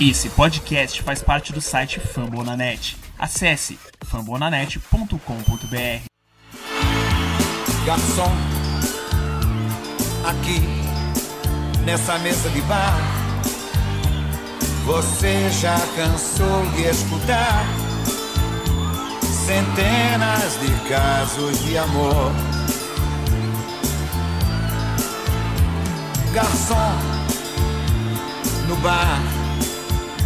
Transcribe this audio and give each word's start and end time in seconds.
Esse 0.00 0.30
podcast 0.30 1.02
faz 1.02 1.22
parte 1.22 1.52
do 1.52 1.60
site 1.60 2.00
Fambonanet. 2.00 2.96
Acesse 3.18 3.78
fambonanet.com.br. 4.02 6.04
Garçom, 7.84 8.32
aqui 10.24 10.62
nessa 11.84 12.18
mesa 12.20 12.48
de 12.48 12.62
bar, 12.62 12.98
você 14.86 15.50
já 15.50 15.78
cansou 15.94 16.64
de 16.74 16.84
escutar 16.84 17.66
centenas 19.22 20.58
de 20.60 20.88
casos 20.88 21.62
de 21.62 21.76
amor. 21.76 22.32
Garçom, 26.32 26.94
no 28.66 28.76
bar, 28.76 29.39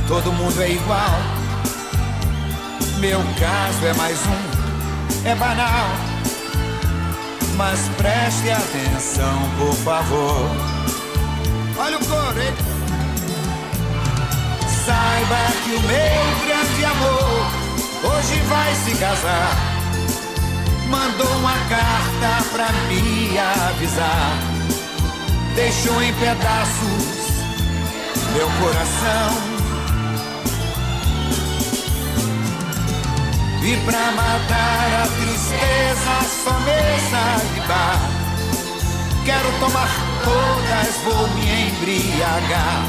todo 0.09 0.33
mundo 0.33 0.63
é 0.63 0.71
igual. 0.71 1.19
Meu 2.99 3.21
caso 3.39 3.87
é 3.87 3.95
mais 3.95 4.19
um, 4.27 5.29
é 5.29 5.35
banal. 5.35 5.87
Mas 7.57 7.81
preste 7.97 8.51
atenção, 8.51 9.51
por 9.59 9.75
favor. 9.77 10.51
Olha 11.79 11.99
o 11.99 12.05
coro, 12.05 12.41
hein? 12.41 12.55
Saiba 14.85 15.37
que 15.65 15.71
o 15.71 15.81
meu 15.81 16.47
grande 16.47 16.85
amor 16.85 17.65
hoje 18.05 18.41
vai 18.49 18.75
se 18.75 18.95
casar. 18.97 19.57
Mandou 20.89 21.31
uma 21.39 21.55
carta 21.69 22.45
pra 22.53 22.69
me 22.89 23.39
avisar. 23.39 24.39
Deixou 25.55 26.03
em 26.03 26.13
pedaços 26.15 27.15
meu 28.35 28.51
coração. 28.61 29.54
E 33.67 33.77
pra 33.87 34.13
matar 34.13 35.05
a 35.05 35.09
tristeza, 35.09 36.21
só 36.45 36.61
mesa 36.61 37.23
de 37.55 37.61
bar. 37.67 37.99
Quero 39.25 39.59
tomar 39.59 39.89
todas, 40.23 40.97
vou 41.03 41.27
me 41.29 41.71
embriagar. 41.71 42.85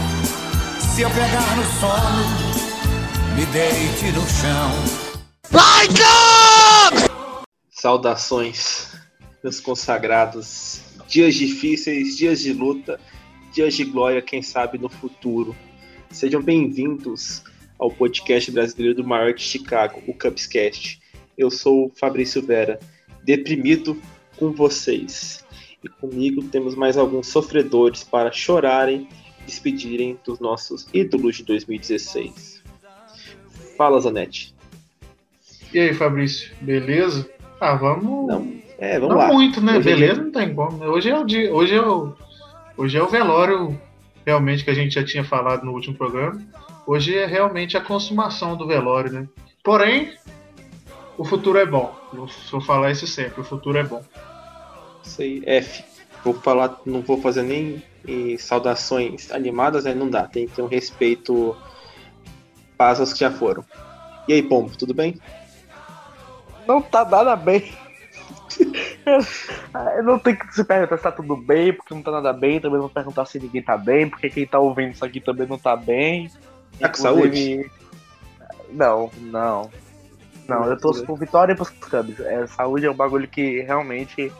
Se 0.81 1.03
eu 1.03 1.09
pegar 1.11 1.55
no 1.55 1.63
sono, 1.79 3.35
me 3.37 3.45
deite 3.45 4.11
no 4.11 4.27
chão. 4.27 5.05
Saudações, 7.71 8.97
meus 9.41 9.61
consagrados. 9.61 10.81
Dias 11.07 11.35
difíceis, 11.35 12.17
dias 12.17 12.41
de 12.41 12.51
luta, 12.51 12.99
dias 13.53 13.75
de 13.75 13.85
glória, 13.85 14.21
quem 14.21 14.41
sabe 14.41 14.77
no 14.77 14.89
futuro. 14.89 15.55
Sejam 16.11 16.41
bem-vindos 16.41 17.43
ao 17.77 17.91
podcast 17.91 18.51
brasileiro 18.51 18.95
do 18.95 19.03
maior 19.03 19.33
de 19.33 19.41
Chicago, 19.41 20.01
o 20.07 20.13
Cubscast. 20.13 20.99
Eu 21.37 21.49
sou 21.51 21.87
o 21.87 21.91
Fabrício 21.93 22.41
Vera, 22.41 22.79
deprimido 23.23 23.99
com 24.37 24.51
vocês. 24.51 25.45
E 25.83 25.89
comigo 25.89 26.43
temos 26.43 26.75
mais 26.75 26.97
alguns 26.97 27.27
sofredores 27.27 28.03
para 28.03 28.31
chorarem 28.31 29.07
e 29.41 29.45
despedirem 29.45 30.17
dos 30.25 30.39
nossos 30.39 30.87
ídolos 30.93 31.37
de 31.37 31.43
2016. 31.43 32.63
Fala, 33.77 33.99
Zanetti. 33.99 34.55
E 35.73 35.79
aí, 35.79 35.93
Fabrício, 35.93 36.51
beleza? 36.61 37.29
Ah, 37.59 37.75
vamos. 37.75 38.27
Não, 38.27 38.53
é, 38.77 38.99
vamos 38.99 39.15
Não 39.15 39.21
lá. 39.21 39.33
muito, 39.33 39.61
né? 39.61 39.77
Hoje 39.77 39.89
é 39.89 39.95
beleza, 39.95 40.21
não 40.21 40.31
tem 40.31 40.53
como. 40.53 40.83
Hoje 40.85 41.09
é 41.09 41.19
o 41.19 41.25
dia. 41.25 41.53
Hoje 41.53 41.75
é 41.75 41.81
o, 41.81 42.13
hoje 42.77 42.97
é 42.97 43.03
o 43.03 43.07
velório, 43.07 43.79
realmente, 44.25 44.63
que 44.63 44.69
a 44.69 44.73
gente 44.73 44.95
já 44.95 45.03
tinha 45.03 45.23
falado 45.23 45.65
no 45.65 45.73
último 45.73 45.95
programa. 45.95 46.41
Hoje 46.87 47.17
é 47.17 47.25
realmente 47.25 47.75
a 47.75 47.81
consumação 47.81 48.55
do 48.55 48.67
velório, 48.67 49.11
né? 49.11 49.27
Porém, 49.63 50.13
o 51.17 51.25
futuro 51.25 51.57
é 51.57 51.65
bom. 51.65 51.95
Eu 52.13 52.27
vou 52.51 52.61
falar 52.61 52.91
isso 52.91 53.07
sempre, 53.07 53.41
o 53.41 53.43
futuro 53.43 53.77
é 53.77 53.83
bom. 53.83 54.03
Sei, 55.01 55.41
F. 55.45 55.83
Vou 56.23 56.33
falar, 56.33 56.79
não 56.85 57.01
vou 57.01 57.21
fazer 57.21 57.43
nem 57.43 57.83
saudações 58.37 59.31
animadas, 59.31 59.85
né? 59.85 59.93
Não 59.93 60.09
dá. 60.09 60.27
Tem 60.27 60.47
que 60.47 60.55
ter 60.55 60.61
um 60.61 60.67
respeito 60.67 61.55
para 62.77 63.01
os 63.01 63.13
que 63.13 63.19
já 63.19 63.31
foram. 63.31 63.63
E 64.27 64.33
aí, 64.33 64.43
Pombo, 64.43 64.75
tudo 64.77 64.93
bem? 64.93 65.19
Não 66.67 66.81
tá 66.81 67.05
nada 67.05 67.35
bem. 67.35 67.71
Eu 69.97 70.03
não 70.03 70.17
tenho 70.17 70.37
que 70.37 70.53
se 70.53 70.63
perguntar 70.63 70.97
se 70.97 71.03
tá 71.03 71.11
tudo 71.11 71.35
bem, 71.35 71.73
porque 71.73 71.93
não 71.93 72.01
tá 72.01 72.11
nada 72.11 72.33
bem. 72.33 72.59
Também 72.59 72.79
não 72.79 72.89
perguntar 72.89 73.25
se 73.25 73.39
ninguém 73.39 73.61
tá 73.61 73.77
bem, 73.77 74.09
porque 74.09 74.29
quem 74.29 74.47
tá 74.47 74.59
ouvindo 74.59 74.91
isso 74.91 75.05
aqui 75.05 75.19
também 75.19 75.47
não 75.47 75.59
tá 75.59 75.75
bem. 75.75 76.29
Tá 76.79 76.89
com 76.89 77.01
Inclusive- 77.07 77.71
Não, 78.71 79.11
não. 79.17 79.69
Não, 80.47 80.65
eu 80.65 80.77
torço 80.77 81.03
por 81.05 81.17
vitória 81.17 81.53
e 81.53 81.55
pros 81.55 81.69
Cubs. 81.69 82.19
É, 82.19 82.45
saúde 82.47 82.85
é 82.85 82.91
um 82.91 82.95
bagulho 82.95 83.27
que 83.27 83.61
realmente 83.61 84.31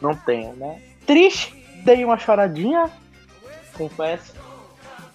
não 0.00 0.14
tenho, 0.14 0.52
né? 0.54 0.80
Triste, 1.06 1.54
dei 1.84 2.04
uma 2.04 2.18
choradinha, 2.18 2.90
confesso. 3.74 4.34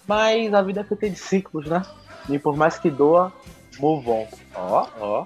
Mas 0.08 0.53
a 0.53 0.62
vida 0.62 0.81
é 0.81 0.84
feita 0.84 1.09
de 1.09 1.18
ciclos, 1.18 1.66
né? 1.68 1.81
E 2.30 2.40
por 2.40 2.56
mais 2.56 2.78
que 2.80 2.90
doa, 2.90 3.34
move 3.80 4.09
on. 4.09 4.28
Ó, 4.56 4.88
ó. 5.00 5.25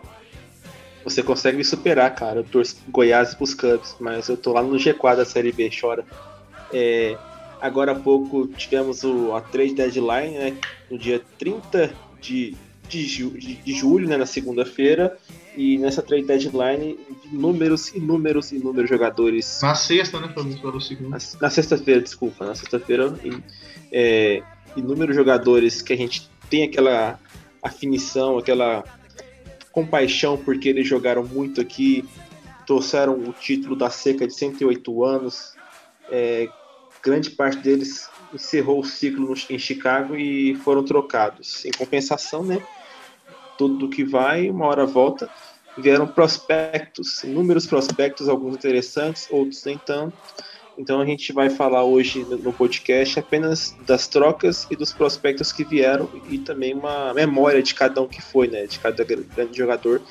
Você 1.03 1.21
consegue 1.23 1.57
me 1.57 1.63
superar, 1.63 2.13
cara. 2.15 2.39
Eu 2.39 2.44
torço 2.44 2.77
Goiás 2.89 3.33
e 3.33 3.35
pros 3.35 3.53
Cubs, 3.53 3.95
mas 3.99 4.27
eu 4.29 4.35
tô 4.35 4.51
lá 4.53 4.61
no 4.61 4.75
G4 4.77 5.15
da 5.17 5.25
Série 5.25 5.51
B, 5.51 5.69
chora. 5.79 6.03
É, 6.73 7.15
agora 7.62 7.91
há 7.91 7.95
pouco 7.95 8.47
tivemos 8.47 9.03
o, 9.03 9.34
a 9.34 9.41
trade 9.41 9.73
deadline, 9.73 10.38
né? 10.38 10.57
No 10.90 10.97
dia 10.97 11.22
30 11.38 11.94
de, 12.22 12.56
de, 12.88 13.03
ju- 13.06 13.31
de- 13.38 13.56
de 13.56 13.73
julho, 13.73 14.07
né? 14.07 14.18
Na 14.18 14.25
segunda-feira. 14.25 15.18
E 15.56 15.78
nessa 15.79 16.03
trade 16.03 16.23
deadline, 16.25 17.00
inúmeros, 17.31 17.90
inúmeros, 17.95 18.51
inúmeros 18.51 18.88
jogadores 18.90 19.59
Na 19.63 19.73
sexta, 19.73 20.19
né? 20.19 20.28
Para 20.28 20.44
o 20.78 20.79
segundo. 20.81 21.09
na, 21.09 21.18
na 21.41 21.50
sexta-feira, 21.50 22.00
desculpa, 22.01 22.45
na 22.45 22.53
sexta-feira, 22.53 23.12
é, 23.91 24.44
inúmeros 24.75 25.16
jogadores 25.16 25.81
que 25.81 25.94
a 25.94 25.97
gente 25.97 26.29
tem 26.50 26.63
aquela 26.63 27.19
afinição, 27.63 28.38
aquela 28.38 28.84
compaixão 29.72 30.38
porque 30.38 30.69
eles 30.69 30.88
jogaram 30.88 31.24
muito 31.25 31.59
aqui, 31.59 32.06
trouxeram 32.66 33.13
o 33.16 33.34
título 33.34 33.75
da 33.75 33.89
seca 33.89 34.28
de 34.28 34.34
108 34.35 35.03
anos, 35.03 35.53
é, 36.12 36.47
grande 37.07 37.29
parte 37.29 37.59
deles 37.59 38.09
encerrou 38.34 38.81
o 38.81 38.85
ciclo 38.85 39.34
em 39.50 39.57
Chicago 39.57 40.18
e 40.18 40.56
foram 40.56 40.84
trocados. 40.84 41.63
Em 41.63 41.72
compensação, 41.72 42.44
né? 42.44 42.62
Tudo 43.57 43.90
que 43.90 44.03
vai, 44.03 44.50
uma 44.50 44.66
hora 44.66 44.85
volta. 44.85 45.29
Vieram 45.78 46.06
prospectos, 46.06 47.23
inúmeros 47.23 47.66
prospectos, 47.66 48.28
alguns 48.28 48.56
interessantes, 48.56 49.28
outros 49.31 49.63
nem 49.63 49.78
tanto. 49.78 50.18
Então 50.78 51.00
a 51.00 51.06
gente 51.06 51.31
vai 51.31 51.50
falar 51.50 51.85
hoje 51.85 52.25
no 52.25 52.51
podcast 52.51 53.18
apenas 53.19 53.75
das 53.85 54.07
trocas 54.07 54.68
e 54.69 54.75
dos 54.75 54.91
prospectos 54.91 55.51
que 55.51 55.63
vieram 55.63 56.09
e 56.29 56.38
também 56.38 56.74
uma 56.74 57.13
memória 57.13 57.63
de 57.63 57.74
cada 57.74 58.01
um 58.01 58.07
que 58.07 58.22
foi, 58.22 58.47
né? 58.47 58.66
De 58.68 58.79
cada 58.79 59.03
gr- 59.03 59.24
grande 59.34 59.57
jogador, 59.57 60.01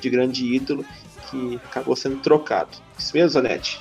de 0.00 0.08
grande 0.08 0.54
ídolo 0.54 0.84
que 1.30 1.56
acabou 1.64 1.96
sendo 1.96 2.18
trocado. 2.18 2.78
Isso 2.96 3.14
mesmo, 3.14 3.30
Zanetti? 3.30 3.80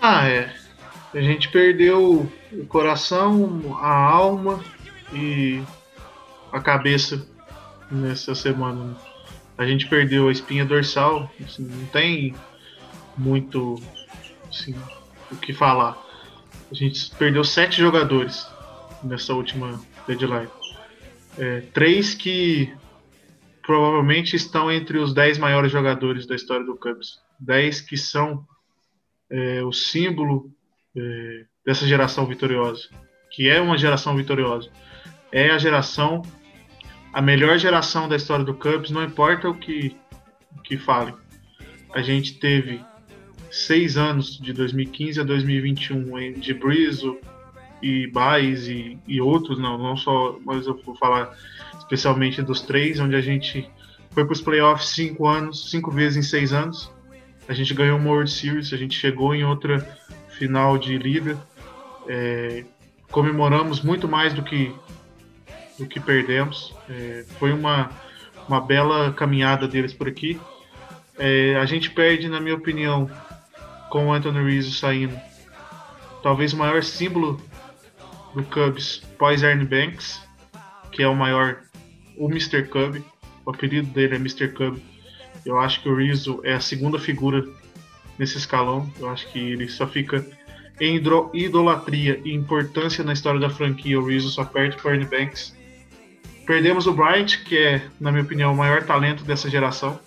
Ah, 0.00 0.28
é. 0.28 0.63
A 1.14 1.20
gente 1.20 1.48
perdeu 1.48 2.28
o 2.52 2.66
coração, 2.66 3.78
a 3.80 3.94
alma 3.94 4.64
e 5.12 5.62
a 6.50 6.60
cabeça 6.60 7.24
nessa 7.88 8.34
semana. 8.34 8.96
A 9.56 9.64
gente 9.64 9.86
perdeu 9.86 10.28
a 10.28 10.32
espinha 10.32 10.64
dorsal, 10.64 11.30
assim, 11.40 11.62
não 11.62 11.86
tem 11.86 12.34
muito 13.16 13.80
assim, 14.48 14.74
o 15.30 15.36
que 15.36 15.52
falar. 15.52 15.96
A 16.68 16.74
gente 16.74 17.14
perdeu 17.14 17.44
sete 17.44 17.80
jogadores 17.80 18.44
nessa 19.04 19.34
última 19.34 19.80
deadline. 20.08 20.48
É, 21.38 21.60
três 21.72 22.12
que 22.12 22.74
provavelmente 23.62 24.34
estão 24.34 24.68
entre 24.68 24.98
os 24.98 25.14
dez 25.14 25.38
maiores 25.38 25.70
jogadores 25.70 26.26
da 26.26 26.34
história 26.34 26.66
do 26.66 26.74
Cubs. 26.74 27.20
Dez 27.38 27.80
que 27.80 27.96
são 27.96 28.44
é, 29.30 29.62
o 29.62 29.72
símbolo 29.72 30.52
é, 30.96 31.44
dessa 31.66 31.86
geração 31.86 32.26
vitoriosa, 32.26 32.88
que 33.30 33.48
é 33.48 33.60
uma 33.60 33.76
geração 33.78 34.16
vitoriosa. 34.16 34.70
É 35.32 35.50
a 35.50 35.58
geração, 35.58 36.22
a 37.12 37.20
melhor 37.20 37.58
geração 37.58 38.08
da 38.08 38.16
história 38.16 38.44
do 38.44 38.54
Cubs, 38.54 38.90
não 38.90 39.02
importa 39.02 39.48
o 39.48 39.54
que, 39.54 39.96
que 40.62 40.76
falem. 40.76 41.14
A 41.94 42.02
gente 42.02 42.38
teve 42.38 42.80
seis 43.50 43.96
anos, 43.96 44.38
de 44.38 44.52
2015 44.52 45.20
a 45.20 45.24
2021, 45.24 46.18
em- 46.18 46.32
de 46.32 46.52
Brizo 46.54 47.18
e 47.82 48.06
Baez 48.08 48.66
e, 48.68 48.98
e 49.06 49.20
outros, 49.20 49.58
não, 49.58 49.76
não 49.78 49.96
só, 49.96 50.38
mas 50.44 50.66
eu 50.66 50.76
vou 50.82 50.96
falar 50.96 51.36
especialmente 51.78 52.42
dos 52.42 52.62
três, 52.62 52.98
onde 52.98 53.14
a 53.14 53.20
gente 53.20 53.68
foi 54.10 54.24
para 54.24 54.32
os 54.32 54.40
playoffs 54.40 54.88
cinco 54.90 55.26
anos, 55.26 55.70
cinco 55.70 55.90
vezes 55.90 56.16
em 56.16 56.22
seis 56.22 56.52
anos. 56.52 56.90
A 57.48 57.52
gente 57.52 57.74
ganhou 57.74 57.98
uma 57.98 58.10
World 58.10 58.30
Series, 58.30 58.72
a 58.72 58.76
gente 58.76 58.96
chegou 58.98 59.34
em 59.34 59.44
outra 59.44 59.86
final 60.38 60.78
de 60.78 60.96
liga. 60.98 61.38
É, 62.06 62.64
comemoramos 63.10 63.82
muito 63.82 64.08
mais 64.08 64.32
do 64.34 64.42
que 64.42 64.74
do 65.78 65.86
que 65.86 66.00
perdemos. 66.00 66.74
É, 66.88 67.24
foi 67.38 67.52
uma, 67.52 67.90
uma 68.48 68.60
bela 68.60 69.12
caminhada 69.12 69.66
deles 69.66 69.92
por 69.92 70.08
aqui. 70.08 70.40
É, 71.18 71.56
a 71.56 71.64
gente 71.64 71.90
perde, 71.90 72.28
na 72.28 72.40
minha 72.40 72.54
opinião, 72.54 73.10
com 73.90 74.08
o 74.08 74.12
Anthony 74.12 74.42
Rizzo 74.44 74.72
saindo. 74.72 75.18
Talvez 76.22 76.52
o 76.52 76.56
maior 76.56 76.82
símbolo 76.82 77.40
do 78.34 78.42
Cubs 78.44 79.02
pós 79.18 79.42
Ernie 79.42 79.66
Banks, 79.66 80.20
que 80.90 81.02
é 81.02 81.08
o 81.08 81.14
maior, 81.14 81.58
o 82.16 82.28
Mr. 82.28 82.64
Cub. 82.64 83.02
O 83.44 83.50
apelido 83.50 83.88
dele 83.88 84.14
é 84.14 84.18
Mr. 84.18 84.48
Cub. 84.48 84.80
Eu 85.44 85.58
acho 85.58 85.82
que 85.82 85.88
o 85.88 85.96
Rizzo 85.96 86.40
é 86.42 86.54
a 86.54 86.60
segunda 86.60 86.98
figura 86.98 87.46
nesse 88.18 88.38
escalão. 88.38 88.90
Eu 88.98 89.08
acho 89.10 89.30
que 89.30 89.38
ele 89.38 89.68
só 89.68 89.86
fica 89.86 90.24
em 90.80 91.00
idolatria 91.32 92.20
e 92.24 92.32
importância 92.32 93.04
na 93.04 93.12
história 93.12 93.40
da 93.40 93.50
franquia. 93.50 93.98
O 93.98 94.06
Rizzo 94.06 94.30
só 94.30 94.44
perde 94.44 94.76
para 94.76 94.92
Ernie 94.92 95.06
Banks. 95.06 95.54
Perdemos 96.46 96.86
o 96.86 96.92
Bryant, 96.92 97.42
que 97.44 97.56
é, 97.56 97.88
na 97.98 98.10
minha 98.10 98.24
opinião, 98.24 98.52
o 98.52 98.56
maior 98.56 98.84
talento 98.84 99.24
dessa 99.24 99.48
geração. 99.48 99.98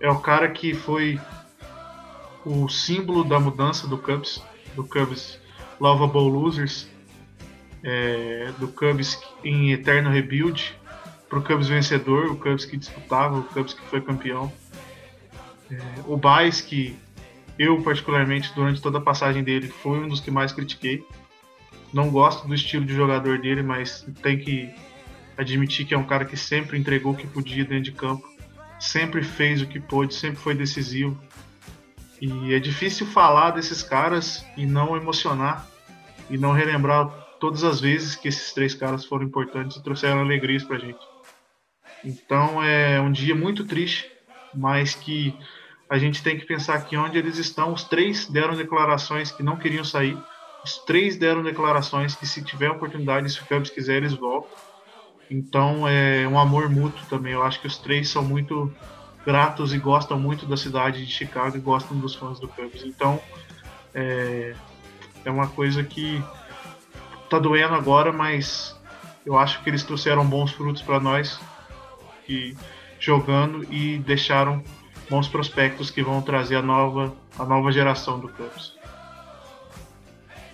É 0.00 0.10
o 0.10 0.18
cara 0.18 0.48
que 0.48 0.74
foi 0.74 1.20
o 2.44 2.68
símbolo 2.68 3.24
da 3.24 3.38
mudança 3.38 3.86
do 3.86 3.98
Cubs, 3.98 4.42
do 4.74 4.84
Cubs 4.84 5.38
Lovable 5.80 6.30
Losers, 6.30 6.88
é, 7.82 8.52
do 8.58 8.68
Cubs 8.68 9.20
em 9.44 9.72
eterno 9.72 10.10
rebuild, 10.10 10.74
para 11.28 11.38
o 11.38 11.42
Cubs 11.42 11.68
vencedor, 11.68 12.26
o 12.26 12.36
Cubs 12.36 12.64
que 12.64 12.76
disputava, 12.76 13.38
o 13.38 13.42
Cubs 13.44 13.74
que 13.74 13.82
foi 13.82 14.00
campeão. 14.00 14.52
É, 15.70 15.80
o 16.06 16.16
Baez, 16.16 16.60
que 16.60 16.96
eu 17.58 17.80
particularmente 17.82 18.52
durante 18.54 18.80
toda 18.80 18.98
a 18.98 19.00
passagem 19.00 19.42
dele 19.42 19.68
foi 19.68 19.98
um 19.98 20.08
dos 20.08 20.20
que 20.20 20.30
mais 20.30 20.52
critiquei. 20.52 21.04
Não 21.92 22.10
gosto 22.10 22.46
do 22.46 22.54
estilo 22.54 22.84
de 22.84 22.94
jogador 22.94 23.38
dele, 23.38 23.62
mas 23.62 24.06
tem 24.22 24.38
que 24.38 24.70
admitir 25.36 25.86
que 25.86 25.94
é 25.94 25.98
um 25.98 26.04
cara 26.04 26.24
que 26.24 26.36
sempre 26.36 26.78
entregou 26.78 27.12
o 27.12 27.16
que 27.16 27.26
podia 27.26 27.64
dentro 27.64 27.84
de 27.84 27.92
campo, 27.92 28.26
sempre 28.78 29.22
fez 29.22 29.62
o 29.62 29.66
que 29.66 29.80
pôde, 29.80 30.14
sempre 30.14 30.38
foi 30.38 30.54
decisivo. 30.54 31.18
E 32.20 32.54
é 32.54 32.58
difícil 32.58 33.06
falar 33.06 33.50
desses 33.50 33.82
caras 33.82 34.44
e 34.56 34.64
não 34.64 34.96
emocionar 34.96 35.68
e 36.30 36.38
não 36.38 36.52
relembrar 36.52 37.08
todas 37.38 37.62
as 37.62 37.80
vezes 37.80 38.16
que 38.16 38.28
esses 38.28 38.52
três 38.52 38.74
caras 38.74 39.04
foram 39.04 39.24
importantes 39.24 39.76
e 39.76 39.82
trouxeram 39.82 40.20
alegrias 40.20 40.64
pra 40.64 40.78
gente. 40.78 40.98
Então 42.04 42.62
é 42.62 43.00
um 43.00 43.12
dia 43.12 43.34
muito 43.34 43.64
triste, 43.64 44.10
mas 44.54 44.94
que 44.94 45.36
a 45.88 45.98
gente 45.98 46.22
tem 46.22 46.38
que 46.38 46.44
pensar 46.44 46.80
que 46.84 46.96
onde 46.96 47.16
eles 47.16 47.38
estão, 47.38 47.72
os 47.72 47.84
três 47.84 48.26
deram 48.26 48.54
declarações 48.54 49.30
que 49.30 49.42
não 49.42 49.56
queriam 49.56 49.84
sair, 49.84 50.18
os 50.64 50.78
três 50.78 51.16
deram 51.16 51.42
declarações 51.42 52.16
que 52.16 52.26
se 52.26 52.42
tiver 52.42 52.70
oportunidade, 52.70 53.30
se 53.30 53.40
o 53.40 53.46
Cubs 53.46 53.70
quiser, 53.70 53.98
eles 53.98 54.14
voltam. 54.14 54.50
Então 55.30 55.86
é 55.86 56.26
um 56.26 56.38
amor 56.38 56.68
mútuo 56.68 57.04
também. 57.08 57.32
Eu 57.32 57.42
acho 57.42 57.60
que 57.60 57.66
os 57.66 57.78
três 57.78 58.08
são 58.08 58.22
muito 58.24 58.72
gratos 59.24 59.72
e 59.72 59.78
gostam 59.78 60.18
muito 60.18 60.44
da 60.46 60.56
cidade 60.56 61.04
de 61.04 61.12
Chicago 61.12 61.56
e 61.56 61.60
gostam 61.60 61.96
dos 61.98 62.14
fãs 62.14 62.40
do 62.40 62.48
Cubs. 62.48 62.82
Então 62.84 63.20
é, 63.94 64.54
é 65.24 65.30
uma 65.30 65.48
coisa 65.48 65.84
que 65.84 66.22
tá 67.30 67.38
doendo 67.38 67.74
agora, 67.74 68.12
mas 68.12 68.76
eu 69.24 69.36
acho 69.38 69.62
que 69.62 69.70
eles 69.70 69.82
trouxeram 69.82 70.24
bons 70.26 70.52
frutos 70.52 70.82
para 70.82 71.00
nós 71.00 71.40
que 72.24 72.56
jogando 72.98 73.64
e 73.72 73.98
deixaram 73.98 74.62
bons 75.08 75.28
prospectos 75.28 75.90
que 75.90 76.02
vão 76.02 76.20
trazer 76.20 76.56
a 76.56 76.62
nova 76.62 77.12
a 77.38 77.44
nova 77.44 77.70
geração 77.70 78.18
do 78.18 78.28
Cubs. 78.28 78.74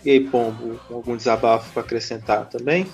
E 0.05 0.11
aí, 0.11 0.21
Pombo, 0.21 0.81
algum 0.91 1.17
desabafo 1.17 1.73
para 1.73 1.83
acrescentar 1.83 2.49
também? 2.49 2.87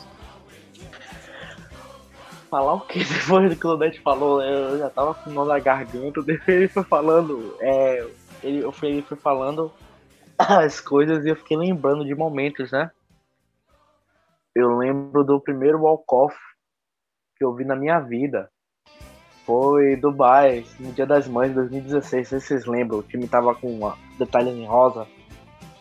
falar 2.48 2.74
o 2.74 2.80
que 2.80 2.98
depois 3.04 3.50
do 3.50 3.56
que 3.56 3.66
o 3.66 3.70
Lunete 3.70 4.00
falou, 4.00 4.38
né? 4.38 4.50
eu 4.50 4.78
já 4.78 4.90
tava 4.90 5.14
com 5.14 5.30
nó 5.30 5.44
na 5.44 5.58
garganta, 5.58 6.20
ele 6.48 6.68
foi 6.68 6.82
falando, 6.82 7.56
é, 7.60 8.06
ele, 8.42 8.64
ele 8.82 9.02
foi 9.02 9.16
falando 9.16 9.72
as 10.36 10.80
coisas 10.80 11.24
e 11.24 11.28
eu 11.28 11.36
fiquei 11.36 11.56
lembrando 11.56 12.04
de 12.04 12.14
momentos, 12.14 12.72
né? 12.72 12.90
Eu 14.54 14.76
lembro 14.76 15.22
do 15.22 15.40
primeiro 15.40 15.80
walk-off 15.80 16.36
que 17.36 17.44
eu 17.44 17.54
vi 17.54 17.64
na 17.64 17.76
minha 17.76 18.00
vida. 18.00 18.50
Foi 19.48 19.96
Dubai, 19.96 20.66
no 20.78 20.92
Dia 20.92 21.06
das 21.06 21.26
Mães 21.26 21.48
de 21.48 21.54
2016, 21.54 21.96
não 21.96 22.02
sei 22.02 22.40
se 22.40 22.46
vocês 22.48 22.66
lembram, 22.66 22.98
o 22.98 23.02
time 23.02 23.26
tava 23.26 23.54
com 23.54 23.92
detalhes 24.18 24.54
em 24.54 24.66
rosa 24.66 25.06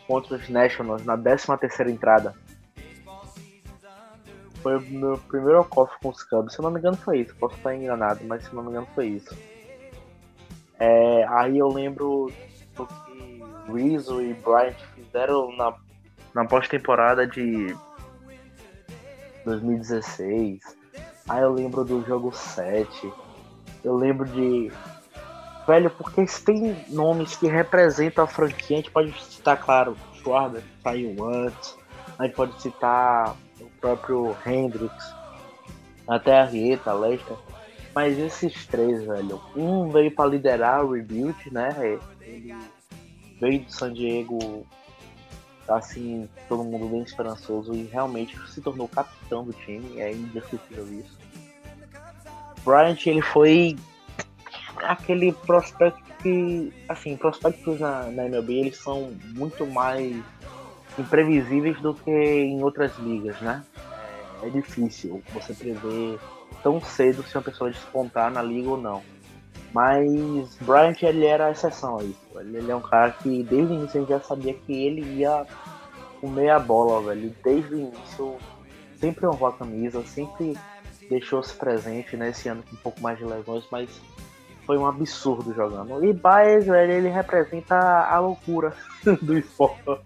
contra 0.07 0.37
os 0.37 0.47
Nationals 0.47 1.03
na 1.03 1.17
13 1.17 1.57
terceira 1.57 1.91
entrada 1.91 2.33
foi 4.67 4.77
o 4.77 4.81
meu 4.81 5.17
primeiro 5.17 5.65
off 5.75 5.93
com 6.01 6.09
os 6.09 6.23
Cubs. 6.23 6.53
Se 6.53 6.59
eu 6.59 6.63
não 6.63 6.71
me 6.71 6.79
engano 6.79 6.97
foi 6.97 7.19
isso. 7.19 7.33
Posso 7.37 7.55
estar 7.55 7.73
enganado, 7.73 8.19
mas 8.25 8.43
se 8.43 8.49
eu 8.49 8.55
não 8.55 8.63
me 8.63 8.69
engano 8.71 8.87
foi 8.93 9.07
isso. 9.07 9.33
É, 10.77 11.25
aí 11.29 11.57
eu 11.57 11.69
lembro 11.69 12.29
do 12.75 12.85
que 12.85 13.43
Rizzo 13.71 14.21
e 14.21 14.33
Bryant 14.33 14.75
fizeram 14.93 15.55
na, 15.55 15.73
na 16.33 16.45
pós-temporada 16.45 17.25
de 17.25 17.73
2016. 19.45 20.59
Aí 21.29 21.41
eu 21.41 21.53
lembro 21.53 21.85
do 21.85 22.03
jogo 22.05 22.33
7. 22.33 23.11
Eu 23.87 23.95
lembro 23.95 24.27
de. 24.27 24.71
Velho, 25.65 25.89
porque 25.89 26.25
tem 26.45 26.85
nomes 26.89 27.35
que 27.35 27.47
representam 27.47 28.23
a 28.23 28.27
franquia. 28.27 28.77
A 28.77 28.81
gente 28.81 28.91
pode 28.91 29.23
citar, 29.23 29.57
claro, 29.59 29.95
Schwarber, 30.15 30.63
saiu 30.83 31.15
antes. 31.25 31.77
A 32.17 32.25
gente 32.25 32.35
pode 32.35 32.61
citar 32.61 33.35
próprio 33.79 34.35
Hendrix, 34.45 34.93
até 36.07 36.39
a 36.39 36.45
Rieta, 36.45 36.93
Lester. 36.93 37.37
Mas 37.95 38.17
esses 38.19 38.65
três, 38.67 39.03
velho, 39.03 39.41
um 39.55 39.89
veio 39.89 40.11
para 40.11 40.29
liderar 40.29 40.83
o 40.83 40.91
rebuild, 40.91 41.35
né? 41.51 41.69
Ele 42.21 42.55
veio 43.39 43.63
do 43.63 43.71
San 43.71 43.93
Diego, 43.93 44.67
assim, 45.67 46.29
todo 46.47 46.63
mundo 46.63 46.87
bem 46.89 47.01
esperançoso 47.01 47.73
e 47.73 47.83
realmente 47.83 48.37
se 48.49 48.61
tornou 48.61 48.87
capitão 48.87 49.43
do 49.43 49.53
time, 49.53 49.99
é 49.99 50.11
indescritível 50.11 50.85
isso. 50.91 51.17
Bryant, 52.67 52.97
ele 53.05 53.21
foi 53.21 53.77
aquele 54.83 55.31
prospecto 55.31 56.03
que, 56.21 56.73
assim, 56.89 57.15
prospectos 57.15 57.79
na, 57.79 58.11
na 58.11 58.25
MLB, 58.25 58.53
eles 58.59 58.77
são 58.77 59.13
muito 59.35 59.65
mais 59.65 60.21
imprevisíveis 60.99 61.79
do 61.79 61.93
que 61.93 62.11
em 62.11 62.61
outras 62.61 62.91
ligas, 62.97 63.39
né? 63.39 63.63
É, 64.43 64.47
é 64.47 64.49
difícil 64.49 65.23
você 65.33 65.53
prever 65.53 66.19
tão 66.61 66.81
cedo 66.81 67.23
se 67.23 67.37
uma 67.37 67.43
pessoa 67.43 67.71
despontar 67.71 68.29
na 68.29 68.41
liga 68.41 68.69
ou 68.71 68.77
não. 68.77 69.01
Mas 69.73 70.57
Bryant 70.59 71.01
ele 71.03 71.25
era 71.25 71.45
a 71.45 71.51
exceção 71.51 71.99
aí. 71.99 72.13
Ele 72.35 72.69
é 72.69 72.75
um 72.75 72.81
cara 72.81 73.11
que 73.11 73.43
desde 73.43 73.71
o 73.71 73.75
início 73.75 73.97
a 73.97 74.01
gente 74.01 74.09
já 74.09 74.19
sabia 74.19 74.53
que 74.53 74.73
ele 74.73 75.19
ia 75.19 75.45
comer 76.19 76.49
a 76.49 76.59
bola, 76.59 77.01
velho. 77.01 77.33
Desde 77.41 77.73
o 77.73 77.79
início 77.79 78.35
sempre 78.99 79.25
honrou 79.25 79.49
a 79.49 79.53
camisa, 79.53 80.03
sempre 80.05 80.57
deixou-se 81.09 81.53
presente 81.53 82.15
nesse 82.17 82.47
né? 82.47 82.53
ano 82.53 82.63
com 82.63 82.75
um 82.75 82.79
pouco 82.79 83.01
mais 83.01 83.17
de 83.17 83.25
lesões, 83.25 83.65
mas 83.71 83.89
foi 84.65 84.77
um 84.77 84.85
absurdo 84.85 85.53
jogando. 85.53 86.03
E 86.03 86.13
Baez, 86.13 86.65
velho, 86.65 86.91
ele 86.91 87.09
representa 87.09 87.75
a 87.75 88.19
loucura 88.19 88.73
do 89.21 89.37
esporte. 89.37 90.01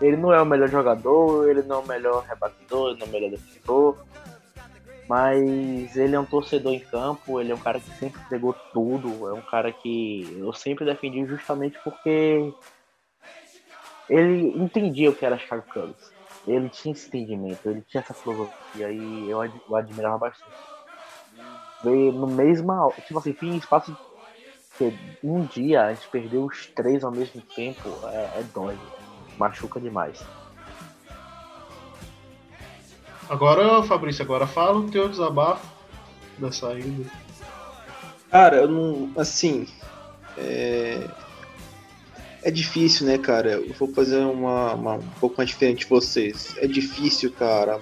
Ele 0.00 0.16
não 0.16 0.32
é 0.32 0.40
o 0.40 0.46
melhor 0.46 0.68
jogador, 0.68 1.48
ele 1.48 1.62
não 1.62 1.76
é 1.76 1.78
o 1.80 1.86
melhor 1.86 2.24
rebatedor, 2.24 2.90
ele 2.90 3.00
não 3.00 3.06
é 3.06 3.08
o 3.08 3.12
melhor 3.12 3.30
defensor. 3.30 3.96
Mas 5.08 5.96
ele 5.96 6.14
é 6.14 6.20
um 6.20 6.24
torcedor 6.24 6.72
em 6.72 6.78
campo, 6.78 7.40
ele 7.40 7.50
é 7.50 7.54
um 7.54 7.58
cara 7.58 7.80
que 7.80 7.90
sempre 7.98 8.20
pegou 8.30 8.54
tudo, 8.72 9.28
é 9.28 9.32
um 9.32 9.42
cara 9.42 9.72
que 9.72 10.36
eu 10.38 10.52
sempre 10.52 10.84
defendi 10.84 11.26
justamente 11.26 11.76
porque 11.82 12.54
ele 14.08 14.56
entendia 14.56 15.10
o 15.10 15.14
que 15.14 15.26
era 15.26 15.36
Chicago 15.36 15.64
Cubs. 15.72 16.19
Ele 16.50 16.68
tinha 16.68 16.92
esse 16.92 17.06
entendimento, 17.08 17.68
ele 17.68 17.82
tinha 17.82 18.02
essa 18.02 18.14
filosofia 18.14 18.90
e 18.90 19.28
eu, 19.28 19.42
eu 19.44 19.76
admirava 19.76 20.18
bastante. 20.18 20.56
Veio 21.82 22.12
no 22.12 22.26
mesmo. 22.26 22.92
Tipo 23.06 23.18
assim, 23.18 23.36
em 23.42 23.56
espaço 23.56 23.96
de 24.80 24.92
um 25.22 25.44
dia 25.46 25.86
a 25.86 25.94
gente 25.94 26.08
perdeu 26.10 26.44
os 26.44 26.66
três 26.74 27.04
ao 27.04 27.12
mesmo 27.12 27.42
tempo, 27.54 27.88
é, 28.08 28.40
é 28.40 28.42
dói 28.44 28.76
machuca 29.38 29.80
demais. 29.80 30.18
Agora, 33.28 33.82
Fabrício, 33.84 34.24
agora 34.24 34.46
fala 34.46 34.78
o 34.78 34.90
teu 34.90 35.08
desabafo 35.08 35.66
da 36.38 36.50
saída. 36.50 37.08
Cara, 38.30 38.56
eu 38.56 38.68
não. 38.68 39.10
Assim. 39.16 39.66
É, 40.36 41.08
é 42.42 42.50
difícil, 42.50 43.06
né, 43.06 43.18
cara? 43.18 43.52
Eu 43.52 43.74
vou 43.74 43.88
fazer 43.92 44.18
uma, 44.18 44.74
uma, 44.74 44.94
um 44.94 45.10
pouco 45.20 45.36
mais 45.38 45.50
diferente 45.50 45.80
de 45.80 45.86
vocês. 45.86 46.54
É 46.58 46.66
difícil, 46.66 47.32
cara. 47.32 47.80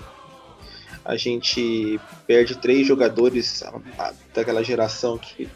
A 1.04 1.16
gente 1.16 1.98
perde 2.26 2.56
três 2.58 2.86
jogadores 2.86 3.62
daquela 4.34 4.62
geração 4.62 5.18
que 5.18 5.48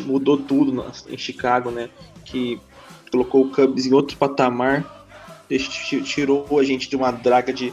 mudou 0.00 0.38
tudo 0.38 0.84
em 1.08 1.18
Chicago, 1.18 1.70
né? 1.70 1.90
Que 2.24 2.60
colocou 3.10 3.44
o 3.44 3.50
Cubs 3.50 3.86
em 3.86 3.92
outro 3.92 4.16
patamar 4.16 5.02
tirou 5.58 6.58
a 6.58 6.64
gente 6.64 6.88
de 6.88 6.96
uma 6.96 7.10
draga 7.10 7.52
de 7.52 7.72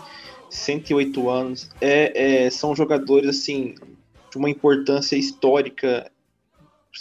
108 0.50 1.29
anos. 1.29 1.69
É, 1.79 2.46
é, 2.46 2.50
são 2.50 2.75
jogadores 2.75 3.29
assim 3.29 3.75
de 4.31 4.38
uma 4.38 4.50
importância 4.50 5.15
histórica 5.15 6.10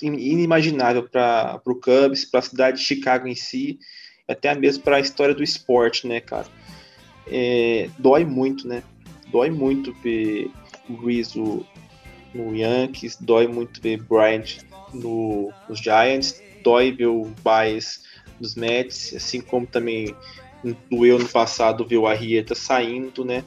inimaginável 0.03 1.09
para 1.09 1.61
o 1.65 1.75
Cubs, 1.75 2.25
para 2.25 2.41
a 2.41 2.43
cidade 2.43 2.79
de 2.79 2.85
Chicago 2.85 3.27
em 3.27 3.35
si, 3.35 3.79
até 4.27 4.55
mesmo 4.55 4.83
para 4.83 4.97
a 4.97 5.01
história 5.01 5.35
do 5.35 5.43
esporte, 5.43 6.07
né, 6.07 6.21
cara? 6.21 6.47
É, 7.27 7.89
dói 7.99 8.25
muito, 8.25 8.67
né? 8.67 8.83
Dói 9.31 9.51
muito 9.51 9.93
ver 9.95 10.51
o 10.89 10.95
Rizzo 11.07 11.67
no 12.35 12.55
Yankees, 12.55 13.17
dói 13.21 13.47
muito 13.47 13.81
ver 13.81 14.03
Bryant 14.03 14.59
no, 14.93 15.53
nos 15.69 15.81
Giants, 15.81 16.43
dói 16.63 16.93
ver 16.93 17.07
o 17.07 17.25
Baez 17.43 18.05
nos 18.41 18.55
Mets, 18.55 19.15
assim 19.15 19.41
como 19.41 19.67
também 19.67 20.15
doeu 20.91 21.19
no 21.19 21.29
passado 21.29 21.87
ver 21.87 21.99
o 21.99 22.07
Arrieta 22.07 22.55
saindo, 22.55 23.25
né? 23.25 23.45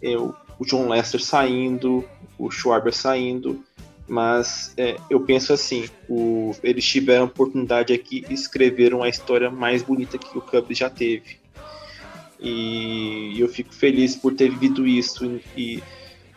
Eu, 0.00 0.34
o 0.58 0.64
John 0.64 0.88
Lester 0.88 1.22
saindo, 1.22 2.04
o 2.38 2.50
Schwarber 2.50 2.92
saindo, 2.92 3.64
mas 4.08 4.74
é, 4.76 4.96
eu 5.08 5.20
penso 5.20 5.52
assim, 5.52 5.88
o, 6.08 6.54
eles 6.62 6.84
tiveram 6.84 7.22
a 7.22 7.26
oportunidade 7.26 7.92
aqui 7.92 8.24
e 8.28 8.34
escreveram 8.34 9.02
a 9.02 9.08
história 9.08 9.50
mais 9.50 9.82
bonita 9.82 10.18
que 10.18 10.36
o 10.36 10.40
Cubs 10.40 10.76
já 10.76 10.90
teve. 10.90 11.36
E 12.40 13.36
eu 13.38 13.48
fico 13.48 13.72
feliz 13.72 14.16
por 14.16 14.34
ter 14.34 14.50
vivido 14.50 14.86
isso 14.86 15.40
e, 15.56 15.80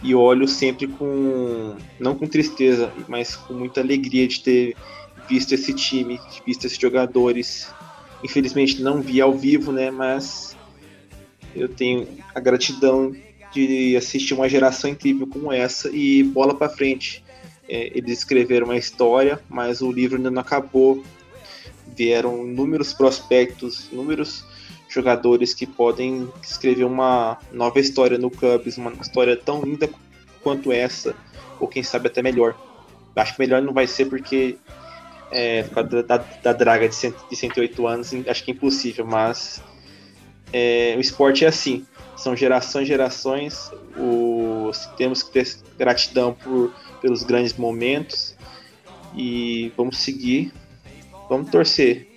e 0.04 0.14
olho 0.14 0.48
sempre 0.48 0.88
com, 0.88 1.76
não 2.00 2.14
com 2.16 2.28
tristeza, 2.28 2.94
mas 3.08 3.36
com 3.36 3.54
muita 3.54 3.82
alegria 3.82 4.28
de 4.28 4.40
ter 4.40 4.76
visto 5.28 5.54
esse 5.54 5.74
time, 5.74 6.20
visto 6.46 6.66
esses 6.66 6.78
jogadores. 6.78 7.74
Infelizmente 8.24 8.82
não 8.84 9.02
vi 9.02 9.20
ao 9.20 9.34
vivo, 9.34 9.72
né? 9.72 9.90
Mas 9.90 10.56
eu 11.56 11.68
tenho 11.68 12.08
a 12.36 12.40
gratidão 12.40 13.16
de 13.52 13.96
assistir 13.96 14.34
uma 14.34 14.50
geração 14.50 14.90
incrível 14.90 15.26
como 15.26 15.52
essa 15.52 15.90
e 15.90 16.22
bola 16.22 16.54
para 16.54 16.70
frente. 16.70 17.24
É, 17.68 17.92
eles 17.98 18.20
escreveram 18.20 18.68
uma 18.68 18.78
história, 18.78 19.40
mas 19.50 19.82
o 19.82 19.92
livro 19.92 20.18
ainda 20.18 20.32
não 20.32 20.42
acabou. 20.42 21.04
Vieram 21.96 22.46
inúmeros 22.46 22.94
prospectos, 22.94 23.90
inúmeros 23.92 24.46
jogadores 24.90 25.54
que 25.54 25.66
podem 25.66 26.30
escrever 26.42 26.84
uma 26.84 27.38
nova 27.52 27.80
história 27.80 28.18
no 28.18 28.30
Cubs, 28.30 28.78
uma 28.78 28.92
história 28.94 29.36
tão 29.36 29.62
linda 29.62 29.90
quanto 30.42 30.72
essa, 30.72 31.16
ou 31.60 31.68
quem 31.68 31.84
sabe 31.84 32.08
até 32.08 32.22
melhor. 32.22 32.56
Acho 33.16 33.34
que 33.34 33.40
melhor 33.40 33.62
não 33.62 33.74
vai 33.74 33.88
ser 33.88 34.06
porque 34.06 34.58
é, 35.32 35.64
por 35.64 35.76
causa 35.76 36.04
da, 36.04 36.18
da, 36.18 36.54
draga 36.54 36.88
de, 36.88 36.96
cento, 36.96 37.26
de 37.30 37.36
108 37.36 37.88
anos, 37.88 38.14
acho 38.28 38.44
que 38.44 38.52
é 38.52 38.54
impossível, 38.54 39.06
mas 39.06 39.62
é, 40.54 40.96
o 40.98 41.02
esporte 41.02 41.46
é 41.46 41.48
assim, 41.48 41.86
são 42.16 42.36
gerações 42.36 42.88
gerações, 42.88 43.72
o, 43.98 44.72
temos 44.98 45.24
que 45.24 45.32
ter 45.32 45.48
gratidão 45.78 46.34
por, 46.34 46.74
pelos 47.06 47.22
grandes 47.22 47.54
momentos 47.56 48.36
e 49.16 49.72
vamos 49.78 50.00
seguir, 50.00 50.52
vamos 51.30 51.52
torcer. 51.52 52.08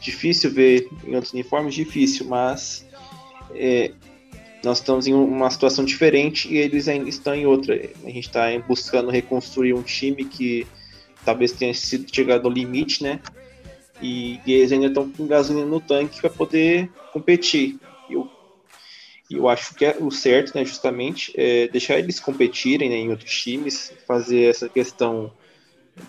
Difícil 0.00 0.50
ver 0.50 0.88
em 1.06 1.14
outros 1.14 1.34
uniformes, 1.34 1.74
difícil, 1.74 2.26
mas 2.26 2.86
é, 3.54 3.92
nós 4.64 4.78
estamos 4.78 5.06
em 5.06 5.12
uma 5.12 5.50
situação 5.50 5.84
diferente 5.84 6.48
e 6.50 6.56
eles 6.56 6.88
ainda 6.88 7.10
estão 7.10 7.34
em 7.34 7.44
outra. 7.44 7.74
A 7.74 8.06
gente 8.06 8.26
está 8.26 8.46
buscando 8.66 9.10
reconstruir 9.10 9.74
um 9.74 9.82
time 9.82 10.24
que 10.24 10.66
talvez 11.22 11.52
tenha 11.52 11.74
sido 11.74 12.06
chegado 12.10 12.48
ao 12.48 12.52
limite, 12.54 13.02
né? 13.02 13.20
E, 14.00 14.40
e 14.46 14.52
eles 14.54 14.72
ainda 14.72 14.86
estão 14.86 15.10
com 15.10 15.26
gasolina 15.26 15.66
no 15.66 15.78
tanque 15.78 16.22
para 16.22 16.30
poder 16.30 16.90
competir. 17.12 17.78
Eu, 19.30 19.38
eu 19.38 19.48
acho 19.48 19.74
que 19.74 19.84
é 19.84 19.96
o 20.00 20.10
certo, 20.10 20.54
né, 20.54 20.64
justamente, 20.64 21.32
é 21.36 21.68
deixar 21.68 21.98
eles 21.98 22.20
competirem 22.20 22.88
né, 22.88 22.96
em 22.96 23.10
outros 23.10 23.32
times, 23.32 23.92
fazer 24.06 24.50
essa 24.50 24.68
questão 24.68 25.32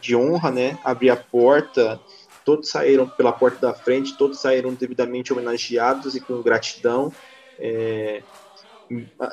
de 0.01 0.15
honra, 0.15 0.51
né? 0.51 0.77
Abrir 0.83 1.09
a 1.09 1.15
porta. 1.15 1.99
Todos 2.43 2.69
saíram 2.69 3.07
pela 3.07 3.31
porta 3.31 3.67
da 3.67 3.73
frente, 3.73 4.17
todos 4.17 4.39
saíram 4.39 4.73
devidamente 4.73 5.33
homenageados 5.33 6.15
e 6.15 6.19
com 6.19 6.41
gratidão 6.41 7.11
é, 7.59 8.21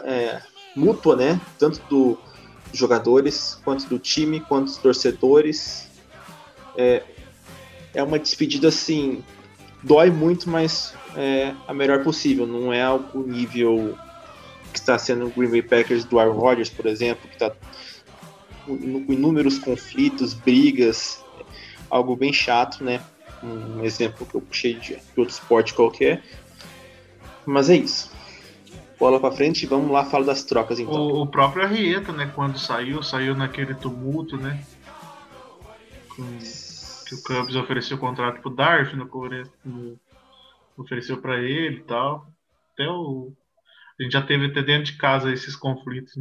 é, 0.05 0.43
mútua, 0.75 1.17
né? 1.17 1.41
Tanto 1.59 1.81
do 1.89 2.19
jogadores, 2.73 3.59
quanto 3.65 3.87
do 3.87 3.99
time, 3.99 4.41
quanto 4.41 4.67
dos 4.67 4.79
torcedores. 4.79 5.91
É, 6.77 7.03
é 7.95 8.03
uma 8.03 8.19
despedida 8.19 8.69
assim, 8.69 9.23
dói 9.83 10.11
muito, 10.11 10.49
mas 10.49 10.95
é 11.17 11.55
a 11.67 11.75
melhor 11.75 12.03
possível. 12.03 12.47
Não 12.47 12.73
é 12.73 12.83
algo 12.83 13.23
nível 13.27 13.97
que 14.73 14.79
está 14.79 14.99
sendo 14.99 15.27
o 15.27 15.31
Green 15.31 15.51
Bay 15.51 15.63
Packers 15.63 16.05
do 16.05 16.19
Aaron 16.19 16.39
Rodgers, 16.39 16.71
por 16.71 16.87
exemplo, 16.87 17.29
que 17.29 17.35
está 17.35 17.53
com 18.65 18.75
inúmeros 19.13 19.59
conflitos, 19.59 20.35
brigas, 20.35 21.23
algo 21.91 22.17
bem 22.17 22.33
chato, 22.33 22.83
né? 22.83 23.01
Um 23.43 23.85
exemplo 23.85 24.25
que 24.25 24.35
eu 24.35 24.41
puxei 24.41 24.75
de 24.75 24.99
outro 25.17 25.35
esporte 25.35 25.75
qualquer. 25.75 26.23
Mas 27.45 27.69
é 27.69 27.77
isso 27.77 28.13
bola 29.03 29.19
para 29.19 29.33
frente 29.33 29.65
e 29.65 29.67
vamos 29.67 29.91
lá 29.91 30.05
falar 30.05 30.27
das 30.27 30.45
trocas 30.45 30.79
então. 30.79 30.95
O, 30.95 31.23
o, 31.23 31.27
próprio 31.27 31.65
Arrieta, 31.65 32.13
né, 32.13 32.31
quando 32.33 32.57
saiu, 32.57 33.03
saiu 33.03 33.35
naquele 33.35 33.75
tumulto, 33.75 34.37
né? 34.37 34.63
Com, 36.15 36.39
o 37.15 37.23
Cubs 37.23 37.57
ofereceu 37.57 37.97
o 37.97 38.01
contrato 38.01 38.41
pro 38.41 38.55
Darf, 38.55 38.95
no, 38.95 39.05
no, 39.65 40.01
ofereceu 40.77 41.19
para 41.19 41.41
ele 41.41 41.77
e 41.77 41.83
tal. 41.83 42.27
Até 42.73 42.89
o 42.89 43.33
a 43.99 44.03
gente 44.03 44.13
já 44.13 44.23
teve 44.23 44.47
até 44.47 44.63
dentro 44.63 44.93
de 44.93 44.99
casa 44.99 45.33
esses 45.33 45.55
conflitos. 45.55 46.19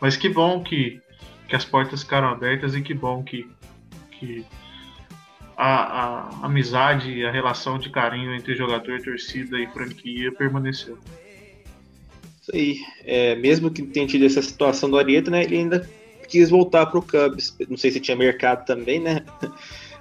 Mas 0.00 0.16
que 0.16 0.28
bom 0.28 0.62
que, 0.62 1.00
que 1.48 1.54
as 1.54 1.64
portas 1.64 2.02
ficaram 2.02 2.28
abertas 2.28 2.74
e 2.74 2.80
que 2.80 2.94
bom 2.94 3.22
que, 3.22 3.46
que 4.12 4.46
a, 5.56 6.40
a 6.40 6.46
amizade 6.46 7.12
e 7.12 7.26
a 7.26 7.30
relação 7.30 7.78
de 7.78 7.90
carinho 7.90 8.34
entre 8.34 8.54
jogador, 8.54 9.02
torcida 9.02 9.58
e 9.58 9.66
franquia 9.66 10.32
permaneceu. 10.32 10.98
Isso 12.40 12.50
aí. 12.54 12.80
É, 13.04 13.34
mesmo 13.34 13.70
que 13.70 13.82
tenha 13.82 14.06
tido 14.06 14.24
essa 14.24 14.40
situação 14.40 14.88
do 14.88 14.96
Arieta, 14.96 15.30
né? 15.30 15.42
Ele 15.42 15.58
ainda 15.58 15.90
quis 16.30 16.48
voltar 16.48 16.86
para 16.86 16.98
o 16.98 17.02
Cubs. 17.02 17.54
Não 17.68 17.76
sei 17.76 17.90
se 17.90 18.00
tinha 18.00 18.16
mercado 18.16 18.64
também, 18.64 19.00
né? 19.00 19.24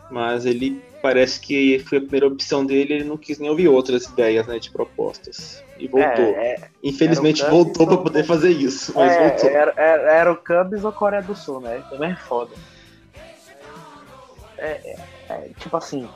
Mas 0.09 0.45
ele 0.45 0.81
parece 1.01 1.39
que 1.39 1.79
foi 1.79 1.97
a 1.97 2.01
primeira 2.01 2.27
opção 2.27 2.65
dele. 2.65 2.93
Ele 2.95 3.03
não 3.03 3.17
quis 3.17 3.39
nem 3.39 3.49
ouvir 3.49 3.67
outras 3.67 4.05
ideias, 4.05 4.47
né? 4.47 4.57
De 4.59 4.71
propostas. 4.71 5.63
E 5.77 5.87
voltou. 5.87 6.25
É, 6.25 6.53
é, 6.53 6.69
Infelizmente 6.83 7.43
voltou 7.45 7.85
para 7.85 7.97
poder 7.97 8.23
fazer 8.23 8.49
isso. 8.49 8.91
Mas 8.95 9.11
é, 9.11 9.29
voltou. 9.29 9.49
Era, 9.49 9.73
era, 9.75 10.11
era, 10.11 10.31
o 10.31 10.35
Cubs 10.35 10.83
ou 10.83 10.91
Coreia 10.91 11.21
do 11.21 11.35
Sul, 11.35 11.61
né? 11.61 11.83
Também 11.89 12.11
é 12.11 12.15
foda. 12.15 12.51
É, 14.57 14.67
é, 14.67 14.97
é 15.29 15.49
tipo 15.59 15.77
assim, 15.77 16.07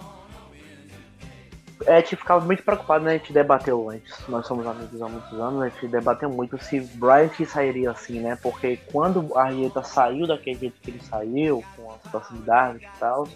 a 1.87 1.99
gente 1.99 2.15
ficava 2.15 2.43
muito 2.43 2.63
preocupado, 2.63 3.05
né? 3.05 3.11
A 3.11 3.17
gente 3.17 3.33
debateu 3.33 3.89
antes, 3.89 4.27
nós 4.27 4.45
somos 4.45 4.65
amigos 4.65 5.01
há 5.01 5.07
muitos 5.07 5.39
anos, 5.39 5.61
a 5.61 5.69
gente 5.69 5.87
debateu 5.87 6.29
muito 6.29 6.57
se 6.57 6.79
Bryant 6.79 7.33
sairia 7.45 7.91
assim, 7.91 8.19
né? 8.19 8.37
Porque 8.41 8.77
quando 8.91 9.35
a 9.37 9.43
Arieta 9.43 9.83
saiu 9.83 10.27
daquele 10.27 10.59
jeito 10.59 10.81
que 10.81 10.91
ele 10.91 11.01
saiu, 11.01 11.63
com 11.75 11.91
as 11.91 12.11
facilidades 12.11 12.81
e 12.81 12.99
tal, 12.99 13.27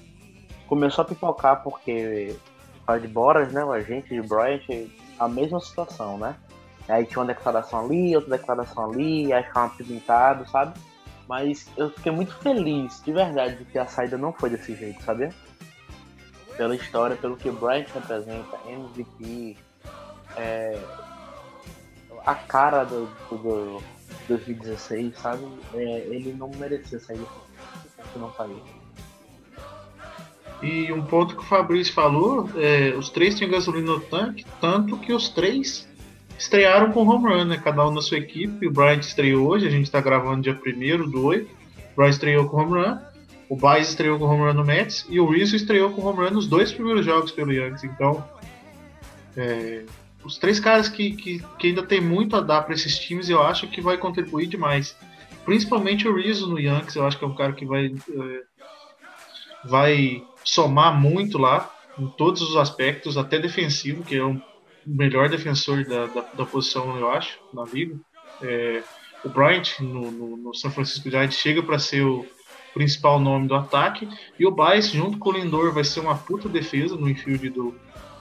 começou 0.68 1.04
a 1.04 1.06
pipocar 1.06 1.64
porque 1.64 2.36
o 2.88 2.98
de 2.98 3.08
Boras, 3.08 3.52
né? 3.52 3.64
O 3.64 3.72
agente 3.72 4.10
de 4.10 4.22
Bryant, 4.22 4.62
a 5.20 5.28
mesma 5.28 5.60
situação, 5.60 6.18
né? 6.18 6.36
Aí 6.88 7.06
tinha 7.06 7.20
uma 7.20 7.26
declaração 7.26 7.86
ali, 7.86 8.16
outra 8.16 8.38
declaração 8.38 8.92
ali, 8.92 9.34
aí 9.34 9.44
ficava 9.44 9.70
pintado, 9.76 10.50
sabe? 10.50 10.80
Mas 11.28 11.68
eu 11.76 11.90
fiquei 11.92 12.12
muito 12.12 12.34
feliz, 12.36 13.02
de 13.04 13.12
verdade, 13.12 13.58
de 13.58 13.66
que 13.66 13.78
a 13.78 13.86
saída 13.86 14.18
não 14.18 14.32
foi 14.32 14.50
desse 14.50 14.74
jeito, 14.74 15.04
sabia? 15.04 15.30
Pela 16.58 16.76
história, 16.76 17.16
pelo 17.16 17.38
que 17.38 17.50
Bryant 17.52 17.88
representa, 17.94 18.60
MVP, 18.68 19.56
é, 20.36 20.78
a 22.26 22.36
cara 22.36 22.84
do, 22.84 23.06
do 23.32 23.82
2016, 24.28 25.18
sabe? 25.18 25.46
É, 25.74 26.00
ele 26.10 26.34
não 26.34 26.50
merecia 26.58 27.00
sair 27.00 27.26
se 28.12 28.20
não 28.20 28.34
saiu. 28.34 28.62
E 30.62 30.92
um 30.92 31.04
ponto 31.04 31.36
que 31.36 31.42
o 31.42 31.46
Fabrício 31.46 31.94
falou, 31.94 32.50
é, 32.56 32.90
os 32.98 33.10
três 33.10 33.36
tinham 33.36 33.52
gasolina 33.52 33.94
no 33.94 34.00
tanque, 34.00 34.46
tanto 34.60 34.98
que 34.98 35.14
os 35.14 35.30
três 35.30 35.88
estrearam 36.38 36.92
com 36.92 37.08
home 37.08 37.28
run, 37.28 37.46
né? 37.46 37.62
Cada 37.64 37.88
um 37.88 37.92
na 37.92 38.02
sua 38.02 38.18
equipe. 38.18 38.68
O 38.68 38.72
Bryant 38.72 39.00
estreou 39.00 39.48
hoje, 39.48 39.68
a 39.68 39.72
gente 39.72 39.86
está 39.86 40.02
gravando 40.02 40.42
dia 40.42 40.54
1 40.54 41.10
do 41.10 41.26
8. 41.26 41.46
O 41.46 41.96
Bryant 41.96 42.12
estreou 42.12 42.50
com 42.50 42.58
home 42.58 42.80
run. 42.80 42.98
O 43.50 43.56
Baez 43.56 43.90
estreou 43.90 44.20
com 44.20 44.26
home 44.26 44.44
run 44.44 44.54
no 44.54 44.66
Mets 44.66 45.06
e 45.10 45.20
o 45.20 45.30
Rizzo 45.30 45.56
estreou 45.56 45.92
com 45.92 46.06
home 46.06 46.20
run 46.20 46.32
nos 46.32 46.48
dois 46.48 46.72
primeiros 46.72 47.06
jogos 47.06 47.32
pelo 47.32 47.54
Yankees. 47.54 47.84
Então, 47.84 48.28
é, 49.36 49.86
os 50.24 50.38
três 50.38 50.60
caras 50.60 50.90
que, 50.90 51.12
que, 51.16 51.40
que, 51.58 51.68
ainda 51.68 51.84
tem 51.84 52.02
muito 52.02 52.36
a 52.36 52.42
dar 52.42 52.64
para 52.64 52.74
esses 52.74 52.98
times, 53.00 53.30
eu 53.30 53.42
acho 53.42 53.68
que 53.68 53.80
vai 53.80 53.98
contribuir 53.98 54.48
demais. 54.48 54.96
Principalmente 55.46 56.08
o 56.08 56.16
Rizzo 56.16 56.48
no 56.48 56.60
Yankees, 56.60 56.96
eu 56.96 57.06
acho 57.06 57.18
que 57.18 57.24
é 57.24 57.28
um 57.28 57.36
cara 57.36 57.54
que 57.54 57.66
vai, 57.66 57.86
é, 57.86 58.42
vai 59.64 60.24
somar 60.44 61.00
muito 61.00 61.38
lá, 61.38 61.74
em 61.98 62.08
todos 62.08 62.42
os 62.42 62.58
aspectos, 62.58 63.18
até 63.18 63.40
defensivo, 63.40 64.04
que 64.04 64.18
é 64.18 64.24
um, 64.24 64.40
melhor 64.88 65.30
defensor 65.30 65.84
da, 65.84 66.06
da, 66.08 66.22
da 66.22 66.46
posição, 66.46 66.98
eu 66.98 67.12
acho, 67.12 67.38
na 67.54 67.64
liga. 67.66 68.00
É, 68.42 68.82
o 69.24 69.30
Bryant, 69.30 69.80
no, 69.80 70.10
no, 70.12 70.38
no 70.38 70.54
San 70.54 70.70
Francisco 70.70 71.10
Giants, 71.10 71.38
chega 71.38 71.62
para 71.62 71.78
ser 71.78 72.04
o 72.04 72.26
principal 72.74 73.20
nome 73.20 73.48
do 73.48 73.56
ataque. 73.56 74.08
E 74.40 74.46
o 74.46 74.52
Baez, 74.52 74.90
junto 74.90 75.18
com 75.18 75.30
o 75.30 75.34
Lindor, 75.34 75.74
vai 75.74 75.84
ser 75.84 76.00
uma 76.00 76.16
puta 76.16 76.48
defesa 76.48 76.96
no 76.96 77.10
infield 77.10 77.50
do, 77.50 77.76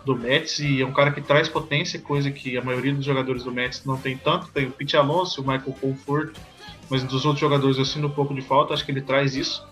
do 0.04 0.16
Mets. 0.16 0.58
E 0.60 0.80
é 0.80 0.86
um 0.86 0.92
cara 0.92 1.10
que 1.10 1.20
traz 1.20 1.48
potência, 1.48 2.00
coisa 2.00 2.30
que 2.30 2.56
a 2.56 2.62
maioria 2.62 2.94
dos 2.94 3.04
jogadores 3.04 3.44
do 3.44 3.52
Mets 3.52 3.84
não 3.84 3.96
tem 3.96 4.16
tanto. 4.16 4.48
Tem 4.48 4.66
o 4.66 4.70
Pete 4.70 4.96
Alonso, 4.96 5.42
o 5.42 5.46
Michael 5.46 5.76
Conforto, 5.80 6.40
mas 6.88 7.02
dos 7.02 7.24
outros 7.24 7.40
jogadores 7.40 7.76
eu 7.76 7.84
sinto 7.84 8.06
um 8.06 8.10
pouco 8.10 8.34
de 8.34 8.42
falta. 8.42 8.72
Acho 8.72 8.84
que 8.84 8.92
ele 8.92 9.02
traz 9.02 9.34
isso. 9.34 9.66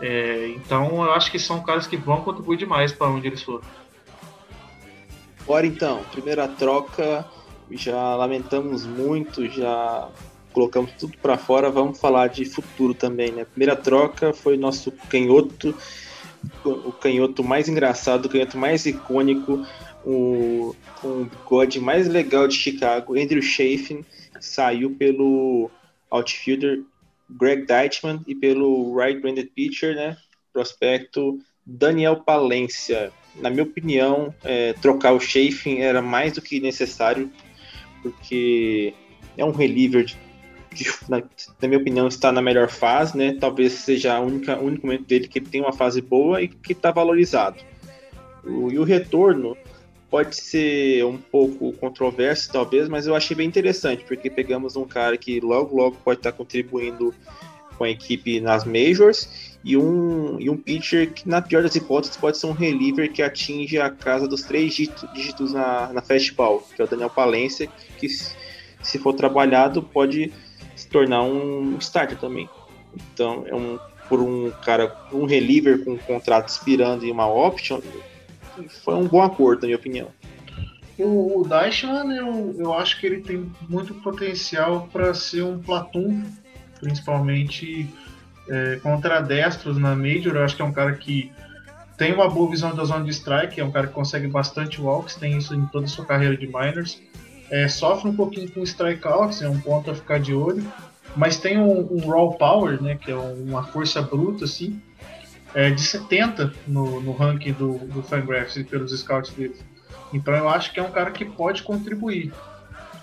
É, 0.00 0.48
então 0.56 1.04
eu 1.04 1.12
acho 1.12 1.30
que 1.30 1.38
são 1.38 1.60
caras 1.62 1.86
que 1.86 1.96
vão 1.96 2.20
contribuir 2.22 2.56
demais 2.56 2.92
para 2.92 3.08
onde 3.08 3.26
eles 3.26 3.42
foram. 3.42 3.62
Bora 5.44 5.66
então, 5.66 6.02
primeira 6.12 6.46
troca, 6.46 7.26
já 7.70 8.14
lamentamos 8.14 8.84
muito, 8.86 9.48
já 9.48 10.08
colocamos 10.52 10.92
tudo 10.92 11.16
para 11.18 11.36
fora, 11.38 11.70
vamos 11.70 11.98
falar 11.98 12.28
de 12.28 12.44
futuro 12.44 12.94
também, 12.94 13.32
né? 13.32 13.44
Primeira 13.44 13.76
troca 13.76 14.32
foi 14.32 14.56
nosso 14.56 14.90
canhoto, 15.08 15.74
o 16.64 16.92
canhoto 16.92 17.42
mais 17.44 17.68
engraçado, 17.68 18.26
o 18.26 18.28
canhoto 18.28 18.56
mais 18.56 18.86
icônico, 18.86 19.66
o, 20.04 20.74
o 21.02 21.24
bigode 21.24 21.80
mais 21.80 22.08
legal 22.08 22.48
de 22.48 22.54
Chicago, 22.54 23.18
Andrew 23.18 23.42
Chafin, 23.42 24.04
saiu 24.40 24.94
pelo 24.94 25.70
outfielder 26.10 26.82
Greg 27.28 27.66
Deichmann 27.66 28.20
e 28.26 28.34
pelo 28.34 28.96
right-handed 28.96 29.50
pitcher, 29.54 29.94
né? 29.94 30.16
Prospecto 30.52 31.38
Daniel 31.64 32.16
Palência. 32.16 33.12
Na 33.36 33.50
minha 33.50 33.62
opinião, 33.62 34.34
é, 34.42 34.72
trocar 34.74 35.12
o 35.12 35.20
Chafin 35.20 35.78
era 35.78 36.00
mais 36.00 36.32
do 36.32 36.42
que 36.42 36.58
necessário, 36.58 37.30
porque 38.02 38.94
é 39.36 39.44
um 39.44 39.52
reliever 39.52 40.04
de, 40.04 40.16
na, 41.08 41.18
na, 41.18 41.68
minha 41.68 41.80
opinião, 41.80 42.08
está 42.08 42.30
na 42.30 42.42
melhor 42.42 42.68
fase, 42.68 43.16
né? 43.16 43.36
Talvez 43.38 43.72
seja 43.72 44.18
o 44.20 44.26
único 44.26 44.86
momento 44.86 45.06
dele 45.06 45.28
que 45.28 45.38
ele 45.38 45.46
tem 45.46 45.60
uma 45.60 45.72
fase 45.72 46.00
boa 46.00 46.42
e 46.42 46.48
que 46.48 46.72
está 46.72 46.90
valorizado. 46.90 47.56
O, 48.44 48.70
e 48.70 48.78
o 48.78 48.84
retorno 48.84 49.56
pode 50.10 50.36
ser 50.36 51.04
um 51.04 51.18
pouco 51.18 51.72
controverso, 51.74 52.50
talvez, 52.50 52.88
mas 52.88 53.06
eu 53.06 53.14
achei 53.14 53.36
bem 53.36 53.46
interessante, 53.46 54.04
porque 54.04 54.30
pegamos 54.30 54.76
um 54.76 54.84
cara 54.84 55.16
que 55.16 55.38
logo, 55.40 55.76
logo 55.76 55.96
pode 56.02 56.20
estar 56.20 56.32
contribuindo 56.32 57.14
com 57.76 57.84
a 57.84 57.90
equipe 57.90 58.40
nas 58.40 58.64
Majors 58.64 59.56
e 59.64 59.76
um, 59.76 60.40
e 60.40 60.50
um 60.50 60.56
pitcher 60.56 61.12
que, 61.12 61.28
na 61.28 61.40
pior 61.40 61.62
das 61.62 61.74
hipóteses, 61.74 62.16
pode 62.16 62.38
ser 62.38 62.46
um 62.46 62.52
reliever 62.52 63.12
que 63.12 63.22
atinge 63.22 63.78
a 63.78 63.90
casa 63.90 64.26
dos 64.26 64.42
três 64.42 64.74
dígitos 64.74 65.52
na, 65.52 65.92
na 65.92 66.02
fastball, 66.02 66.66
que 66.74 66.80
é 66.80 66.84
o 66.84 66.88
Daniel 66.88 67.10
Palência, 67.10 67.68
que 67.98 68.08
se 68.08 68.98
for 68.98 69.12
trabalhado 69.12 69.82
pode 69.82 70.32
tornar 70.88 71.22
um 71.22 71.76
starter 71.78 72.18
também. 72.18 72.48
Então, 73.12 73.44
é 73.46 73.54
um, 73.54 73.78
por 74.08 74.20
um 74.20 74.50
cara, 74.64 74.96
um 75.12 75.26
reliever 75.26 75.84
com 75.84 75.92
um 75.92 75.98
contrato 75.98 76.48
expirando 76.48 77.04
e 77.04 77.10
uma 77.10 77.26
option, 77.26 77.80
foi 78.84 78.94
um 78.94 79.06
bom 79.06 79.22
acordo, 79.22 79.62
na 79.62 79.66
minha 79.66 79.76
opinião. 79.76 80.08
O, 80.98 81.40
o 81.40 81.46
Daishan, 81.46 82.12
eu, 82.12 82.54
eu 82.58 82.74
acho 82.74 82.98
que 82.98 83.06
ele 83.06 83.20
tem 83.20 83.50
muito 83.68 83.94
potencial 83.94 84.88
para 84.92 85.14
ser 85.14 85.42
um 85.42 85.58
Platum, 85.58 86.24
principalmente 86.80 87.88
é, 88.48 88.76
contra 88.82 89.20
destros 89.20 89.78
na 89.78 89.94
Major. 89.94 90.34
Eu 90.34 90.44
acho 90.44 90.56
que 90.56 90.62
é 90.62 90.64
um 90.64 90.72
cara 90.72 90.94
que 90.94 91.30
tem 91.96 92.12
uma 92.12 92.28
boa 92.28 92.50
visão 92.50 92.74
da 92.74 92.84
zona 92.84 93.04
de 93.04 93.10
strike, 93.10 93.60
é 93.60 93.64
um 93.64 93.70
cara 93.70 93.86
que 93.86 93.92
consegue 93.92 94.26
bastante 94.26 94.80
walks, 94.80 95.14
tem 95.14 95.36
isso 95.36 95.54
em 95.54 95.66
toda 95.66 95.84
a 95.84 95.88
sua 95.88 96.04
carreira 96.04 96.36
de 96.36 96.46
minors. 96.46 97.00
É, 97.50 97.68
sofre 97.68 98.10
um 98.10 98.16
pouquinho 98.16 98.50
com 98.50 98.62
strikeouts, 98.62 99.42
é 99.42 99.48
um 99.48 99.60
ponto 99.60 99.90
a 99.90 99.94
ficar 99.94 100.20
de 100.20 100.34
olho, 100.34 100.66
mas 101.16 101.38
tem 101.38 101.58
um, 101.58 101.80
um 101.92 102.08
raw 102.08 102.32
power, 102.34 102.82
né, 102.82 102.96
que 103.00 103.10
é 103.10 103.16
uma 103.16 103.62
força 103.62 104.02
bruta, 104.02 104.44
assim, 104.44 104.80
é, 105.54 105.70
de 105.70 105.80
70 105.80 106.52
no, 106.66 107.00
no 107.00 107.12
ranking 107.12 107.52
do, 107.52 107.78
do 107.78 108.02
Fangraphs 108.02 108.56
e 108.56 108.64
pelos 108.64 108.98
scouts 108.98 109.32
dele. 109.32 109.56
Então 110.12 110.34
eu 110.34 110.48
acho 110.48 110.72
que 110.72 110.80
é 110.80 110.82
um 110.82 110.90
cara 110.90 111.10
que 111.10 111.24
pode 111.24 111.62
contribuir. 111.62 112.32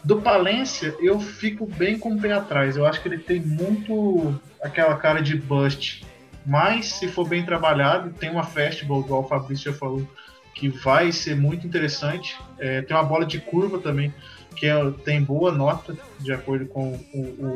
Do 0.03 0.21
Palência, 0.21 0.95
eu 0.99 1.19
fico 1.19 1.65
bem 1.65 1.97
com 1.97 2.13
o 2.13 2.21
pé 2.21 2.31
atrás. 2.31 2.77
Eu 2.77 2.85
acho 2.85 3.01
que 3.01 3.07
ele 3.07 3.17
tem 3.17 3.39
muito 3.39 4.39
aquela 4.61 4.95
cara 4.97 5.19
de 5.19 5.35
bust. 5.35 6.05
Mas, 6.45 6.85
se 6.85 7.07
for 7.07 7.27
bem 7.27 7.43
trabalhado, 7.43 8.11
tem 8.11 8.29
uma 8.29 8.43
festival, 8.43 9.01
igual 9.01 9.23
o 9.23 9.27
Fabrício 9.27 9.71
já 9.71 9.77
falou, 9.77 10.07
que 10.53 10.69
vai 10.69 11.11
ser 11.11 11.35
muito 11.35 11.65
interessante. 11.65 12.37
É, 12.59 12.83
tem 12.83 12.95
uma 12.95 13.03
bola 13.03 13.25
de 13.25 13.39
curva 13.39 13.79
também, 13.79 14.13
que 14.55 14.65
é, 14.65 14.91
tem 15.03 15.21
boa 15.21 15.51
nota, 15.51 15.95
de 16.19 16.31
acordo 16.31 16.65
com 16.65 16.99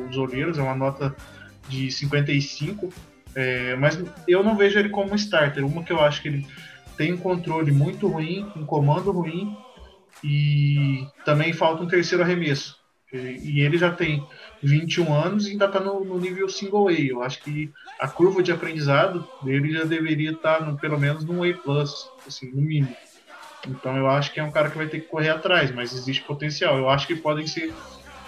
os 0.09 0.17
olheiros, 0.17 0.57
é 0.57 0.61
uma 0.61 0.75
nota 0.75 1.15
de 1.67 1.91
55. 1.91 2.91
É, 3.35 3.75
mas 3.75 3.99
eu 4.27 4.43
não 4.43 4.55
vejo 4.55 4.77
ele 4.77 4.89
como 4.89 5.11
um 5.11 5.15
starter. 5.15 5.65
Uma 5.65 5.83
que 5.83 5.93
eu 5.93 6.01
acho 6.01 6.21
que 6.21 6.27
ele 6.27 6.47
tem 6.97 7.13
um 7.13 7.17
controle 7.17 7.71
muito 7.71 8.07
ruim, 8.07 8.45
um 8.55 8.65
comando 8.65 9.11
ruim 9.11 9.55
e 10.23 11.07
também 11.23 11.53
falta 11.53 11.83
um 11.83 11.87
terceiro 11.87 12.23
arremesso. 12.23 12.77
E 13.11 13.61
ele 13.61 13.77
já 13.77 13.91
tem 13.91 14.23
21 14.61 15.13
anos 15.13 15.47
e 15.47 15.51
ainda 15.51 15.65
está 15.65 15.79
no, 15.79 16.03
no, 16.05 16.19
nível 16.19 16.47
single 16.47 16.89
A. 16.89 16.93
Eu 16.93 17.23
acho 17.23 17.41
que 17.41 17.71
a 17.99 18.07
curva 18.07 18.43
de 18.43 18.51
aprendizado 18.51 19.27
dele 19.41 19.73
já 19.73 19.83
deveria 19.83 20.31
estar 20.31 20.59
tá 20.59 20.65
no, 20.65 20.77
pelo 20.77 20.99
menos 20.99 21.25
no 21.25 21.43
A+, 21.43 21.83
assim, 22.27 22.51
no 22.51 22.61
mínimo. 22.61 22.95
Então 23.67 23.97
eu 23.97 24.09
acho 24.09 24.33
que 24.33 24.39
é 24.39 24.43
um 24.43 24.51
cara 24.51 24.69
que 24.69 24.77
vai 24.77 24.87
ter 24.87 25.01
que 25.01 25.07
correr 25.07 25.29
atrás, 25.29 25.71
mas 25.71 25.93
existe 25.93 26.23
potencial. 26.23 26.77
Eu 26.77 26.89
acho 26.89 27.07
que 27.07 27.15
podem 27.15 27.45
ser 27.45 27.73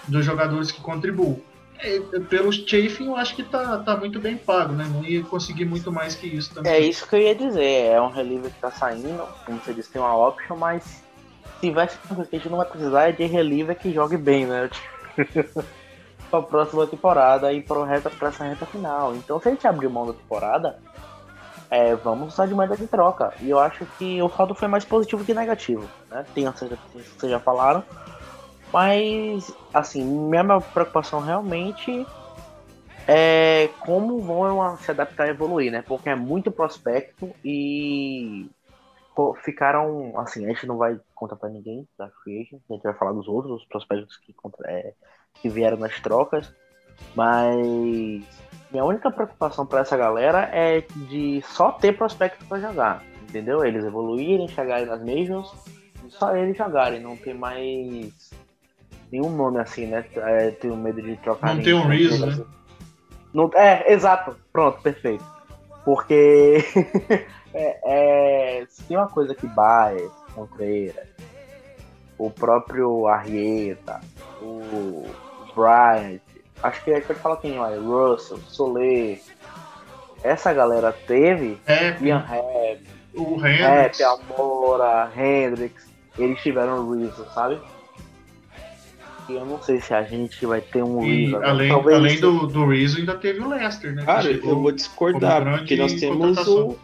dos 0.08 0.26
jogadores 0.26 0.72
que 0.72 0.82
contribuem. 0.82 1.42
É, 1.80 2.00
pelos 2.30 2.58
chafing, 2.58 3.08
eu 3.08 3.16
acho 3.16 3.36
que 3.36 3.44
tá, 3.44 3.80
tá 3.80 3.98
muito 3.98 4.20
bem 4.20 4.38
pago, 4.38 4.74
né? 4.74 4.88
Não 4.88 5.04
ia 5.04 5.24
conseguir 5.24 5.66
muito 5.66 5.92
mais 5.92 6.14
que 6.14 6.28
isso 6.28 6.54
também. 6.54 6.72
É 6.72 6.80
isso 6.80 7.08
que 7.08 7.16
eu 7.16 7.20
ia 7.20 7.34
dizer. 7.34 7.86
É 7.86 8.02
um 8.02 8.10
reliever 8.10 8.52
que 8.52 8.60
tá 8.60 8.70
saindo, 8.70 9.28
como 9.46 9.60
você 9.60 9.74
disse, 9.74 9.92
tem 9.92 10.02
uma 10.02 10.16
option, 10.16 10.56
mas 10.56 11.02
se 11.60 11.72
vai 11.72 11.88
ser 11.88 11.98
uma 12.10 12.24
que 12.24 12.36
a 12.36 12.40
gente 12.40 12.50
não 12.50 12.58
vai 12.58 12.68
precisar 12.68 13.10
é 13.10 13.12
de 13.12 13.26
reliever 13.26 13.76
que 13.76 13.92
jogue 13.92 14.18
bem, 14.18 14.46
né? 14.46 14.70
pra 16.30 16.42
próxima 16.42 16.88
temporada 16.88 17.52
e 17.52 17.62
pro 17.62 17.84
reta, 17.84 18.10
pra 18.10 18.30
essa 18.30 18.44
reta 18.44 18.66
final. 18.66 19.16
Então, 19.16 19.40
se 19.40 19.50
a 19.50 19.52
gente 19.52 19.68
abrir 19.68 19.90
mão 19.90 20.06
da 20.06 20.14
temporada, 20.14 20.80
é, 21.72 21.96
vamos 21.96 22.34
usar 22.34 22.48
de 22.48 22.54
moeda 22.54 22.76
de 22.76 22.86
troca. 22.86 23.34
E 23.40 23.50
eu 23.50 23.58
acho 23.58 23.86
que 23.98 24.22
o 24.22 24.28
saldo 24.28 24.54
foi 24.54 24.68
mais 24.68 24.84
positivo 24.84 25.24
que 25.24 25.34
negativo, 25.34 25.90
né? 26.10 26.26
Tem 26.36 26.52
que 26.52 26.60
vocês 27.18 27.32
já 27.32 27.40
falaram. 27.40 27.82
Mas, 28.74 29.56
assim, 29.74 30.04
minha 30.04 30.44
maior 30.44 30.62
preocupação 30.62 31.22
realmente 31.22 32.06
é 33.08 33.70
como 33.80 34.20
vão 34.20 34.78
se 34.78 34.92
adaptar 34.92 35.28
e 35.28 35.30
evoluir, 35.30 35.72
né? 35.72 35.82
Porque 35.82 36.10
é 36.10 36.16
muito 36.16 36.52
prospecto 36.52 37.34
e 37.44 38.50
ficaram, 39.44 40.20
assim, 40.20 40.46
a 40.46 40.50
gente 40.50 40.68
não 40.68 40.78
vai 40.78 41.00
contar 41.16 41.38
pra 41.38 41.50
ninguém 41.50 41.88
da 41.98 42.10
Free 42.22 42.42
Agent, 42.42 42.62
a 42.70 42.74
gente 42.74 42.84
vai 42.84 42.94
falar 42.94 43.14
dos 43.14 43.28
outros 43.30 43.64
prospectos 43.66 44.18
que, 44.18 44.36
é, 44.66 44.94
que 45.36 45.48
vieram 45.48 45.78
nas 45.78 46.00
trocas, 46.02 46.52
mas 47.16 48.26
minha 48.72 48.86
única 48.86 49.12
preocupação 49.12 49.66
para 49.66 49.82
essa 49.82 49.98
galera 49.98 50.50
é 50.52 50.82
de 50.96 51.42
só 51.44 51.72
ter 51.72 51.98
prospecto 51.98 52.46
para 52.46 52.60
jogar, 52.60 53.04
entendeu? 53.24 53.66
Eles 53.66 53.84
evoluírem, 53.84 54.48
chegarem 54.48 54.86
nas 54.86 55.02
e 55.02 56.10
só 56.10 56.36
eles 56.36 56.58
jogarem, 56.58 57.00
não 57.00 57.16
ter 57.16 57.34
mais 57.34 58.32
nenhum 59.12 59.30
nome 59.30 59.60
assim, 59.60 59.88
né? 59.88 60.06
É, 60.16 60.52
tenho 60.52 60.76
medo 60.78 61.02
de 61.02 61.18
trocar. 61.18 61.56
Não 61.56 61.64
tem 61.64 61.74
um 61.74 61.86
Reason, 61.86 62.26
né? 62.26 62.44
Não, 63.34 63.50
é, 63.54 63.92
exato. 63.92 64.36
Pronto, 64.52 64.82
perfeito. 64.82 65.26
Porque 65.84 66.64
é, 67.54 68.60
é, 68.62 68.66
se 68.68 68.84
tem 68.84 68.98
uma 68.98 69.10
coisa 69.10 69.36
que 69.36 69.48
Baez, 69.48 70.12
Contreira, 70.34 71.08
o 72.18 72.30
próprio 72.30 73.08
Arrieta, 73.08 74.00
o 74.42 75.06
Bryant, 75.56 76.22
acho 76.64 76.84
que 76.84 76.92
a 76.92 76.96
gente 76.96 77.08
pode 77.08 77.20
falar 77.20 77.38
quem 77.38 77.58
vai, 77.58 77.78
Russell, 77.78 78.40
Soler, 78.48 79.20
essa 80.24 80.54
galera 80.54 80.92
teve, 80.92 81.58
é, 81.66 81.96
Ian 82.02 82.20
Happ, 82.20 82.82
o 83.14 83.36
Hendrix, 83.46 84.02
Amora, 84.02 85.12
Hendrix, 85.16 85.88
eles 86.18 86.42
tiveram 86.42 86.90
Reason, 86.90 87.26
sabe? 87.34 87.60
eu 89.36 89.46
não 89.46 89.62
sei 89.62 89.80
se 89.80 89.94
a 89.94 90.04
gente 90.04 90.46
vai 90.46 90.62
ter 90.62 90.84
um 90.84 91.06
e 91.06 91.34
Além, 91.36 91.72
além 91.72 92.20
do, 92.20 92.48
do 92.48 92.66
Rizzo, 92.66 93.00
ainda 93.00 93.16
teve 93.16 93.40
o 93.40 93.48
Lester, 93.48 93.94
né? 93.94 94.04
Cara, 94.04 94.30
eu 94.30 94.62
vou 94.62 94.72
discordar, 94.72 95.44
porque 95.58 95.76
nós 95.76 95.94
temos 95.94 96.38
o. 96.48 96.78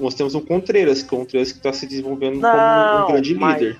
Nós 0.00 0.14
temos 0.14 0.34
um 0.34 0.40
Contreras, 0.40 1.02
Contreras 1.02 1.52
que 1.52 1.58
está 1.58 1.72
se 1.72 1.86
desenvolvendo 1.86 2.40
não, 2.40 2.50
como 2.50 3.04
um 3.04 3.12
grande 3.12 3.34
mas, 3.34 3.60
líder. 3.60 3.78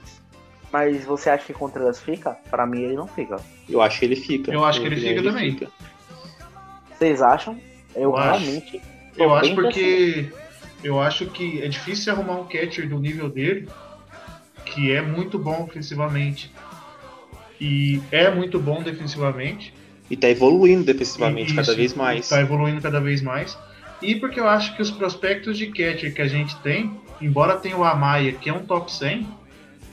Mas 0.73 1.05
você 1.05 1.29
acha 1.29 1.45
que 1.45 1.53
Contreras 1.53 2.01
fica? 2.01 2.37
Para 2.51 2.67
mim 2.67 2.83
ele 2.83 2.95
não 2.95 3.07
fica. 3.07 3.37
Eu 3.69 3.83
acho 3.83 3.99
que 3.99 4.05
ele 4.07 4.17
fica. 4.17 4.51
Eu 4.51 4.65
acho 4.65 4.81
que 4.81 4.87
ele 4.87 4.97
fica 4.97 5.09
ele 5.09 5.23
também. 5.23 5.53
Fica. 5.53 5.71
Vocês 6.97 7.21
acham? 7.21 7.59
Eu, 7.95 8.03
eu 8.03 8.13
realmente. 8.13 8.77
Acho. 8.79 9.21
Eu 9.21 9.35
acho 9.35 9.55
porque. 9.55 10.33
Eu 10.83 11.01
acho 11.01 11.27
que 11.27 11.63
é 11.63 11.69
difícil 11.69 12.13
arrumar 12.13 12.41
um 12.41 12.45
catcher 12.45 12.89
do 12.89 12.99
nível 12.99 13.29
dele 13.29 13.69
que 14.65 14.91
é 14.93 15.03
muito 15.03 15.39
bom 15.39 15.63
ofensivamente 15.63 16.51
e 17.61 18.01
é 18.11 18.31
muito 18.31 18.59
bom 18.59 18.83
defensivamente. 18.83 19.73
E 20.11 20.17
tá 20.17 20.29
evoluindo 20.29 20.85
defensivamente 20.85 21.55
cada 21.55 21.75
vez 21.75 21.95
mais. 21.95 22.29
Tá 22.29 22.41
evoluindo 22.41 22.81
cada 22.81 23.01
vez 23.01 23.23
mais. 23.23 23.57
E 24.01 24.17
porque 24.17 24.41
eu 24.41 24.49
acho 24.49 24.75
que 24.75 24.83
os 24.83 24.91
prospectos 24.91 25.57
de 25.57 25.69
catcher 25.69 26.13
que 26.13 26.21
a 26.21 26.27
gente 26.27 26.57
tem, 26.57 26.99
embora 27.21 27.57
tenha 27.57 27.77
o 27.77 27.85
Amaya, 27.85 28.33
que 28.33 28.51
é 28.51 28.53
um 28.53 28.67
top 28.67 28.93
100, 28.93 29.29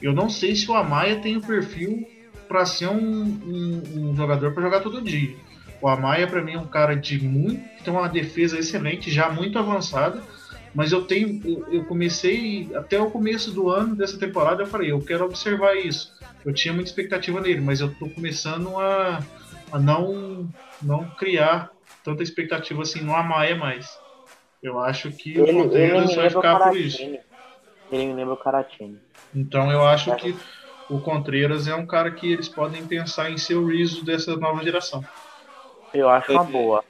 eu 0.01 0.13
não 0.13 0.29
sei 0.29 0.55
se 0.55 0.69
o 0.69 0.73
Amaya 0.75 1.19
tem 1.19 1.37
o 1.37 1.41
perfil 1.41 2.07
para 2.47 2.65
ser 2.65 2.87
um, 2.87 2.99
um, 2.99 3.81
um 4.09 4.15
jogador 4.15 4.53
para 4.53 4.63
jogar 4.63 4.79
todo 4.81 5.01
dia. 5.01 5.35
O 5.81 5.87
Amaya, 5.87 6.27
para 6.27 6.41
mim, 6.41 6.53
é 6.53 6.59
um 6.59 6.67
cara 6.67 6.95
de 6.95 7.23
muito. 7.23 7.61
tem 7.83 7.93
uma 7.93 8.09
defesa 8.09 8.59
excelente, 8.59 9.09
já 9.11 9.29
muito 9.29 9.57
avançada. 9.57 10.21
Mas 10.73 10.91
eu 10.91 11.03
tenho. 11.03 11.65
Eu 11.71 11.85
comecei. 11.85 12.69
Até 12.75 12.99
o 12.99 13.09
começo 13.09 13.51
do 13.51 13.69
ano 13.69 13.95
dessa 13.95 14.17
temporada, 14.19 14.63
eu 14.63 14.67
falei, 14.67 14.91
eu 14.91 15.01
quero 15.01 15.25
observar 15.25 15.75
isso. 15.75 16.13
Eu 16.45 16.53
tinha 16.53 16.73
muita 16.73 16.89
expectativa 16.89 17.39
nele, 17.41 17.61
mas 17.61 17.81
eu 17.81 17.93
tô 17.95 18.07
começando 18.09 18.77
a, 18.77 19.19
a 19.71 19.79
não, 19.79 20.47
não 20.81 21.09
criar 21.11 21.71
tanta 22.03 22.21
expectativa 22.23 22.81
assim 22.81 23.01
no 23.01 23.15
Amaya 23.15 23.55
mais. 23.55 23.89
Eu 24.61 24.79
acho 24.79 25.11
que 25.11 25.37
Ele- 25.37 25.51
o 25.53 25.75
ele 25.75 26.15
vai 26.15 26.29
ficar 26.29 26.59
por 26.59 26.77
isso. 26.77 27.01
Ele 27.01 28.05
me 28.05 28.13
lembra 28.13 28.33
o 28.33 28.37
Caratini. 28.37 28.99
Então 29.33 29.71
eu 29.71 29.85
acho 29.85 30.15
que 30.15 30.35
o 30.89 30.99
Contreras 30.99 31.67
é 31.67 31.75
um 31.75 31.85
cara 31.85 32.11
que 32.11 32.31
eles 32.31 32.49
podem 32.49 32.85
pensar 32.85 33.29
em 33.29 33.37
ser 33.37 33.55
o 33.55 33.67
Rizzo 33.67 34.03
dessa 34.03 34.35
nova 34.35 34.63
geração. 34.63 35.03
Eu 35.93 36.09
acho 36.09 36.31
uma 36.31 36.43
É, 36.43 36.45
boa. 36.45 36.83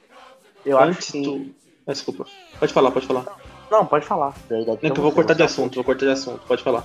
Eu 0.64 0.78
Antes 0.80 1.08
acho 1.08 1.12
que. 1.12 1.22
do. 1.22 1.54
Ah, 1.86 1.92
desculpa. 1.92 2.26
Pode 2.58 2.72
falar, 2.72 2.90
pode 2.90 3.06
falar. 3.06 3.24
Não, 3.70 3.86
pode 3.86 4.04
falar. 4.06 4.34
Verdade, 4.48 4.68
Não, 4.70 4.76
que 4.78 4.86
eu 4.86 4.90
então 4.90 5.02
vou 5.02 5.12
cortar 5.12 5.34
de 5.34 5.42
assunto, 5.42 5.74
vou 5.76 5.84
cortar 5.84 6.06
de 6.06 6.12
assunto. 6.12 6.40
Pode 6.46 6.62
falar. 6.62 6.84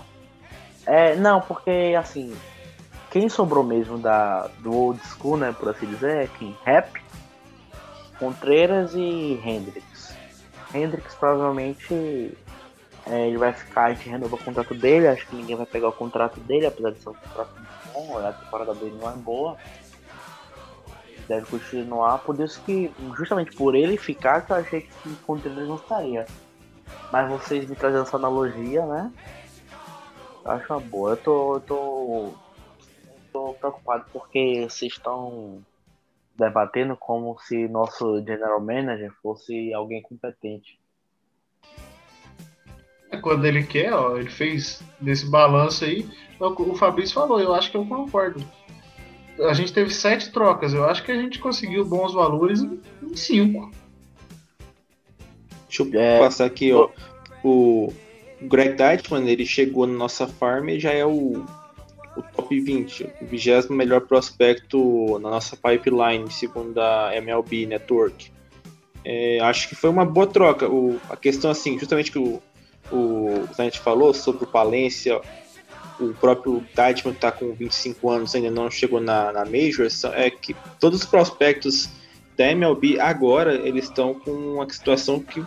É, 0.85 1.15
não, 1.15 1.41
porque 1.41 1.95
assim, 1.97 2.35
quem 3.11 3.27
sobrou 3.27 3.63
mesmo 3.63 3.97
da, 3.97 4.47
do 4.59 4.71
old 4.73 4.99
school, 5.07 5.35
né, 5.37 5.53
por 5.57 5.69
assim 5.69 5.87
dizer, 5.87 6.23
é 6.23 6.27
quem? 6.37 6.55
Rap, 6.63 7.01
Contreras 8.19 8.93
e 8.93 9.39
Hendrix. 9.43 10.15
Hendrix 10.73 11.15
provavelmente 11.15 12.37
é, 13.07 13.27
ele 13.27 13.37
vai 13.37 13.53
ficar, 13.53 13.85
a 13.85 13.93
gente 13.93 14.09
renova 14.09 14.35
o 14.35 14.43
contrato 14.43 14.73
dele, 14.73 15.07
acho 15.07 15.27
que 15.27 15.35
ninguém 15.35 15.55
vai 15.55 15.65
pegar 15.65 15.89
o 15.89 15.93
contrato 15.93 16.39
dele, 16.39 16.65
apesar 16.65 16.91
de 16.91 16.99
ser 16.99 17.09
um 17.09 17.13
contrato 17.13 17.51
muito 17.55 17.93
bom, 17.93 18.17
a 18.17 18.33
temporada 18.33 18.73
dele 18.73 18.97
não 18.99 19.09
é 19.09 19.13
boa. 19.13 19.57
Deve 21.27 21.45
continuar, 21.45 22.19
por 22.19 22.39
isso 22.39 22.61
que, 22.63 22.91
justamente 23.15 23.55
por 23.55 23.75
ele 23.75 23.97
ficar, 23.97 24.41
que 24.41 24.51
eu 24.51 24.57
achei 24.57 24.81
que 24.81 25.09
o 25.09 25.15
Contreras 25.17 25.67
não 25.67 25.75
estaria. 25.75 26.25
Mas 27.11 27.29
vocês 27.29 27.67
me 27.67 27.75
trazendo 27.75 28.03
essa 28.03 28.17
analogia, 28.17 28.85
né? 28.85 29.11
Eu 30.43 30.51
acho 30.51 30.73
uma 30.73 30.79
boa. 30.79 31.11
Eu 31.11 31.17
tô. 31.17 31.55
Eu 31.55 31.61
tô. 31.61 32.33
tô 33.31 33.53
preocupado 33.53 34.05
porque 34.11 34.67
vocês 34.69 34.93
estão 34.93 35.63
debatendo 36.35 36.95
como 36.97 37.39
se 37.39 37.67
nosso 37.67 38.19
general 38.19 38.59
manager 38.59 39.11
fosse 39.21 39.73
alguém 39.73 40.01
competente. 40.01 40.79
É, 43.15 43.21
Quando 43.21 43.45
ele 43.45 43.63
quer, 43.63 43.93
ó, 43.93 44.17
ele 44.17 44.29
fez 44.29 44.81
nesse 45.01 45.25
balanço 45.29 45.85
aí. 45.85 46.05
O 46.39 46.71
o 46.71 46.75
Fabrício 46.75 47.15
falou, 47.15 47.39
eu 47.39 47.53
acho 47.53 47.71
que 47.71 47.77
eu 47.77 47.85
concordo. 47.85 48.43
A 49.39 49.53
gente 49.53 49.73
teve 49.73 49.93
sete 49.93 50.31
trocas, 50.31 50.73
eu 50.73 50.85
acho 50.85 51.03
que 51.03 51.11
a 51.11 51.15
gente 51.15 51.39
conseguiu 51.39 51.83
bons 51.85 52.13
valores 52.13 52.61
em 52.61 53.15
cinco. 53.15 53.71
Deixa 55.67 55.83
eu 55.83 56.01
É, 56.01 56.19
passar 56.19 56.45
aqui, 56.45 56.71
ó. 56.71 56.89
O 57.43 57.93
Greg 58.41 58.75
Deichmann, 58.75 59.27
ele 59.27 59.45
chegou 59.45 59.85
na 59.85 59.93
nossa 59.93 60.27
farm 60.27 60.69
e 60.69 60.79
já 60.79 60.91
é 60.91 61.05
o, 61.05 61.45
o 62.15 62.21
top 62.35 62.59
20, 62.59 63.09
o 63.21 63.25
vigésimo 63.25 63.75
melhor 63.75 64.01
prospecto 64.01 65.19
na 65.19 65.29
nossa 65.29 65.57
pipeline, 65.57 66.31
segundo 66.31 66.79
a 66.79 67.11
MLB 67.15 67.65
Network. 67.65 68.31
É, 69.03 69.39
acho 69.41 69.69
que 69.69 69.75
foi 69.75 69.89
uma 69.89 70.05
boa 70.05 70.25
troca. 70.25 70.67
O, 70.67 70.99
a 71.09 71.15
questão, 71.15 71.51
assim, 71.51 71.77
justamente 71.77 72.11
que 72.11 72.17
o, 72.17 72.41
o 72.91 73.47
Zanetti 73.55 73.79
falou 73.79 74.13
sobre 74.13 74.43
o 74.43 74.47
Palência, 74.47 75.19
o 75.99 76.13
próprio 76.13 76.63
Deichmann 76.75 77.13
que 77.13 77.17
está 77.17 77.31
com 77.31 77.53
25 77.53 78.09
anos 78.09 78.35
ainda 78.35 78.51
não 78.51 78.69
chegou 78.69 78.99
na, 78.99 79.31
na 79.31 79.45
Major, 79.45 79.87
é 80.13 80.29
que 80.29 80.55
todos 80.79 81.01
os 81.01 81.05
prospectos 81.05 81.89
da 82.37 82.51
MLB 82.51 82.99
agora 82.99 83.55
eles 83.55 83.85
estão 83.85 84.13
com 84.13 84.31
uma 84.31 84.69
situação 84.69 85.19
que 85.19 85.43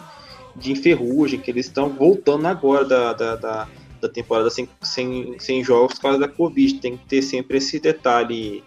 de 0.59 0.73
enferrugem, 0.73 1.39
que 1.39 1.51
eles 1.51 1.67
estão 1.67 1.89
voltando 1.89 2.47
agora 2.47 2.85
da, 2.85 3.13
da, 3.13 3.37
da, 3.37 3.69
da 4.01 4.09
temporada 4.09 4.51
sem, 4.51 4.69
sem, 4.83 5.39
sem 5.39 5.63
jogos 5.63 5.95
por 5.95 6.03
causa 6.03 6.19
da 6.19 6.29
Covid. 6.29 6.81
Tem 6.81 6.97
que 6.97 7.07
ter 7.07 7.23
sempre 7.23 7.59
esse 7.59 7.79
detalhe 7.79 8.65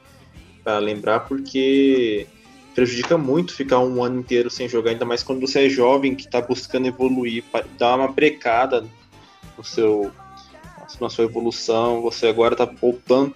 para 0.64 0.80
lembrar, 0.80 1.22
porque 1.22 2.28
prejudica 2.74 3.18
muito 3.18 3.54
ficar 3.54 3.80
um 3.80 4.04
ano 4.04 4.20
inteiro 4.20 4.50
sem 4.50 4.68
jogar, 4.68 4.92
ainda 4.92 5.06
mais 5.06 5.24
quando 5.24 5.42
você 5.42 5.66
é 5.66 5.70
jovem, 5.70 6.16
que 6.16 6.26
está 6.26 6.42
buscando 6.42 6.88
evoluir, 6.88 7.44
dar 7.78 7.98
uma 7.98 8.08
brecada 8.08 8.86
no 9.58 9.64
seu, 9.64 10.12
na 11.00 11.10
sua 11.10 11.26
evolução. 11.26 12.02
Você 12.02 12.28
agora 12.28 12.54
está 12.54 12.66
voltando 12.66 13.34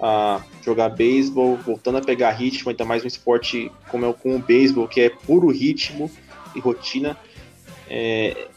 a 0.00 0.42
jogar 0.64 0.88
beisebol, 0.88 1.56
voltando 1.56 1.98
a 1.98 2.02
pegar 2.02 2.32
ritmo, 2.32 2.70
ainda 2.70 2.84
mais 2.84 3.04
um 3.04 3.08
esporte 3.08 3.70
como 3.88 4.04
é 4.04 4.08
o, 4.08 4.14
como 4.14 4.36
o 4.36 4.38
beisebol, 4.40 4.88
que 4.88 5.00
é 5.00 5.08
puro 5.08 5.48
ritmo 5.48 6.10
e 6.54 6.60
rotina. 6.60 7.16
É, 7.88 8.48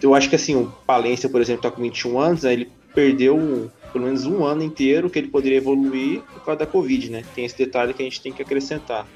eu 0.00 0.14
acho 0.14 0.28
que 0.28 0.36
assim, 0.36 0.54
o 0.54 0.66
Palência, 0.86 1.28
por 1.28 1.40
exemplo, 1.40 1.66
está 1.66 1.70
com 1.70 1.82
21 1.82 2.18
anos, 2.18 2.42
né, 2.42 2.52
ele 2.52 2.70
perdeu 2.94 3.70
pelo 3.92 4.04
menos 4.04 4.24
um 4.24 4.44
ano 4.44 4.62
inteiro 4.62 5.10
que 5.10 5.18
ele 5.18 5.28
poderia 5.28 5.58
evoluir 5.58 6.20
por 6.22 6.44
causa 6.44 6.60
da 6.60 6.66
Covid, 6.66 7.10
né? 7.10 7.24
Tem 7.34 7.44
esse 7.44 7.56
detalhe 7.56 7.92
que 7.92 8.02
a 8.02 8.04
gente 8.04 8.20
tem 8.20 8.32
que 8.32 8.42
acrescentar. 8.42 9.06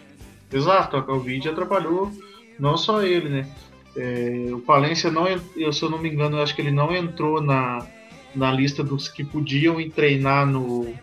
Exato, 0.53 0.97
a 0.97 1.03
Covid 1.03 1.49
atrapalhou 1.49 2.13
não 2.59 2.77
só 2.77 3.03
ele, 3.03 3.29
né? 3.29 3.49
É, 3.97 4.49
o 4.53 4.61
Palência 4.61 5.11
não, 5.11 5.27
eu, 5.57 5.73
se 5.73 5.83
eu 5.83 5.91
não 5.91 5.99
me 5.99 6.11
engano, 6.11 6.41
acho 6.41 6.55
que 6.55 6.61
ele 6.61 6.71
não 6.71 6.95
entrou 6.95 7.41
na, 7.41 7.87
na 8.35 8.53
lista 8.53 8.85
dos 8.85 9.09
que 9.09 9.25
podiam 9.25 9.77
treinar 9.89 10.47
no, 10.47 10.95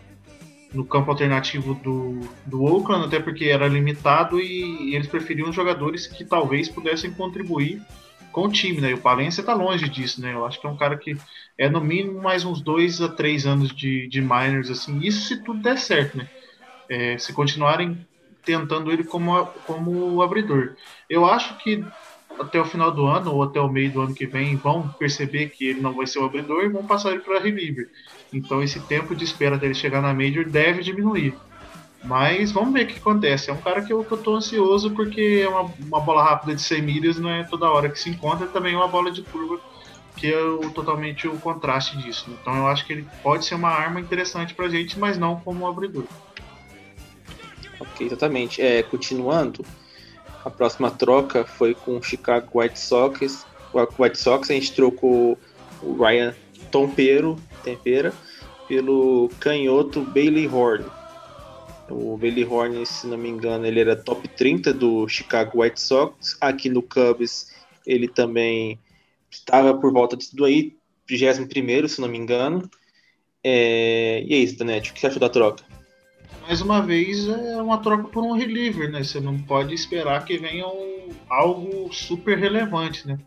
no 0.72 0.84
campo 0.84 1.10
alternativo 1.10 1.74
do, 1.74 2.20
do 2.46 2.62
Oakland, 2.62 3.06
até 3.06 3.18
porque 3.18 3.46
era 3.46 3.66
limitado 3.66 4.40
e, 4.40 4.90
e 4.90 4.94
eles 4.94 5.08
preferiam 5.08 5.52
jogadores 5.52 6.06
que 6.06 6.24
talvez 6.24 6.68
pudessem 6.68 7.10
contribuir 7.12 7.82
com 8.30 8.46
o 8.46 8.52
time, 8.52 8.80
né? 8.80 8.90
E 8.90 8.94
o 8.94 9.00
Palência 9.00 9.42
tá 9.42 9.54
longe 9.54 9.88
disso, 9.88 10.20
né? 10.20 10.34
Eu 10.34 10.44
acho 10.44 10.60
que 10.60 10.66
é 10.66 10.70
um 10.70 10.76
cara 10.76 10.96
que 10.96 11.16
é 11.56 11.68
no 11.68 11.80
mínimo 11.80 12.20
mais 12.20 12.44
uns 12.44 12.60
dois 12.60 13.00
a 13.00 13.08
três 13.08 13.46
anos 13.46 13.74
de, 13.74 14.06
de 14.08 14.20
minors, 14.20 14.70
assim. 14.70 14.98
Isso 15.00 15.28
se 15.28 15.42
tudo 15.42 15.62
der 15.62 15.78
certo, 15.78 16.18
né? 16.18 16.28
É, 16.88 17.16
se 17.18 17.32
continuarem 17.32 18.06
tentando 18.44 18.92
ele 18.92 19.04
como, 19.04 19.46
como 19.66 20.20
abridor. 20.22 20.74
Eu 21.08 21.24
acho 21.24 21.56
que 21.58 21.84
até 22.38 22.60
o 22.60 22.64
final 22.64 22.90
do 22.90 23.06
ano 23.06 23.32
ou 23.32 23.42
até 23.42 23.60
o 23.60 23.68
meio 23.68 23.92
do 23.92 24.00
ano 24.02 24.14
que 24.14 24.26
vem 24.26 24.56
vão 24.56 24.88
perceber 24.98 25.50
que 25.50 25.66
ele 25.66 25.80
não 25.80 25.94
vai 25.94 26.06
ser 26.06 26.18
o 26.18 26.24
abridor 26.24 26.64
e 26.64 26.68
vão 26.68 26.84
passar 26.84 27.12
ele 27.12 27.20
para 27.20 27.40
reliever. 27.40 27.88
Então 28.32 28.62
esse 28.62 28.80
tempo 28.80 29.14
de 29.14 29.24
espera 29.24 29.56
até 29.56 29.66
ele 29.66 29.74
chegar 29.74 30.02
na 30.02 30.12
major 30.12 30.44
deve 30.44 30.82
diminuir. 30.82 31.34
Mas 32.02 32.52
vamos 32.52 32.74
ver 32.74 32.84
o 32.84 32.86
que 32.86 32.98
acontece. 32.98 33.48
É 33.48 33.52
um 33.52 33.60
cara 33.62 33.80
que 33.80 33.92
eu, 33.92 34.04
que 34.04 34.12
eu 34.12 34.18
tô 34.18 34.34
ansioso 34.34 34.90
porque 34.90 35.40
é 35.42 35.48
uma, 35.48 35.72
uma 35.80 36.00
bola 36.00 36.22
rápida 36.22 36.54
de 36.54 36.60
100 36.60 36.82
milhas, 36.82 37.18
não 37.18 37.30
é 37.30 37.44
toda 37.44 37.70
hora 37.70 37.88
que 37.88 37.98
se 37.98 38.10
encontra, 38.10 38.46
também 38.46 38.74
é 38.74 38.76
uma 38.76 38.88
bola 38.88 39.10
de 39.10 39.22
curva 39.22 39.58
que 40.16 40.32
é 40.32 40.40
o, 40.40 40.70
totalmente 40.70 41.26
o 41.26 41.38
contraste 41.38 41.96
disso. 41.98 42.26
Então 42.40 42.56
eu 42.56 42.66
acho 42.66 42.86
que 42.86 42.92
ele 42.92 43.06
pode 43.22 43.44
ser 43.44 43.54
uma 43.54 43.70
arma 43.70 44.00
interessante 44.00 44.54
pra 44.54 44.68
gente, 44.68 44.98
mas 44.98 45.18
não 45.18 45.40
como 45.40 45.64
um 45.64 45.68
abridor. 45.68 46.04
Ok, 47.80 48.06
exatamente. 48.06 48.62
É, 48.62 48.82
continuando, 48.82 49.64
a 50.44 50.50
próxima 50.50 50.90
troca 50.90 51.44
foi 51.44 51.74
com 51.74 51.96
o 51.96 52.02
Chicago 52.02 52.60
White 52.60 52.78
Sox. 52.78 53.46
O 53.72 54.02
White 54.02 54.18
Sox 54.18 54.50
a 54.50 54.54
gente 54.54 54.72
trocou 54.72 55.38
o 55.82 55.96
Ryan 55.96 56.34
Tompero, 56.70 57.36
Tempera 57.62 58.12
pelo 58.68 59.30
canhoto 59.40 60.00
Bailey 60.00 60.48
Horn. 60.48 60.84
O 61.90 62.16
Bailey 62.16 62.44
Horn, 62.44 62.84
se 62.86 63.06
não 63.06 63.18
me 63.18 63.28
engano, 63.28 63.66
ele 63.66 63.80
era 63.80 63.94
top 63.94 64.26
30 64.26 64.72
do 64.72 65.06
Chicago 65.06 65.60
White 65.60 65.80
Sox. 65.80 66.36
Aqui 66.40 66.68
no 66.68 66.82
Cubs 66.82 67.52
ele 67.86 68.08
também 68.08 68.78
estava 69.34 69.74
por 69.74 69.92
volta 69.92 70.16
disso 70.16 70.44
aí, 70.44 70.76
21 71.08 71.88
se 71.88 72.00
não 72.00 72.08
me 72.08 72.18
engano. 72.18 72.68
É, 73.42 74.22
E 74.26 74.34
é 74.34 74.38
isso, 74.38 74.58
Danete, 74.58 74.90
o 74.90 74.94
que 74.94 75.00
você 75.00 75.06
achou 75.06 75.20
da 75.20 75.28
troca? 75.28 75.64
mais 76.46 76.60
uma 76.60 76.82
vez 76.82 77.26
é 77.26 77.60
uma 77.60 77.78
troca 77.78 78.04
por 78.04 78.22
um 78.22 78.32
reliever, 78.32 78.90
né? 78.90 79.02
Você 79.02 79.18
não 79.18 79.38
pode 79.38 79.74
esperar 79.74 80.24
que 80.24 80.36
venha 80.36 80.66
um, 80.66 81.08
algo 81.28 81.92
super 81.92 82.38
relevante, 82.38 83.06
né? 83.08 83.18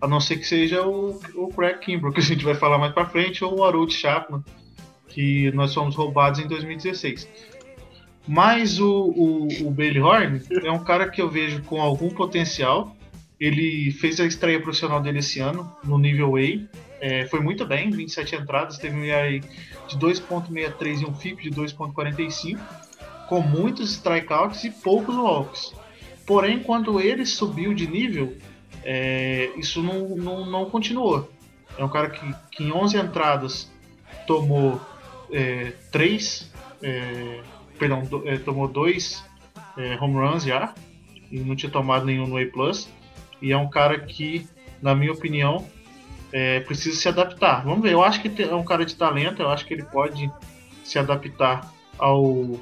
A 0.00 0.06
não 0.06 0.20
ser 0.20 0.36
que 0.36 0.46
seja 0.46 0.86
o, 0.86 1.18
o 1.34 1.48
Craig 1.48 1.78
Kimbrough, 1.78 2.12
que 2.12 2.20
a 2.20 2.22
gente 2.22 2.44
vai 2.44 2.54
falar 2.54 2.78
mais 2.78 2.92
pra 2.92 3.06
frente, 3.06 3.42
ou 3.42 3.58
o 3.58 3.64
Harold 3.64 3.92
Chapman, 3.92 4.44
que 5.08 5.50
nós 5.52 5.72
fomos 5.72 5.96
roubados 5.96 6.40
em 6.40 6.46
2016. 6.46 7.26
Mas 8.26 8.78
o, 8.78 8.90
o, 9.16 9.48
o 9.66 9.70
Bailey 9.70 10.02
Horn 10.02 10.42
é 10.62 10.70
um 10.70 10.84
cara 10.84 11.08
que 11.08 11.22
eu 11.22 11.30
vejo 11.30 11.62
com 11.62 11.80
algum 11.80 12.10
potencial. 12.10 12.94
Ele 13.40 13.92
fez 13.92 14.18
a 14.20 14.26
estreia 14.26 14.60
profissional 14.60 15.00
dele 15.00 15.20
esse 15.20 15.38
ano, 15.38 15.70
no 15.84 15.96
nível 15.96 16.36
A. 16.36 16.40
é, 17.00 17.26
foi 17.26 17.40
muito 17.40 17.64
bem, 17.64 17.90
27 17.90 18.34
entradas, 18.34 18.78
teve 18.78 18.96
um 18.96 19.04
ERA 19.04 19.38
de 19.38 19.96
2.63 19.96 21.02
e 21.02 21.04
um 21.04 21.14
FIP 21.14 21.48
de 21.48 21.50
2.45, 21.50 22.58
com 23.28 23.40
muitos 23.40 23.92
strikeouts 23.92 24.64
e 24.64 24.70
poucos 24.70 25.14
walks. 25.14 25.74
Porém, 26.26 26.58
quando 26.58 27.00
ele 27.00 27.24
subiu 27.24 27.72
de 27.72 27.86
nível, 27.86 28.36
é, 28.84 29.50
isso 29.56 29.82
não, 29.82 30.08
não, 30.16 30.46
não, 30.46 30.68
continuou. 30.68 31.30
É 31.76 31.84
um 31.84 31.88
cara 31.88 32.10
que, 32.10 32.34
que 32.50 32.64
em 32.64 32.72
11 32.72 32.98
entradas 32.98 33.70
tomou 34.26 34.80
é, 35.32 35.72
3, 35.92 36.50
é, 36.82 37.40
perdão, 37.78 38.02
do, 38.02 38.28
é, 38.28 38.36
tomou 38.38 38.66
2 38.66 39.24
é, 39.76 39.96
home 40.00 40.14
runs 40.14 40.42
já, 40.42 40.74
e 41.30 41.38
não 41.38 41.54
tinha 41.54 41.70
tomado 41.70 42.04
nenhum 42.04 42.26
no 42.26 42.36
A+. 42.36 42.42
E 43.40 43.52
é 43.52 43.56
um 43.56 43.68
cara 43.68 43.98
que, 43.98 44.46
na 44.82 44.94
minha 44.94 45.12
opinião, 45.12 45.66
é, 46.32 46.60
precisa 46.60 46.96
se 46.96 47.08
adaptar. 47.08 47.64
Vamos 47.64 47.82
ver, 47.82 47.92
eu 47.92 48.02
acho 48.02 48.20
que 48.20 48.42
é 48.42 48.54
um 48.54 48.64
cara 48.64 48.84
de 48.84 48.96
talento, 48.96 49.42
eu 49.42 49.48
acho 49.48 49.66
que 49.66 49.74
ele 49.74 49.84
pode 49.84 50.30
se 50.84 50.98
adaptar 50.98 51.72
ao, 51.98 52.58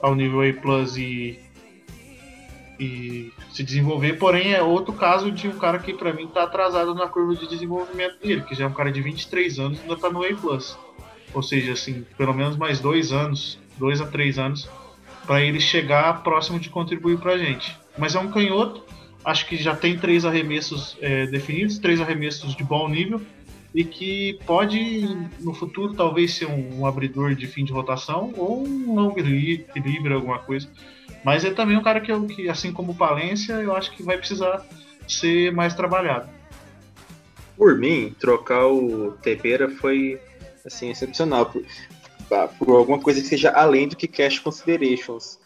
ao 0.00 0.14
nível 0.14 0.42
A 0.42 0.52
Plus 0.60 0.96
e, 0.96 1.38
e 2.78 3.32
se 3.52 3.62
desenvolver, 3.62 4.14
porém 4.14 4.54
é 4.54 4.62
outro 4.62 4.92
caso 4.92 5.30
de 5.30 5.48
um 5.48 5.58
cara 5.58 5.78
que 5.78 5.92
para 5.92 6.12
mim 6.12 6.24
está 6.24 6.44
atrasado 6.44 6.94
na 6.94 7.06
curva 7.06 7.34
de 7.34 7.48
desenvolvimento 7.48 8.20
dele, 8.20 8.42
que 8.42 8.54
já 8.54 8.64
é 8.64 8.68
um 8.68 8.72
cara 8.72 8.92
de 8.92 9.00
23 9.02 9.58
anos 9.58 9.78
e 9.78 9.82
ainda 9.82 9.94
está 9.94 10.10
no 10.10 10.24
A 10.24 10.34
Plus. 10.34 10.78
Ou 11.32 11.42
seja, 11.42 11.72
assim, 11.72 12.04
pelo 12.16 12.34
menos 12.34 12.56
mais 12.56 12.80
dois 12.80 13.12
anos, 13.12 13.58
dois 13.78 14.00
a 14.00 14.06
três 14.06 14.38
anos, 14.38 14.68
para 15.26 15.42
ele 15.42 15.60
chegar 15.60 16.22
próximo 16.22 16.58
de 16.58 16.68
contribuir 16.68 17.18
para 17.18 17.34
a 17.34 17.38
gente. 17.38 17.78
Mas 17.96 18.14
é 18.14 18.18
um 18.18 18.30
canhoto 18.30 18.82
acho 19.24 19.46
que 19.46 19.56
já 19.56 19.74
tem 19.76 19.98
três 19.98 20.24
arremessos 20.24 20.96
é, 21.00 21.26
definidos, 21.26 21.78
três 21.78 22.00
arremessos 22.00 22.54
de 22.54 22.64
bom 22.64 22.88
nível 22.88 23.20
e 23.74 23.84
que 23.84 24.38
pode 24.46 25.06
no 25.38 25.54
futuro 25.54 25.94
talvez 25.94 26.34
ser 26.34 26.46
um, 26.46 26.80
um 26.80 26.86
abridor 26.86 27.34
de 27.34 27.46
fim 27.46 27.64
de 27.64 27.72
rotação 27.72 28.32
ou 28.36 28.66
um 28.66 28.94
long 28.94 29.14
livre, 29.14 30.12
alguma 30.12 30.38
coisa. 30.40 30.68
Mas 31.24 31.44
é 31.44 31.50
também 31.50 31.76
um 31.76 31.82
cara 31.82 32.00
que, 32.00 32.12
que, 32.34 32.48
assim 32.48 32.72
como 32.72 32.92
o 32.92 32.94
Palência, 32.94 33.54
eu 33.54 33.76
acho 33.76 33.92
que 33.92 34.02
vai 34.02 34.16
precisar 34.16 34.66
ser 35.06 35.52
mais 35.52 35.74
trabalhado. 35.74 36.28
Por 37.56 37.78
mim, 37.78 38.14
trocar 38.18 38.66
o 38.66 39.12
Tepeira 39.22 39.68
foi 39.68 40.18
assim 40.64 40.90
excepcional 40.90 41.46
por, 41.46 41.62
por 42.58 42.76
alguma 42.76 42.98
coisa 42.98 43.20
que 43.20 43.26
seja 43.26 43.50
além 43.50 43.86
do 43.86 43.96
que 43.96 44.08
cash 44.08 44.38
considerations. 44.38 45.38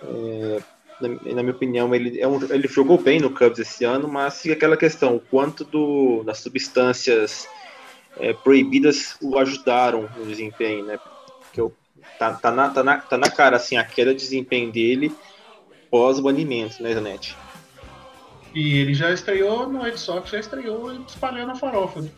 É, 0.00 0.62
na, 1.00 1.42
minha 1.42 1.50
opinião, 1.50 1.94
ele, 1.94 2.20
é 2.20 2.26
um, 2.26 2.42
ele 2.52 2.68
jogou 2.68 2.98
bem 2.98 3.20
no 3.20 3.30
Cubs 3.30 3.58
esse 3.58 3.84
ano, 3.84 4.08
mas 4.08 4.40
fica 4.40 4.54
aquela 4.54 4.76
questão, 4.76 5.16
o 5.16 5.20
quanto 5.20 5.64
do, 5.64 6.22
das 6.24 6.38
substâncias 6.38 7.48
é, 8.18 8.32
proibidas 8.32 9.16
o 9.20 9.38
ajudaram 9.38 10.08
no 10.16 10.26
desempenho, 10.26 10.84
né? 10.84 10.98
Porque 11.40 11.60
eu, 11.60 11.72
tá, 12.18 12.34
tá, 12.34 12.50
na, 12.50 12.68
tá, 12.68 12.82
na, 12.82 12.98
tá 12.98 13.16
na 13.16 13.30
cara, 13.30 13.56
assim, 13.56 13.76
a 13.76 13.84
queda 13.84 14.14
de 14.14 14.20
desempenho 14.20 14.70
dele 14.70 15.12
pós-banimento, 15.90 16.82
né, 16.82 16.94
Zanetti? 16.94 17.36
E 18.54 18.78
ele 18.78 18.94
já 18.94 19.12
estreou 19.12 19.68
no 19.68 19.82
Red 19.82 19.96
Sox, 19.96 20.30
já 20.30 20.38
estreou 20.38 20.92
espalhando 21.06 21.52
a 21.52 21.54
farofa. 21.54 22.02
Né? 22.02 22.10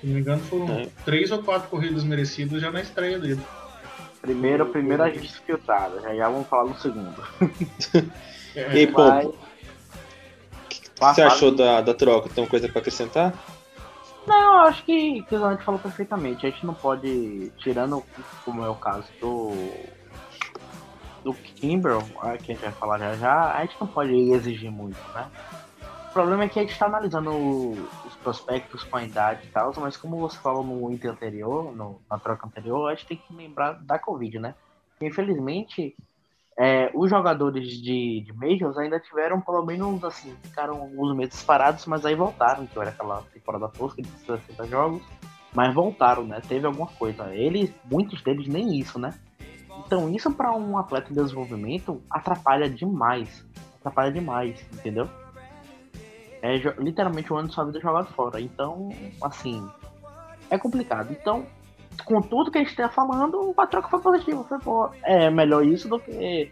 Se 0.00 0.06
não 0.06 0.14
me 0.14 0.20
engano, 0.20 0.42
foram 0.44 0.68
é. 0.80 0.88
três 1.04 1.30
ou 1.30 1.42
quatro 1.42 1.68
corridas 1.68 2.04
merecidas 2.04 2.60
já 2.60 2.70
na 2.70 2.80
estreia 2.80 3.18
dele. 3.18 3.40
Primeiro, 4.22 4.66
primeiro 4.66 5.02
a 5.02 5.10
gente 5.10 5.32
filtrada, 5.40 6.00
já, 6.00 6.14
já 6.14 6.28
vamos 6.28 6.46
falar 6.46 6.64
no 6.64 6.78
segundo. 6.78 7.22
e 8.54 8.60
aí, 8.60 8.86
pô, 8.86 9.02
o 9.04 9.34
que, 10.68 10.80
que 10.80 10.90
você 10.96 11.22
achou 11.22 11.54
da, 11.54 11.80
da 11.80 11.92
troca? 11.92 12.28
Tem 12.28 12.44
uma 12.44 12.48
coisa 12.48 12.68
para 12.68 12.78
acrescentar? 12.78 13.34
Não, 14.24 14.60
acho 14.60 14.84
que, 14.84 15.22
que 15.22 15.34
o 15.34 15.38
Zanetti 15.40 15.64
falou 15.64 15.80
perfeitamente. 15.80 16.46
A 16.46 16.50
gente 16.50 16.64
não 16.64 16.72
pode, 16.72 17.52
tirando 17.58 18.04
como 18.44 18.64
é 18.64 18.68
o 18.68 18.76
caso 18.76 19.08
do 19.20 19.52
do 21.24 21.32
Kimber, 21.32 21.98
que 22.42 22.52
a 22.52 22.54
gente 22.54 22.60
vai 22.60 22.72
falar 22.72 22.98
já 22.98 23.14
já, 23.14 23.52
a 23.56 23.60
gente 23.60 23.76
não 23.80 23.86
pode 23.86 24.12
exigir 24.12 24.70
muito, 24.70 24.98
né? 25.14 25.26
O 26.08 26.12
problema 26.12 26.44
é 26.44 26.48
que 26.48 26.58
a 26.58 26.62
gente 26.62 26.72
está 26.72 26.86
analisando 26.86 27.30
os 27.30 28.11
prospectos 28.22 28.84
com 28.84 28.96
a 28.96 29.04
idade 29.04 29.46
e 29.46 29.50
tal, 29.50 29.72
mas 29.78 29.96
como 29.96 30.16
você 30.18 30.38
falou 30.38 30.64
no 30.64 30.90
item 30.92 31.10
anterior, 31.10 31.74
no, 31.74 32.00
na 32.10 32.18
troca 32.18 32.46
anterior, 32.46 32.88
a 32.88 32.94
gente 32.94 33.06
tem 33.06 33.16
que 33.16 33.34
lembrar 33.34 33.72
da 33.82 33.98
Covid, 33.98 34.38
né? 34.38 34.54
Infelizmente, 35.00 35.96
é, 36.56 36.90
os 36.94 37.10
jogadores 37.10 37.68
de, 37.82 38.20
de 38.20 38.32
Majors 38.32 38.76
ainda 38.76 39.00
tiveram 39.00 39.40
pelo 39.40 39.64
menos 39.64 40.04
assim, 40.04 40.36
ficaram 40.42 40.80
alguns 40.80 41.16
meses 41.16 41.42
parados, 41.42 41.86
mas 41.86 42.04
aí 42.04 42.14
voltaram, 42.14 42.66
que 42.66 42.78
era 42.78 42.90
aquela 42.90 43.22
temporada 43.32 43.68
tosca 43.68 44.02
de 44.02 44.08
60 44.08 44.66
jogos, 44.66 45.02
mas 45.54 45.74
voltaram, 45.74 46.24
né? 46.24 46.40
Teve 46.46 46.66
alguma 46.66 46.86
coisa. 46.86 47.34
Eles, 47.34 47.72
muitos 47.90 48.22
deles 48.22 48.46
nem 48.46 48.78
isso, 48.78 48.98
né? 48.98 49.14
Então 49.86 50.08
isso 50.10 50.30
para 50.32 50.52
um 50.52 50.78
atleta 50.78 51.10
em 51.10 51.14
desenvolvimento 51.14 52.02
atrapalha 52.10 52.68
demais. 52.68 53.44
Atrapalha 53.80 54.12
demais, 54.12 54.64
entendeu? 54.72 55.08
É 56.42 56.56
literalmente 56.78 57.32
um 57.32 57.36
ano 57.36 57.48
de 57.48 57.54
sua 57.54 57.64
vida 57.64 57.80
jogado 57.80 58.12
fora. 58.12 58.40
Então, 58.40 58.90
assim, 59.22 59.64
é 60.50 60.58
complicado. 60.58 61.12
Então, 61.12 61.46
com 62.04 62.20
tudo 62.20 62.50
que 62.50 62.58
a 62.58 62.60
gente 62.60 62.70
está 62.70 62.88
falando, 62.88 63.54
a 63.56 63.66
troca 63.66 63.88
foi 63.88 64.00
positiva. 64.00 64.44
Foi 64.44 64.58
boa. 64.58 64.92
É 65.04 65.30
melhor 65.30 65.64
isso 65.64 65.88
do 65.88 66.00
que 66.00 66.50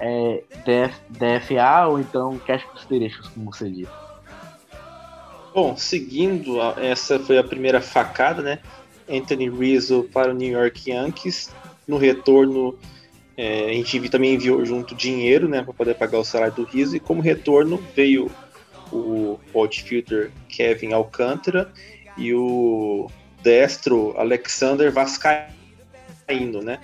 é, 0.00 0.42
DF, 0.64 1.00
DFA 1.10 1.86
ou 1.86 2.00
então 2.00 2.38
Cash 2.38 2.64
Considerations, 2.64 3.28
como 3.28 3.52
você 3.52 3.70
disse. 3.70 3.92
Bom, 5.54 5.76
seguindo, 5.76 6.60
essa 6.78 7.18
foi 7.18 7.38
a 7.38 7.44
primeira 7.44 7.80
facada, 7.80 8.42
né? 8.42 8.58
Anthony 9.08 9.48
Rizzo 9.48 10.08
para 10.12 10.30
o 10.30 10.34
New 10.34 10.50
York 10.50 10.90
Yankees. 10.90 11.54
No 11.86 11.96
retorno, 11.96 12.76
é, 13.36 13.70
a 13.70 13.72
gente 13.72 14.08
também 14.08 14.34
enviou 14.34 14.64
junto 14.64 14.94
dinheiro, 14.94 15.48
né, 15.48 15.62
para 15.62 15.72
poder 15.72 15.94
pagar 15.94 16.18
o 16.18 16.24
salário 16.24 16.54
do 16.54 16.64
Rizzo. 16.64 16.96
E 16.96 17.00
como 17.00 17.22
retorno 17.22 17.82
veio 17.94 18.30
o 18.92 19.38
outfielder 19.54 20.30
Kevin 20.48 20.92
Alcântara 20.92 21.72
e 22.16 22.32
o 22.32 23.10
destro 23.42 24.14
Alexander 24.18 24.92
Vascaíno, 24.92 26.62
né? 26.62 26.80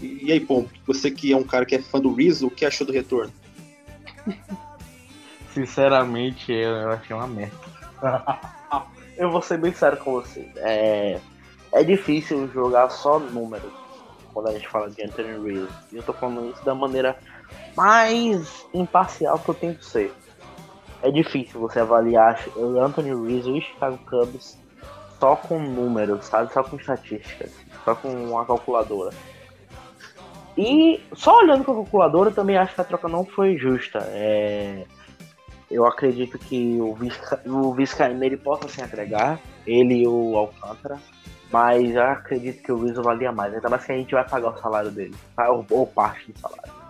E, 0.00 0.26
e 0.26 0.32
aí, 0.32 0.40
Pom, 0.40 0.66
você 0.86 1.10
que 1.10 1.32
é 1.32 1.36
um 1.36 1.44
cara 1.44 1.64
que 1.64 1.74
é 1.74 1.82
fã 1.82 2.00
do 2.00 2.12
Rizzo, 2.12 2.46
o 2.46 2.50
que 2.50 2.64
achou 2.64 2.86
do 2.86 2.92
retorno? 2.92 3.32
Sinceramente, 5.54 6.52
eu 6.52 6.90
achei 6.90 7.14
uma 7.14 7.26
merda. 7.26 7.56
eu 9.16 9.30
vou 9.30 9.42
ser 9.42 9.58
bem 9.58 9.72
sério 9.72 9.98
com 9.98 10.12
você. 10.12 10.48
É, 10.56 11.20
é 11.72 11.84
difícil 11.84 12.48
jogar 12.48 12.90
só 12.90 13.18
números 13.18 13.72
quando 14.32 14.48
a 14.48 14.52
gente 14.52 14.68
fala 14.68 14.90
de 14.90 15.02
Anthony 15.04 15.52
Rizzo. 15.52 15.68
E 15.92 15.96
eu 15.96 16.02
tô 16.02 16.12
falando 16.12 16.50
isso 16.50 16.64
da 16.64 16.74
maneira 16.74 17.16
mais 17.76 18.66
imparcial 18.72 19.38
que 19.38 19.48
eu 19.48 19.54
tento 19.54 19.84
ser 19.84 20.12
é 21.02 21.10
difícil 21.10 21.60
você 21.60 21.80
avaliar 21.80 22.40
o 22.56 22.80
Anthony 22.80 23.10
Rizzo 23.10 23.50
e 23.50 23.58
o 23.58 23.62
Chicago 23.62 23.98
Cubs 24.08 24.58
só 25.18 25.36
com 25.36 25.58
números, 25.58 26.24
sabe? 26.24 26.52
Só 26.52 26.62
com 26.62 26.76
estatísticas, 26.76 27.52
só 27.84 27.94
com 27.94 28.08
uma 28.08 28.44
calculadora. 28.44 29.10
E 30.56 31.00
só 31.14 31.38
olhando 31.38 31.64
com 31.64 31.72
a 31.72 31.76
calculadora, 31.76 32.30
eu 32.30 32.34
também 32.34 32.56
acho 32.56 32.74
que 32.74 32.80
a 32.80 32.84
troca 32.84 33.08
não 33.08 33.24
foi 33.24 33.56
justa. 33.56 33.98
É... 34.08 34.84
Eu 35.70 35.86
acredito 35.86 36.38
que 36.38 36.78
o 36.80 36.94
Vizcaíno 37.72 38.20
o 38.20 38.24
ele 38.24 38.36
possa 38.36 38.68
se 38.68 38.82
agregar, 38.82 39.40
ele 39.66 40.02
e 40.02 40.06
o 40.06 40.36
Alcântara, 40.36 40.98
mas 41.50 41.94
eu 41.94 42.02
acredito 42.02 42.62
que 42.62 42.72
o 42.72 42.84
Rizzo 42.84 43.02
valia 43.02 43.32
mais. 43.32 43.54
Ainda 43.54 43.70
mais 43.70 43.84
que 43.84 43.92
a 43.92 43.96
gente 43.96 44.12
vai 44.12 44.28
pagar 44.28 44.50
o 44.50 44.58
salário 44.58 44.90
dele, 44.90 45.14
ou 45.70 45.86
parte 45.86 46.30
do 46.30 46.38
salário. 46.38 46.81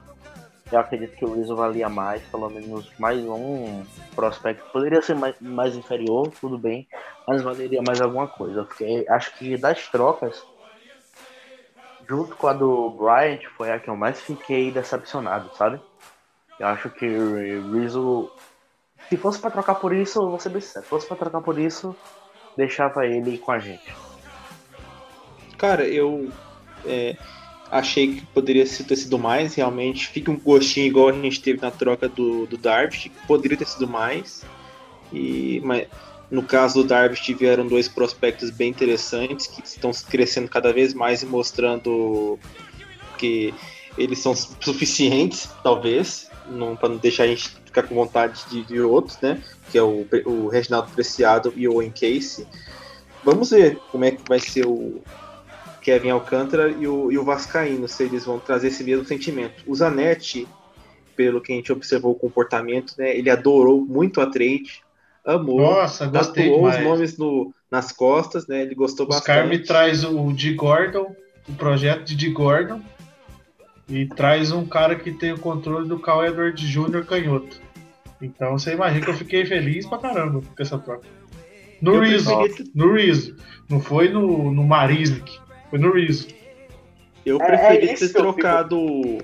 Eu 0.73 0.81
acredito 0.81 1.15
que 1.15 1.25
o 1.27 1.35
Rizzo 1.35 1.55
valia 1.55 1.87
mais, 1.91 2.23
pelo 2.23 2.49
menos 2.49 2.91
mais 2.99 3.23
um 3.23 3.85
prospecto. 4.15 4.65
Poderia 4.73 5.03
ser 5.03 5.15
mais, 5.15 5.37
mais 5.39 5.77
inferior, 5.77 6.33
tudo 6.41 6.57
bem, 6.57 6.89
mas 7.29 7.43
valeria 7.43 7.83
mais 7.87 8.01
alguma 8.01 8.27
coisa. 8.27 8.65
Porque 8.65 9.05
acho 9.07 9.37
que 9.37 9.59
das 9.59 9.87
trocas, 9.89 10.43
junto 12.09 12.35
com 12.37 12.47
a 12.47 12.55
do 12.55 12.89
Bryant, 12.89 13.43
foi 13.55 13.71
a 13.71 13.79
que 13.79 13.91
eu 13.91 13.97
mais 13.97 14.23
fiquei 14.23 14.73
decepcionado, 14.73 15.55
sabe? 15.55 15.79
Eu 16.59 16.67
acho 16.69 16.89
que 16.89 17.07
o 17.07 17.73
Rizzo, 17.75 18.33
se 19.11 19.19
fosse 19.19 19.39
para 19.39 19.51
trocar 19.51 19.75
por 19.75 19.93
isso, 19.93 20.39
ser 20.39 20.49
bem 20.49 20.63
sincero, 20.63 20.87
se 20.87 20.91
fosse 20.91 21.07
para 21.07 21.19
trocar 21.19 21.43
por 21.43 21.59
isso, 21.59 21.95
deixava 22.57 23.07
ele 23.07 23.37
com 23.37 23.53
a 23.53 23.59
gente. 23.59 23.95
Cara, 25.59 25.87
eu. 25.87 26.31
É 26.87 27.15
Achei 27.73 28.17
que 28.17 28.27
poderia 28.27 28.67
ter 28.67 28.97
sido 28.97 29.19
mais, 29.19 29.55
realmente. 29.55 30.07
Fica 30.09 30.31
um 30.31 30.39
gostinho 30.39 30.89
igual 30.89 31.09
a 31.09 31.13
gente 31.13 31.41
teve 31.41 31.59
na 31.59 31.71
troca 31.71 32.07
do, 32.07 32.45
do 32.45 32.59
Darvish, 32.59 33.05
que 33.05 33.27
poderia 33.27 33.57
ter 33.57 33.67
sido 33.67 33.89
mais. 33.89 34.45
E, 35.11 35.59
mas, 35.65 35.87
no 36.31 36.43
caso 36.43 36.83
do 36.83 36.87
Darvish, 36.87 37.23
tiveram 37.23 37.67
dois 37.67 37.89
prospectos 37.89 38.51
bem 38.51 38.69
interessantes, 38.69 39.47
que 39.47 39.67
estão 39.67 39.91
crescendo 40.07 40.51
cada 40.51 40.71
vez 40.71 40.93
mais 40.93 41.23
e 41.23 41.27
mostrando 41.27 42.39
que 43.17 43.55
eles 43.97 44.19
são 44.19 44.35
suficientes, 44.37 45.49
talvez, 45.63 46.29
para 46.79 46.91
não 46.91 46.99
deixar 46.99 47.25
a 47.25 47.29
gente 47.29 47.49
ficar 47.65 47.85
com 47.85 47.95
vontade 47.95 48.39
de, 48.51 48.65
de 48.65 48.81
outros, 48.81 49.19
né? 49.23 49.43
Que 49.71 49.79
é 49.79 49.83
o, 49.83 50.07
o 50.27 50.49
Reginaldo 50.49 50.91
Preciado 50.91 51.55
e 51.57 51.67
o 51.67 51.77
Owen 51.77 51.91
Casey. 51.91 52.47
vamos 53.25 53.49
ver 53.49 53.79
como 53.91 54.05
é 54.05 54.11
que 54.11 54.21
vai 54.29 54.41
ser 54.41 54.67
o 54.67 55.01
Kevin 55.83 56.11
Alcântara 56.11 56.71
e 56.71 56.87
o, 56.87 57.11
e 57.13 57.19
o 57.19 57.25
Vascaíno, 57.25 57.87
se 57.89 58.05
eles 58.05 58.25
vão 58.25 58.39
trazer 58.39 58.69
esse 58.69 58.83
mesmo 58.85 59.05
sentimento. 59.05 59.63
O 59.67 59.75
Zanetti, 59.75 60.47
pelo 61.17 61.41
que 61.41 61.53
a 61.53 61.57
gente 61.57 61.73
observou 61.73 62.13
o 62.13 62.19
comportamento, 62.19 62.95
né, 62.97 63.17
ele 63.17 63.29
adorou 63.29 63.85
muito 63.85 64.21
a 64.21 64.27
trade, 64.27 64.83
amou, 65.25 65.61
Nossa, 65.61 66.07
gostei 66.07 66.45
tatuou 66.45 66.71
demais. 66.71 66.79
os 66.79 66.85
nomes 66.85 67.19
no, 67.19 67.53
nas 67.71 67.93
costas, 67.93 68.47
né, 68.47 68.63
ele 68.63 68.75
gostou 68.75 69.07
Os 69.09 69.21
caras 69.21 69.45
me 69.45 69.59
bastante. 69.59 69.67
traz 69.69 70.05
o 70.05 70.33
de 70.33 70.55
Gordon, 70.55 71.15
o 71.49 71.53
projeto 71.55 72.05
de 72.05 72.15
D. 72.17 72.31
Gordon, 72.31 72.81
e 73.89 74.07
traz 74.07 74.53
um 74.53 74.65
cara 74.65 74.95
que 74.95 75.11
tem 75.13 75.33
o 75.33 75.39
controle 75.39 75.89
do 75.89 75.99
Cal 75.99 76.25
Edward 76.25 76.65
Jr. 76.67 77.05
canhoto. 77.05 77.61
Então 78.23 78.57
você 78.57 78.73
imagina 78.73 79.05
que 79.05 79.11
eu 79.11 79.17
fiquei 79.17 79.45
feliz 79.45 79.85
pra 79.85 79.99
caramba 79.99 80.41
com 80.41 80.63
essa 80.63 80.79
troca. 80.79 81.07
No 81.81 81.95
Eu 81.97 82.01
preferia- 82.01 82.65
no 82.75 82.95
Rizzo. 82.95 83.35
Não 83.69 83.81
foi 83.81 84.09
no, 84.09 84.53
no 84.53 84.63
Marislik, 84.65 85.39
foi 85.73 85.79
no 85.79 85.91
Rizzo. 85.91 86.29
Eu 87.25 87.41
É- 87.41 87.47
preferi 87.47 87.89
é 87.89 87.95
isso 87.95 88.13
ter 88.13 88.13
trocado 88.13 88.77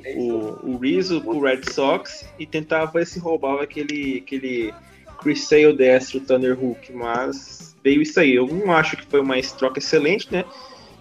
É 0.02 0.14
o, 0.16 0.58
o, 0.64 0.70
o 0.72 0.78
Rizzo 0.78 1.20
pro 1.20 1.40
Red 1.40 1.62
Sox 1.70 2.24
e 2.38 2.46
tentar 2.46 2.86
ver 2.86 3.06
se 3.06 3.18
roubava 3.18 3.62
aquele, 3.62 4.22
aquele 4.24 4.72
Chris 5.18 5.46
Sale 5.46 5.76
destro 5.76 6.20
Tanner 6.20 6.58
Hook, 6.58 6.90
mas 6.92 7.76
veio 7.84 8.00
isso 8.00 8.18
aí. 8.18 8.34
Eu 8.34 8.46
não 8.46 8.72
acho 8.72 8.96
que 8.96 9.04
foi 9.04 9.20
uma 9.20 9.34
troca 9.58 9.78
excelente, 9.78 10.32
né? 10.32 10.44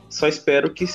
Só 0.10 0.28
espero 0.28 0.70
que. 0.74 0.86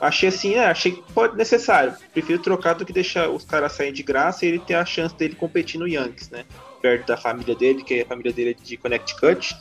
Achei 0.00 0.28
assim, 0.28 0.54
é, 0.54 0.66
achei 0.66 0.92
que 0.92 1.02
pode 1.12 1.36
necessário. 1.36 1.96
Prefiro 2.12 2.40
trocar 2.40 2.74
do 2.74 2.86
que 2.86 2.92
deixar 2.92 3.28
os 3.28 3.44
caras 3.44 3.72
saírem 3.72 3.92
de 3.92 4.04
graça 4.04 4.44
e 4.44 4.48
ele 4.50 4.58
ter 4.60 4.74
a 4.74 4.84
chance 4.84 5.16
dele 5.16 5.34
competir 5.34 5.80
no 5.80 5.88
Yankees, 5.88 6.30
né? 6.30 6.44
Perto 6.80 7.08
da 7.08 7.16
família 7.16 7.56
dele, 7.56 7.82
que 7.82 8.02
a 8.02 8.06
família 8.06 8.32
dele 8.32 8.50
é 8.50 8.62
de 8.62 8.76
Connecticut. 8.76 9.56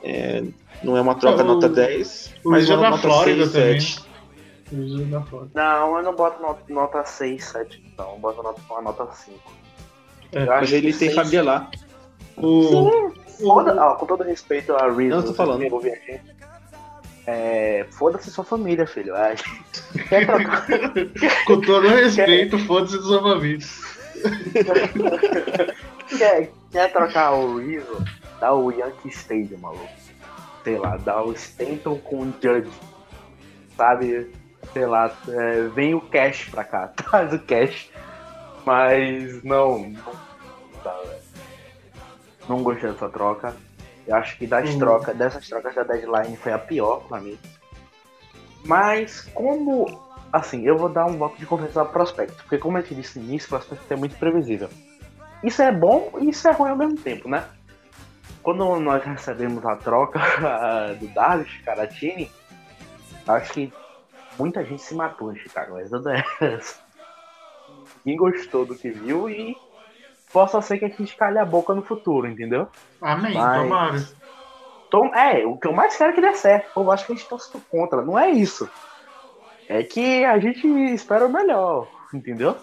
É, 0.00 0.44
não 0.84 0.96
é 0.96 1.00
uma 1.00 1.14
troca 1.14 1.42
O- 1.42 1.46
nota 1.46 1.68
10, 1.68 2.34
o 2.44 2.50
mas 2.50 2.60
Rizzo 2.60 2.72
é 2.72 2.76
uma 2.76 2.90
nota 2.90 3.02
Flórida 3.02 3.46
6, 3.46 3.52
também. 3.52 3.80
7. 3.80 4.04
Rizzo 4.72 5.04
da 5.06 5.20
Flórida. 5.22 5.50
Não, 5.54 5.96
eu 5.98 6.02
não 6.02 6.14
boto 6.14 6.42
nota, 6.42 6.62
nota 6.68 7.04
6, 7.04 7.44
7, 7.44 7.94
não. 7.98 8.12
Eu 8.12 8.18
boto 8.18 8.42
nota, 8.42 8.60
uma 8.70 8.82
nota 8.82 9.08
5. 9.12 9.38
É, 10.32 10.42
Eu 10.42 10.46
Mas 10.46 10.72
ele 10.72 10.92
tem 10.92 11.10
família 11.12 11.42
lá. 11.42 11.70
O, 12.36 13.12
Foda, 13.38 13.74
ó, 13.82 13.94
com 13.96 14.06
todo 14.06 14.22
respeito 14.24 14.74
a 14.74 14.86
Reason, 14.90 15.16
Não, 15.16 15.22
tô 15.22 15.34
falando. 15.34 15.60
que 15.60 15.72
ouve 15.72 15.90
a 15.90 15.94
gente, 15.96 16.22
É, 17.26 17.86
foda-se 17.92 18.30
sua 18.30 18.44
família, 18.44 18.86
filho. 18.86 19.14
Ai, 19.14 19.36
Quer 20.08 20.26
trocar, 20.26 20.66
com 21.46 21.60
todo 21.60 21.86
respeito, 21.88 22.58
foda-se 22.60 22.98
sua 23.02 23.20
família. 23.22 23.66
quer, 26.18 26.50
quer 26.70 26.92
trocar 26.92 27.32
o 27.34 27.58
Rizzo? 27.58 28.04
Dá 28.40 28.52
o 28.54 28.70
Yankee 28.70 29.08
Stadium, 29.08 29.58
maluco. 29.58 29.88
Sei 30.64 30.78
lá, 30.78 30.96
dá 30.96 31.22
o 31.22 31.32
Stanton 31.32 31.98
com 31.98 32.20
o 32.22 32.34
Judge. 32.40 32.70
Sabe? 33.76 34.30
Sei 34.72 34.86
lá, 34.86 35.12
é, 35.28 35.62
vem 35.68 35.94
o 35.94 36.00
cash 36.00 36.48
pra 36.50 36.64
cá. 36.64 36.88
Traz 36.96 37.32
o 37.32 37.38
cash. 37.40 37.90
Mas 38.64 39.42
não, 39.42 39.78
não 39.90 40.12
dá. 40.84 41.00
Não 42.48 42.62
gostei 42.62 42.90
dessa 42.92 43.08
troca. 43.08 43.56
Eu 44.06 44.16
acho 44.16 44.36
que 44.38 44.46
das 44.46 44.70
Hum. 44.70 44.78
trocas, 44.78 45.16
dessas 45.16 45.48
trocas 45.48 45.74
da 45.74 45.82
deadline 45.82 46.36
foi 46.36 46.52
a 46.52 46.58
pior 46.58 47.00
pra 47.08 47.20
mim. 47.20 47.38
Mas 48.64 49.22
como. 49.34 50.00
Assim, 50.32 50.62
eu 50.66 50.78
vou 50.78 50.88
dar 50.88 51.04
um 51.06 51.18
voto 51.18 51.36
de 51.38 51.44
confiança 51.44 51.80
ao 51.80 51.88
prospecto. 51.88 52.36
Porque 52.44 52.56
como 52.56 52.78
eu 52.78 52.82
te 52.82 52.94
disse 52.94 53.18
no 53.18 53.24
início, 53.26 53.46
o 53.46 53.50
prospecto 53.50 53.92
é 53.92 53.96
muito 53.96 54.16
previsível. 54.16 54.68
Isso 55.44 55.60
é 55.60 55.70
bom 55.70 56.10
e 56.20 56.30
isso 56.30 56.48
é 56.48 56.52
ruim 56.52 56.70
ao 56.70 56.76
mesmo 56.76 56.96
tempo, 56.96 57.28
né? 57.28 57.44
Quando 58.42 58.78
nós 58.80 59.04
recebemos 59.04 59.64
a 59.64 59.76
troca 59.76 60.18
do 60.98 61.06
Darvish, 61.08 61.62
Caratini, 61.64 62.30
acho 63.26 63.52
que 63.52 63.72
muita 64.38 64.64
gente 64.64 64.82
se 64.82 64.94
matou 64.94 65.32
em 65.32 65.36
Chicago. 65.36 65.74
Mas 65.74 65.90
tudo 65.90 66.08
é. 66.10 66.24
Ninguém 68.04 68.16
gostou 68.18 68.66
do 68.66 68.74
que 68.74 68.90
viu 68.90 69.28
e 69.30 69.56
possa 70.32 70.60
ser 70.60 70.78
que 70.78 70.84
a 70.84 70.88
gente 70.88 71.14
calhe 71.16 71.38
a 71.38 71.44
boca 71.44 71.72
no 71.74 71.82
futuro, 71.82 72.26
entendeu? 72.26 72.68
Amém, 73.00 73.34
Mas- 73.34 73.62
tomara. 73.62 74.22
Então, 74.88 75.14
é, 75.14 75.46
o 75.46 75.56
que 75.56 75.66
eu 75.66 75.72
mais 75.72 75.96
quero 75.96 76.10
é 76.10 76.14
que 76.14 76.20
dê 76.20 76.34
certo. 76.34 76.68
Eu 76.78 76.90
acho 76.90 77.06
que 77.06 77.12
a 77.12 77.14
gente 77.16 77.26
torce 77.28 77.50
contra. 77.70 78.02
Não 78.02 78.18
é 78.18 78.28
isso. 78.30 78.68
É 79.68 79.82
que 79.82 80.22
a 80.24 80.38
gente 80.38 80.66
espera 80.92 81.24
o 81.24 81.32
melhor, 81.32 81.88
entendeu? 82.12 82.56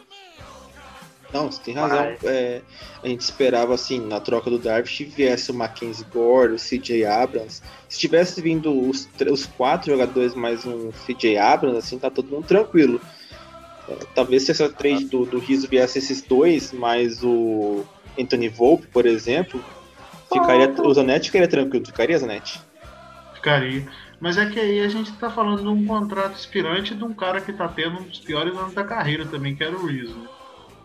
Não, 1.33 1.51
você 1.51 1.61
tem 1.61 1.73
razão. 1.75 2.05
Mas- 2.05 2.23
É, 2.23 2.61
a 3.03 3.07
gente 3.07 3.21
esperava, 3.21 3.73
assim, 3.73 3.99
na 3.99 4.19
troca 4.19 4.49
do 4.49 4.57
Darvish, 4.57 5.01
viesse 5.01 5.51
o 5.51 5.53
Mackenzie 5.53 6.05
Gore, 6.11 6.53
o 6.53 6.57
CJ 6.59 7.05
Abrams. 7.05 7.61
Se 7.87 7.99
tivesse 7.99 8.41
vindo 8.41 8.71
os, 8.89 9.07
os 9.31 9.45
quatro 9.45 9.91
jogadores 9.91 10.33
mais 10.33 10.65
um 10.65 10.91
CJ 11.05 11.37
Abrams, 11.37 11.77
assim, 11.77 11.99
tá 11.99 12.09
todo 12.09 12.29
mundo 12.29 12.45
tranquilo. 12.45 12.99
É, 13.87 13.95
talvez 14.15 14.43
se 14.43 14.51
essa 14.51 14.69
trade 14.69 15.05
do, 15.05 15.25
do 15.25 15.39
Rizzo 15.39 15.67
viesse 15.67 15.99
esses 15.99 16.21
dois, 16.21 16.71
mais 16.73 17.23
o 17.23 17.83
Anthony 18.19 18.49
Volpe, 18.49 18.87
por 18.87 19.05
exemplo, 19.05 19.63
ficaria, 20.31 20.69
o 20.81 20.93
Zanetti 20.93 21.27
ficaria 21.27 21.47
tranquilo. 21.47 21.85
Ficaria, 21.85 22.17
Zanetti? 22.17 22.59
Ficaria. 23.35 23.87
Mas 24.19 24.37
é 24.37 24.45
que 24.47 24.59
aí 24.59 24.81
a 24.81 24.87
gente 24.89 25.13
tá 25.13 25.29
falando 25.29 25.61
de 25.61 25.67
um 25.67 25.85
contrato 25.85 26.35
expirante 26.37 26.93
de 26.93 27.03
um 27.03 27.13
cara 27.13 27.39
que 27.39 27.53
tá 27.53 27.67
tendo 27.69 27.99
um 27.99 28.03
dos 28.03 28.19
piores 28.19 28.55
anos 28.57 28.73
da 28.73 28.83
carreira 28.83 29.25
também, 29.25 29.55
que 29.55 29.63
era 29.63 29.77
o 29.77 29.85
Rizzo. 29.85 30.27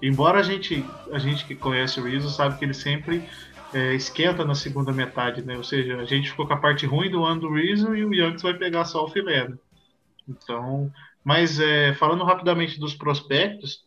Embora 0.07 0.40
a 0.40 0.43
gente, 0.43 0.85
a 1.11 1.19
gente 1.19 1.47
que 1.47 1.55
conhece 1.55 1.99
o 1.99 2.05
Rizzo 2.05 2.29
sabe 2.29 2.59
que 2.59 2.64
ele 2.67 2.75
sempre 2.75 3.27
é, 3.73 3.95
esquenta 3.95 4.45
na 4.45 4.55
segunda 4.55 4.93
metade, 4.93 5.40
né? 5.40 5.57
Ou 5.57 5.64
seja, 5.64 5.97
a 5.97 6.05
gente 6.05 6.31
ficou 6.31 6.47
com 6.47 6.53
a 6.53 6.59
parte 6.59 6.85
ruim 6.85 7.11
do 7.11 7.25
ano 7.25 7.40
do 7.40 7.55
Rizzo 7.55 7.97
e 7.97 8.05
o 8.05 8.12
Yankees 8.12 8.43
vai 8.43 8.53
pegar 8.53 8.85
só 8.85 9.05
o 9.05 9.09
filé, 9.09 9.49
né? 9.49 9.57
Então, 10.29 10.93
mas 11.25 11.59
é, 11.59 11.95
falando 11.95 12.23
rapidamente 12.23 12.79
dos 12.79 12.95
prospectos, 12.95 13.83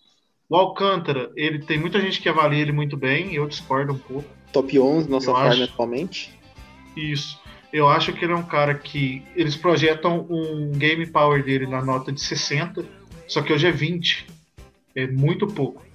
o 0.49 0.56
Alcântara, 0.56 1.32
ele 1.36 1.60
tem 1.60 1.80
muita 1.80 2.01
gente 2.01 2.19
que 2.19 2.27
avalia 2.27 2.63
ele 2.63 2.71
muito 2.71 2.97
bem, 2.97 3.36
eu 3.36 3.47
discordo 3.47 3.93
um 3.93 3.97
pouco. 3.99 4.27
Top 4.51 4.80
11, 4.80 5.08
nossa 5.08 5.30
Eu 5.30 5.36
farm 5.36 5.51
acho. 5.51 5.63
atualmente. 5.65 6.39
Isso. 6.95 7.39
Eu 7.71 7.88
acho 7.88 8.12
que 8.12 8.25
ele 8.25 8.34
é 8.34 8.36
um 8.36 8.43
cara 8.43 8.73
que. 8.73 9.21
Eles 9.36 9.56
projetam 9.56 10.25
um 10.30 10.71
game 10.71 11.06
power 11.06 11.43
dele 11.43 11.67
na 11.67 11.84
nota 11.84 12.12
de 12.12 12.21
60, 12.21 12.84
só 13.27 13.43
que 13.43 13.53
hoje 13.53 13.67
é 13.67 13.71
20. 13.71 14.25
É 14.95 15.06
muito 15.06 15.45
pouco. 15.45 15.87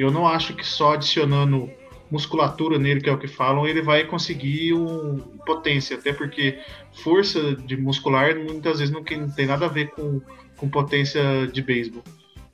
Eu 0.00 0.10
não 0.10 0.26
acho 0.26 0.54
que 0.54 0.66
só 0.66 0.94
adicionando 0.94 1.70
musculatura 2.10 2.78
nele, 2.78 3.02
que 3.02 3.10
é 3.10 3.12
o 3.12 3.18
que 3.18 3.28
falam, 3.28 3.66
ele 3.66 3.82
vai 3.82 4.04
conseguir 4.04 4.72
um, 4.72 5.18
potência. 5.44 5.96
Até 5.96 6.10
porque 6.10 6.58
força 7.04 7.54
de 7.54 7.76
muscular 7.76 8.34
muitas 8.34 8.78
vezes 8.78 8.92
não 8.92 9.04
tem 9.04 9.46
nada 9.46 9.66
a 9.66 9.68
ver 9.68 9.90
com, 9.90 10.22
com 10.56 10.68
potência 10.70 11.46
de 11.46 11.60
beisebol. 11.60 12.02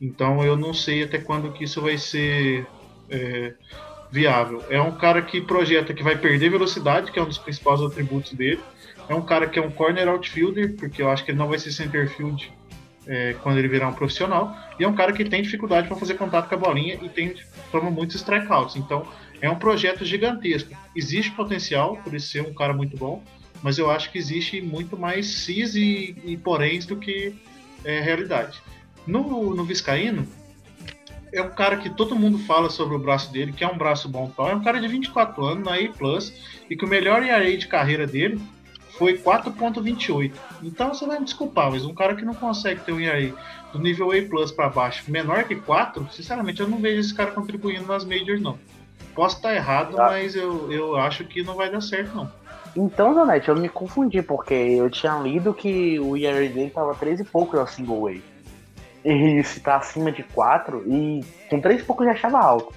Então 0.00 0.44
eu 0.44 0.56
não 0.56 0.74
sei 0.74 1.04
até 1.04 1.18
quando 1.18 1.52
que 1.52 1.62
isso 1.62 1.80
vai 1.80 1.96
ser 1.96 2.66
é, 3.08 3.54
viável. 4.10 4.62
É 4.68 4.80
um 4.80 4.92
cara 4.92 5.22
que 5.22 5.40
projeta 5.40 5.94
que 5.94 6.02
vai 6.02 6.18
perder 6.18 6.50
velocidade, 6.50 7.12
que 7.12 7.18
é 7.18 7.22
um 7.22 7.28
dos 7.28 7.38
principais 7.38 7.80
atributos 7.80 8.32
dele. 8.32 8.60
É 9.08 9.14
um 9.14 9.22
cara 9.22 9.46
que 9.46 9.56
é 9.56 9.62
um 9.62 9.70
corner 9.70 10.08
outfielder, 10.08 10.74
porque 10.74 11.00
eu 11.00 11.08
acho 11.08 11.24
que 11.24 11.30
ele 11.30 11.38
não 11.38 11.46
vai 11.46 11.60
ser 11.60 11.70
center 11.70 12.08
field 12.08 12.52
é, 13.06 13.34
quando 13.42 13.58
ele 13.58 13.68
virar 13.68 13.88
um 13.88 13.92
profissional. 13.92 14.56
E 14.78 14.84
é 14.84 14.88
um 14.88 14.94
cara 14.94 15.12
que 15.12 15.24
tem 15.24 15.42
dificuldade 15.42 15.88
para 15.88 15.96
fazer 15.96 16.14
contato 16.14 16.48
com 16.48 16.54
a 16.54 16.58
bolinha 16.58 16.98
e 17.02 17.08
tem 17.08 17.34
toma 17.70 17.90
muitos 17.90 18.16
strikeouts. 18.16 18.76
Então 18.76 19.06
é 19.40 19.48
um 19.48 19.56
projeto 19.56 20.04
gigantesco. 20.04 20.70
Existe 20.94 21.30
potencial 21.32 21.96
por 21.98 22.12
ele 22.12 22.20
ser 22.20 22.42
um 22.42 22.54
cara 22.54 22.72
muito 22.72 22.96
bom, 22.96 23.22
mas 23.62 23.78
eu 23.78 23.90
acho 23.90 24.10
que 24.10 24.18
existe 24.18 24.60
muito 24.60 24.96
mais 24.96 25.26
cis 25.26 25.74
e, 25.74 26.16
e 26.24 26.36
poréns 26.36 26.86
do 26.86 26.96
que 26.96 27.34
é, 27.84 28.00
realidade. 28.00 28.60
No, 29.06 29.54
no 29.54 29.64
Viscaíno, 29.64 30.26
é 31.32 31.42
um 31.42 31.50
cara 31.50 31.76
que 31.76 31.90
todo 31.90 32.16
mundo 32.16 32.38
fala 32.38 32.70
sobre 32.70 32.96
o 32.96 32.98
braço 32.98 33.32
dele, 33.32 33.52
que 33.52 33.62
é 33.62 33.68
um 33.68 33.76
braço 33.76 34.08
bom 34.08 34.32
tal. 34.36 34.50
É 34.50 34.54
um 34.54 34.62
cara 34.62 34.80
de 34.80 34.88
24 34.88 35.44
anos, 35.44 35.64
na 35.64 35.74
A+, 35.74 35.78
e 36.68 36.76
que 36.76 36.84
o 36.84 36.88
melhor 36.88 37.22
ERA 37.22 37.56
de 37.56 37.68
carreira 37.68 38.06
dele 38.06 38.40
foi 38.98 39.18
4.28. 39.18 40.32
Então 40.62 40.92
você 40.92 41.06
vai 41.06 41.18
me 41.18 41.24
desculpar, 41.24 41.70
mas 41.70 41.84
um 41.84 41.94
cara 41.94 42.14
que 42.14 42.24
não 42.24 42.34
consegue 42.34 42.80
ter 42.80 42.92
um 42.92 43.00
ERA 43.00 43.32
do 43.72 43.78
nível 43.78 44.10
A+, 44.12 44.54
para 44.54 44.68
baixo 44.68 45.10
menor 45.10 45.44
que 45.44 45.56
4, 45.56 46.08
sinceramente 46.10 46.60
eu 46.60 46.68
não 46.68 46.78
vejo 46.78 47.00
esse 47.00 47.14
cara 47.14 47.30
contribuindo 47.30 47.86
nas 47.86 48.04
Majors, 48.04 48.40
não. 48.40 48.58
Posso 49.14 49.36
estar 49.36 49.54
errado, 49.54 49.98
Ah. 49.98 50.10
mas 50.10 50.34
eu, 50.34 50.70
eu 50.70 50.96
acho 50.96 51.24
que 51.24 51.42
não 51.42 51.54
vai 51.54 51.70
dar 51.70 51.80
certo, 51.80 52.14
não. 52.14 52.30
Então, 52.76 53.14
Zanetti, 53.14 53.48
eu 53.48 53.56
me 53.56 53.68
confundi, 53.70 54.20
porque 54.20 54.52
eu 54.52 54.90
tinha 54.90 55.18
lido 55.18 55.54
que 55.54 55.98
o 55.98 56.14
ERA 56.16 56.40
dele 56.48 56.70
tava 56.70 56.94
3 56.94 57.20
e 57.20 57.24
pouco 57.24 57.56
no 57.56 57.66
single 57.66 58.02
way. 58.02 58.22
E 59.02 59.42
se 59.44 59.60
tá 59.60 59.76
acima 59.76 60.12
de 60.12 60.22
4, 60.22 60.82
e 60.86 61.24
com 61.48 61.60
3 61.60 61.80
e 61.80 61.84
pouco 61.84 62.02
eu 62.02 62.08
já 62.08 62.12
achava 62.12 62.38
alto. 62.38 62.74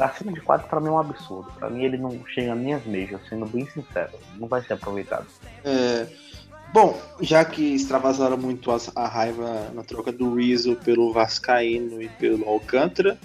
Acima 0.00 0.32
de 0.32 0.40
4 0.40 0.68
pra 0.68 0.80
mim 0.80 0.88
é 0.88 0.90
um 0.90 0.98
absurdo. 0.98 1.50
Pra 1.58 1.68
mim 1.70 1.84
ele 1.84 1.96
não 1.98 2.24
chega 2.26 2.54
nem 2.54 2.74
às 2.74 2.84
majors, 2.86 3.20
sendo 3.28 3.46
bem 3.46 3.66
sincero. 3.66 4.12
Não 4.36 4.48
vai 4.48 4.62
ser 4.62 4.72
aproveitado. 4.72 5.26
É, 5.64 6.06
bom, 6.72 6.98
já 7.20 7.44
que 7.44 7.74
extravasaram 7.74 8.36
muito 8.36 8.70
as- 8.70 8.90
a, 8.96 9.06
raiva 9.06 9.70
na 9.74 9.82
troca 9.82 10.10
do 10.10 10.34
Rizzo 10.34 10.76
pelo 10.76 11.12
Vascaíno 11.12 12.00
e 12.02 12.08
pelo 12.08 12.48
Alcântara, 12.48 13.18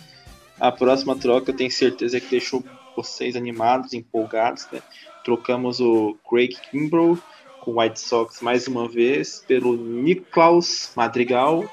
a 0.60 0.72
próxima 0.72 1.16
troca 1.16 1.52
eu 1.52 1.56
tenho 1.56 1.72
certeza 1.72 2.20
que 2.20 2.28
deixou 2.30 2.64
vocês 2.96 3.36
animados, 3.36 3.94
empolgados. 3.94 4.68
Né? 4.72 4.82
Trocamos 5.24 5.80
o 5.80 6.18
Craig 6.30 6.56
Kimbrough 6.72 7.18
com 7.62 7.72
o 7.72 7.80
White 7.82 8.00
Sox 8.00 8.42
mais 8.42 8.68
uma 8.68 8.88
vez 8.88 9.44
pelo 9.48 9.76
Niklaus 9.76 10.92
Madrigal 10.96 11.64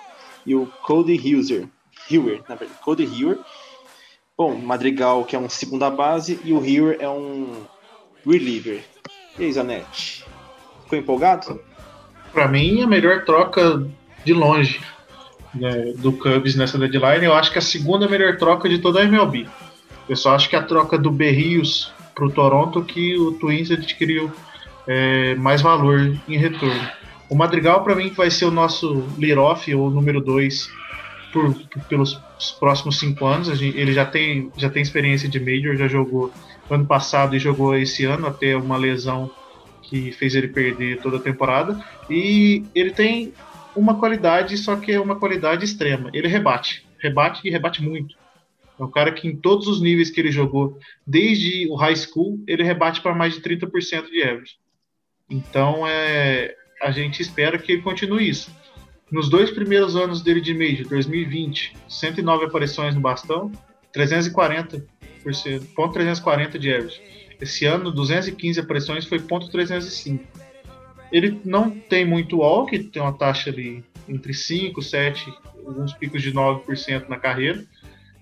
e 0.46 0.54
o 0.54 0.66
Cody 0.84 1.14
Heuser. 1.14 1.68
Hewer, 2.10 2.42
na 2.48 2.54
verdade, 2.56 2.80
Cody 2.82 3.04
Hewer. 3.04 3.38
Bom, 4.36 4.56
Madrigal 4.56 5.24
que 5.24 5.36
é 5.36 5.38
um 5.38 5.48
segunda 5.48 5.90
base 5.90 6.40
e 6.44 6.52
o 6.52 6.64
Hewer 6.64 6.96
é 7.00 7.08
um 7.08 7.66
reliever. 8.26 8.82
E 9.38 9.44
aí, 9.44 9.52
Zanetti? 9.52 10.24
Ficou 10.84 10.98
empolgado? 10.98 11.60
Para 12.32 12.48
mim, 12.48 12.82
a 12.82 12.86
melhor 12.86 13.24
troca 13.24 13.86
de 14.24 14.32
longe 14.32 14.80
né, 15.54 15.92
do 15.98 16.12
Cubs 16.12 16.56
nessa 16.56 16.78
deadline, 16.78 17.24
eu 17.24 17.34
acho 17.34 17.50
que 17.50 17.58
é 17.58 17.60
a 17.60 17.62
segunda 17.62 18.08
melhor 18.08 18.36
troca 18.38 18.68
de 18.68 18.78
toda 18.78 19.00
a 19.00 19.04
MLB. 19.04 19.46
Eu 20.08 20.16
só 20.16 20.34
acho 20.34 20.48
que 20.48 20.56
a 20.56 20.62
troca 20.62 20.98
do 20.98 21.10
Berrios 21.10 21.92
para 22.14 22.24
o 22.24 22.30
Toronto 22.30 22.82
que 22.82 23.16
o 23.18 23.32
Twins 23.32 23.70
adquiriu 23.70 24.32
é, 24.86 25.34
mais 25.36 25.60
valor 25.60 26.16
em 26.28 26.36
retorno. 26.36 26.88
O 27.28 27.34
Madrigal, 27.34 27.82
para 27.82 27.94
mim, 27.94 28.10
vai 28.10 28.30
ser 28.30 28.44
o 28.44 28.50
nosso 28.50 29.06
lead-off, 29.18 29.74
ou 29.74 29.90
número 29.90 30.20
2, 30.20 30.68
por, 31.32 31.54
pelos 31.88 32.14
próximos 32.60 32.98
cinco 32.98 33.24
anos. 33.26 33.48
Ele 33.60 33.92
já 33.92 34.04
tem, 34.04 34.52
já 34.56 34.68
tem 34.68 34.82
experiência 34.82 35.28
de 35.28 35.40
Major, 35.40 35.76
já 35.76 35.88
jogou 35.88 36.32
ano 36.70 36.86
passado 36.86 37.34
e 37.34 37.38
jogou 37.38 37.76
esse 37.76 38.04
ano, 38.04 38.26
até 38.26 38.56
uma 38.56 38.76
lesão 38.76 39.30
que 39.82 40.12
fez 40.12 40.34
ele 40.34 40.48
perder 40.48 41.00
toda 41.00 41.16
a 41.16 41.20
temporada. 41.20 41.82
E 42.08 42.64
ele 42.74 42.90
tem 42.90 43.32
uma 43.74 43.98
qualidade, 43.98 44.56
só 44.58 44.76
que 44.76 44.92
é 44.92 45.00
uma 45.00 45.16
qualidade 45.16 45.64
extrema. 45.64 46.10
Ele 46.12 46.28
rebate. 46.28 46.86
Rebate 46.98 47.46
e 47.46 47.50
rebate 47.50 47.82
muito. 47.82 48.16
É 48.78 48.84
um 48.84 48.90
cara 48.90 49.12
que 49.12 49.28
em 49.28 49.36
todos 49.36 49.66
os 49.66 49.80
níveis 49.80 50.10
que 50.10 50.20
ele 50.20 50.30
jogou, 50.30 50.78
desde 51.06 51.68
o 51.68 51.74
high 51.74 51.96
school, 51.96 52.42
ele 52.46 52.62
rebate 52.62 53.00
para 53.00 53.14
mais 53.14 53.34
de 53.34 53.40
30% 53.40 54.10
de 54.10 54.22
average. 54.22 54.56
Então, 55.28 55.86
é, 55.86 56.54
a 56.80 56.90
gente 56.90 57.20
espera 57.20 57.58
que 57.58 57.72
ele 57.72 57.82
continue 57.82 58.28
isso. 58.28 58.50
Nos 59.12 59.28
dois 59.28 59.50
primeiros 59.50 59.94
anos 59.94 60.22
dele 60.22 60.40
de 60.40 60.54
Major, 60.54 60.88
2020, 60.88 61.76
109 61.86 62.46
aparições 62.46 62.94
no 62.94 63.00
bastão, 63.00 63.52
340 63.92 64.84
ponto 65.76 65.92
340 65.92 66.58
de 66.58 66.72
average. 66.72 67.00
Esse 67.40 67.66
ano, 67.66 67.92
215 67.92 68.60
aparições 68.60 69.04
foi 69.04 69.20
ponto 69.20 69.50
305. 69.50 70.24
Ele 71.12 71.40
não 71.44 71.70
tem 71.70 72.06
muito 72.06 72.38
walk, 72.38 72.76
tem 72.84 73.02
uma 73.02 73.12
taxa 73.12 73.50
ali 73.50 73.84
entre 74.08 74.32
5, 74.32 74.80
7, 74.80 75.32
alguns 75.66 75.92
picos 75.92 76.22
de 76.22 76.32
9% 76.32 77.08
na 77.08 77.18
carreira, 77.18 77.64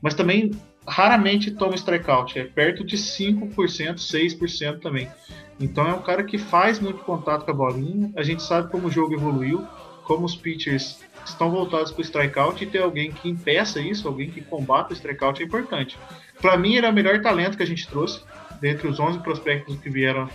mas 0.02 0.14
também 0.14 0.50
raramente 0.86 1.52
toma 1.52 1.76
strikeout, 1.76 2.38
é 2.38 2.44
perto 2.44 2.84
de 2.84 2.96
5%, 2.96 3.54
6% 3.54 4.80
também. 4.80 5.08
Então 5.60 5.86
é 5.86 5.94
um 5.94 6.02
cara 6.02 6.24
que 6.24 6.36
faz 6.36 6.80
muito 6.80 7.04
contato 7.04 7.44
com 7.44 7.50
a 7.52 7.54
bolinha, 7.54 8.12
a 8.16 8.22
gente 8.22 8.42
sabe 8.42 8.70
como 8.70 8.88
o 8.88 8.90
jogo 8.90 9.14
evoluiu, 9.14 9.66
como 10.10 10.26
os 10.26 10.34
pitchers 10.34 10.98
estão 11.24 11.52
voltados 11.52 11.92
para 11.92 12.00
o 12.00 12.04
strikeout 12.04 12.64
e 12.64 12.66
ter 12.66 12.82
alguém 12.82 13.12
que 13.12 13.28
impeça 13.28 13.78
isso, 13.78 14.08
alguém 14.08 14.28
que 14.28 14.40
combata 14.40 14.92
o 14.92 14.96
strikeout 14.96 15.40
é 15.40 15.46
importante. 15.46 15.96
Para 16.40 16.56
mim, 16.56 16.74
ele 16.74 16.84
é 16.84 16.90
o 16.90 16.92
melhor 16.92 17.22
talento 17.22 17.56
que 17.56 17.62
a 17.62 17.66
gente 17.66 17.86
trouxe, 17.86 18.20
dentre 18.60 18.88
os 18.88 18.98
11 18.98 19.20
prospectos 19.20 19.78
que 19.78 19.88
vieram 19.88 20.28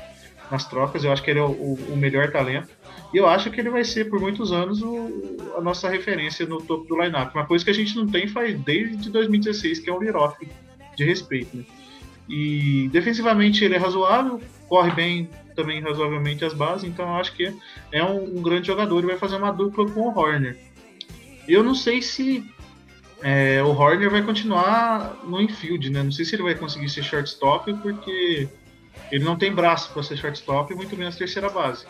nas 0.49 0.63
trocas. 0.63 1.03
Eu 1.03 1.11
acho 1.11 1.21
que 1.21 1.29
ele 1.29 1.39
é 1.39 1.43
o, 1.43 1.73
o 1.73 1.97
melhor 1.97 2.31
talento. 2.31 2.69
E 3.13 3.17
eu 3.17 3.27
acho 3.27 3.51
que 3.51 3.59
ele 3.59 3.69
vai 3.69 3.83
ser, 3.83 4.09
por 4.09 4.21
muitos 4.21 4.53
anos, 4.53 4.81
o, 4.81 5.53
a 5.57 5.61
nossa 5.61 5.89
referência 5.89 6.45
no 6.45 6.61
topo 6.61 6.85
do 6.87 7.01
lineup. 7.01 7.35
Uma 7.35 7.45
coisa 7.45 7.65
que 7.65 7.71
a 7.71 7.73
gente 7.73 7.97
não 7.97 8.07
tem 8.07 8.29
faz 8.29 8.57
desde 8.61 9.09
2016, 9.09 9.79
que 9.79 9.89
é 9.89 9.93
o 9.93 9.99
Liroff, 9.99 10.37
de 10.95 11.03
respeito. 11.03 11.57
Né? 11.57 11.65
E 12.27 12.89
defensivamente 12.91 13.63
ele 13.63 13.75
é 13.75 13.77
razoável, 13.77 14.41
corre 14.67 14.91
bem 14.91 15.29
também 15.55 15.79
razoavelmente 15.81 16.43
as 16.43 16.53
bases, 16.53 16.83
então 16.83 17.07
eu 17.07 17.15
acho 17.15 17.33
que 17.33 17.53
é 17.91 18.03
um, 18.03 18.37
um 18.37 18.41
grande 18.41 18.67
jogador 18.67 19.03
e 19.03 19.07
vai 19.07 19.17
fazer 19.17 19.37
uma 19.37 19.51
dupla 19.51 19.89
com 19.89 20.01
o 20.01 20.17
Horner. 20.17 20.57
Eu 21.47 21.63
não 21.63 21.75
sei 21.75 22.01
se 22.01 22.43
é, 23.21 23.61
o 23.63 23.69
Horner 23.69 24.09
vai 24.09 24.21
continuar 24.21 25.19
no 25.23 25.39
infield, 25.39 25.89
né? 25.89 26.03
Não 26.03 26.11
sei 26.11 26.25
se 26.25 26.35
ele 26.35 26.43
vai 26.43 26.55
conseguir 26.55 26.89
ser 26.89 27.03
shortstop, 27.03 27.73
porque 27.75 28.49
ele 29.11 29.23
não 29.23 29.37
tem 29.37 29.53
braço 29.53 29.91
para 29.93 30.03
ser 30.03 30.17
shortstop 30.17 30.73
e 30.73 30.75
muito 30.75 30.95
menos 30.97 31.15
terceira 31.15 31.49
base. 31.49 31.85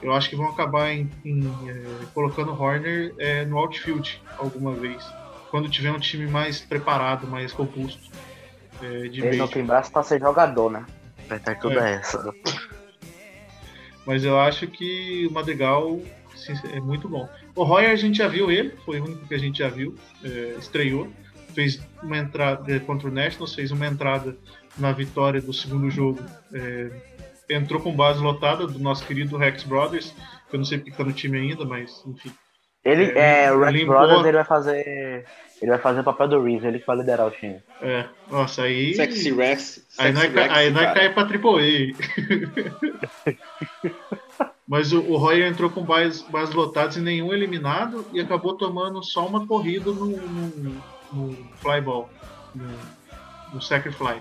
Eu 0.00 0.12
acho 0.12 0.28
que 0.28 0.36
vão 0.36 0.48
acabar 0.48 0.92
em, 0.92 1.08
em, 1.24 1.44
é, 1.68 2.06
colocando 2.12 2.52
o 2.52 2.60
Horner 2.60 3.14
é, 3.18 3.44
no 3.44 3.58
outfield 3.58 4.20
alguma 4.38 4.72
vez, 4.72 5.04
quando 5.50 5.68
tiver 5.68 5.92
um 5.92 6.00
time 6.00 6.26
mais 6.26 6.60
preparado, 6.60 7.26
mais 7.26 7.52
robusto. 7.52 8.10
É, 8.82 9.06
ele 9.06 9.36
não 9.36 9.48
tem 9.48 9.64
braço 9.64 9.90
para 9.92 10.02
ser 10.02 10.20
jogador, 10.20 10.70
né? 10.70 10.84
Vai 11.28 11.38
estar 11.38 11.54
tudo 11.58 11.78
é. 11.78 11.94
essa. 11.94 12.34
Mas 14.04 14.24
eu 14.24 14.38
acho 14.38 14.66
que 14.66 15.26
o 15.28 15.32
Madrigal 15.32 16.00
é 16.72 16.80
muito 16.80 17.08
bom. 17.08 17.28
O 17.54 17.62
Roy 17.62 17.86
a 17.86 17.96
gente 17.96 18.18
já 18.18 18.26
viu 18.26 18.50
ele, 18.50 18.74
foi 18.84 19.00
o 19.00 19.04
único 19.04 19.26
que 19.26 19.34
a 19.34 19.38
gente 19.38 19.58
já 19.58 19.68
viu, 19.68 19.94
é, 20.24 20.56
estreou, 20.58 21.08
fez 21.54 21.80
uma 22.02 22.18
entrada 22.18 22.80
contra 22.80 23.08
o 23.08 23.12
Nationals, 23.12 23.54
fez 23.54 23.70
uma 23.70 23.86
entrada 23.86 24.36
na 24.76 24.90
vitória 24.90 25.40
do 25.40 25.52
segundo 25.52 25.90
jogo, 25.90 26.20
é, 26.52 26.90
entrou 27.50 27.80
com 27.80 27.94
base 27.94 28.20
lotada 28.20 28.66
do 28.66 28.78
nosso 28.78 29.06
querido 29.06 29.36
Rex 29.36 29.62
Brothers, 29.62 30.14
que 30.48 30.56
eu 30.56 30.58
não 30.58 30.64
sei 30.64 30.78
porque 30.78 30.90
tá 30.90 31.04
no 31.04 31.12
time 31.12 31.38
ainda, 31.38 31.64
mas 31.64 32.02
enfim. 32.06 32.32
Ele, 32.84 33.12
é, 33.18 33.44
é 33.44 33.52
o 33.52 33.60
Rex 33.60 33.72
limpou... 33.72 33.94
Brothers 33.94 34.24
ele 34.24 34.36
vai 34.36 34.44
fazer. 34.44 35.24
Ele 35.60 35.70
vai 35.70 35.78
fazer 35.78 36.00
o 36.00 36.04
papel 36.04 36.26
do 36.26 36.42
Reeves, 36.42 36.64
ele 36.64 36.80
que 36.80 36.86
vai 36.86 36.96
liderar 36.96 37.28
o 37.28 37.30
time. 37.30 37.62
É, 37.80 38.04
nossa, 38.28 38.62
aí. 38.62 38.94
Sexy 38.94 39.32
Rex. 39.32 39.86
Aí 39.96 40.12
nós, 40.12 40.32
Rex, 40.32 40.52
aí 40.52 40.70
nós 40.70 40.92
cai 40.92 41.14
pra 41.14 41.24
Triple 41.24 41.94
A. 41.94 43.32
Mas 44.66 44.92
o, 44.92 45.00
o 45.00 45.16
Roy 45.16 45.44
entrou 45.44 45.70
com 45.70 45.82
bases, 45.82 46.22
bases 46.22 46.54
lotadas 46.54 46.96
e 46.96 47.00
nenhum 47.00 47.32
eliminado 47.32 48.04
e 48.12 48.20
acabou 48.20 48.56
tomando 48.56 49.02
só 49.04 49.26
uma 49.26 49.46
corrida 49.46 49.92
no, 49.92 50.06
no, 50.06 50.82
no 51.12 51.36
flyball, 51.56 52.10
no, 52.54 52.66
no 53.52 53.62
sacrifly. 53.62 54.20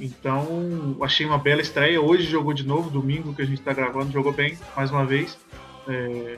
Então, 0.00 0.96
achei 1.02 1.26
uma 1.26 1.38
bela 1.38 1.60
estreia. 1.60 2.00
Hoje 2.00 2.22
jogou 2.22 2.54
de 2.54 2.66
novo, 2.66 2.88
domingo 2.88 3.34
que 3.34 3.42
a 3.42 3.44
gente 3.44 3.58
está 3.58 3.74
gravando, 3.74 4.12
jogou 4.12 4.32
bem, 4.32 4.56
mais 4.74 4.90
uma 4.90 5.04
vez. 5.04 5.38
É, 5.86 6.36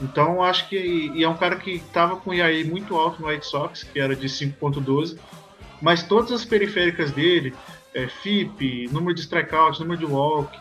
então, 0.00 0.42
acho 0.42 0.68
que. 0.68 1.10
E 1.14 1.24
é 1.24 1.28
um 1.28 1.36
cara 1.36 1.56
que 1.56 1.72
estava 1.72 2.16
com 2.16 2.30
o 2.30 2.34
IAE 2.34 2.64
muito 2.64 2.96
alto 2.96 3.22
no 3.22 3.28
White 3.28 3.46
Sox, 3.46 3.82
que 3.82 3.98
era 3.98 4.14
de 4.14 4.26
5,12, 4.26 5.18
mas 5.80 6.02
todas 6.02 6.32
as 6.32 6.44
periféricas 6.44 7.10
dele, 7.10 7.54
é, 7.94 8.06
FIP, 8.06 8.88
número 8.92 9.14
de 9.14 9.22
strikeouts, 9.22 9.80
número 9.80 9.98
de 9.98 10.04
walk, 10.04 10.58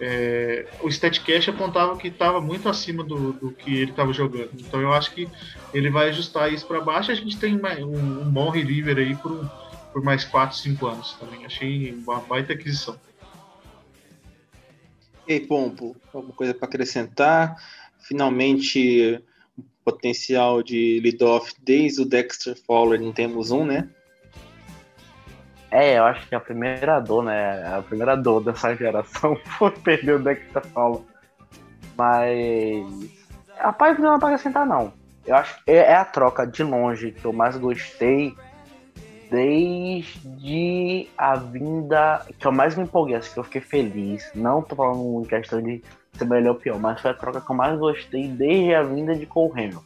é, 0.00 0.66
o 0.80 0.88
StatCast 0.88 1.50
apontava 1.50 1.96
que 1.96 2.06
estava 2.06 2.40
muito 2.40 2.68
acima 2.68 3.02
do, 3.02 3.32
do 3.32 3.50
que 3.50 3.76
ele 3.76 3.90
estava 3.90 4.12
jogando. 4.12 4.50
Então 4.54 4.80
eu 4.80 4.92
acho 4.92 5.12
que 5.12 5.28
ele 5.74 5.90
vai 5.90 6.08
ajustar 6.10 6.52
isso 6.52 6.66
para 6.66 6.80
baixo. 6.80 7.10
A 7.10 7.14
gente 7.14 7.36
tem 7.36 7.56
um, 7.56 8.22
um, 8.22 8.30
bom 8.30 8.48
reliever 8.48 8.96
aí 8.98 9.16
por, 9.16 9.44
por 9.92 10.02
mais 10.04 10.24
4, 10.24 10.56
5 10.56 10.86
anos 10.86 11.16
também. 11.18 11.44
Achei 11.44 11.92
uma 11.94 12.20
baita 12.20 12.52
aquisição. 12.52 12.96
E 15.26 15.34
aí, 15.34 15.40
Pompo, 15.40 15.94
alguma 16.14 16.32
coisa 16.32 16.54
para 16.54 16.66
acrescentar? 16.66 17.56
Finalmente, 18.08 19.22
potencial 19.84 20.62
de 20.62 20.98
lead-off 21.04 21.54
desde 21.62 22.00
o 22.00 22.06
Dexter 22.06 22.56
Fowler, 22.66 22.98
não 22.98 23.12
temos 23.12 23.50
um, 23.50 23.66
né? 23.66 23.86
É, 25.70 25.98
eu 25.98 26.04
acho 26.04 26.26
que 26.26 26.34
a 26.34 26.40
primeira 26.40 26.98
dor, 27.00 27.22
né? 27.22 27.66
A 27.66 27.82
primeira 27.82 28.16
dor 28.16 28.42
dessa 28.42 28.74
geração 28.74 29.36
foi 29.58 29.70
perder 29.72 30.14
o 30.14 30.18
Dexter 30.18 30.64
Fowler. 30.68 31.02
Mas. 31.98 33.10
Rapaz, 33.58 33.98
não 33.98 34.12
dá 34.12 34.18
pra 34.18 34.28
acrescentar, 34.28 34.66
não. 34.66 34.90
Eu 35.26 35.36
acho 35.36 35.62
que 35.62 35.70
é 35.70 35.94
a 35.94 36.06
troca 36.06 36.46
de 36.46 36.62
longe 36.62 37.12
que 37.12 37.26
eu 37.26 37.34
mais 37.34 37.58
gostei 37.58 38.34
desde 39.30 41.06
a 41.18 41.34
vinda. 41.36 42.24
Que 42.38 42.46
eu 42.46 42.52
mais 42.52 42.74
me 42.74 42.84
empolguei, 42.84 43.16
assim, 43.16 43.34
que 43.34 43.38
eu 43.38 43.44
fiquei 43.44 43.60
feliz. 43.60 44.30
Não 44.34 44.62
tô 44.62 44.74
falando 44.74 45.22
em 45.22 45.28
questão 45.28 45.60
de 45.60 45.82
ser 46.18 46.24
melhor 46.26 46.54
ou 46.54 46.56
pior, 46.56 46.78
mas 46.78 47.00
foi 47.00 47.10
a 47.10 47.14
troca 47.14 47.40
que 47.40 47.50
eu 47.50 47.56
mais 47.56 47.78
gostei 47.78 48.28
desde 48.28 48.74
a 48.74 48.82
vinda 48.82 49.14
de 49.14 49.24
Cole 49.24 49.52
Hamilton. 49.52 49.82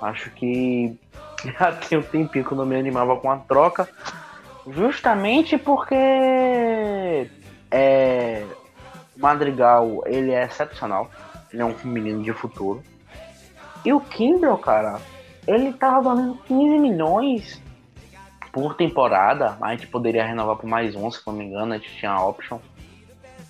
Acho 0.00 0.30
que 0.30 0.96
já 1.58 1.72
tem 1.72 1.98
um 1.98 2.02
tempinho 2.02 2.44
que 2.44 2.52
eu 2.52 2.56
não 2.56 2.66
me 2.66 2.76
animava 2.76 3.16
com 3.16 3.30
a 3.30 3.36
troca. 3.38 3.88
Justamente 4.66 5.56
porque 5.56 5.94
é, 7.70 8.46
Madrigal 9.16 10.02
ele 10.06 10.32
é 10.32 10.44
excepcional. 10.44 11.10
Ele 11.52 11.62
é 11.62 11.64
um 11.64 11.74
menino 11.84 12.22
de 12.22 12.32
futuro. 12.32 12.82
E 13.84 13.92
o 13.92 14.00
Kimbrel, 14.00 14.58
cara, 14.58 15.00
ele 15.46 15.72
tava 15.72 16.00
valendo 16.02 16.38
15 16.46 16.78
milhões 16.78 17.62
por 18.52 18.74
temporada. 18.74 19.56
A 19.60 19.70
gente 19.72 19.86
poderia 19.86 20.24
renovar 20.24 20.56
por 20.56 20.66
mais 20.66 20.94
um, 20.94 21.10
se 21.10 21.20
não 21.26 21.34
me 21.34 21.44
engano, 21.44 21.72
a 21.72 21.78
gente 21.78 21.96
tinha 21.96 22.12
a 22.12 22.24
option. 22.24 22.58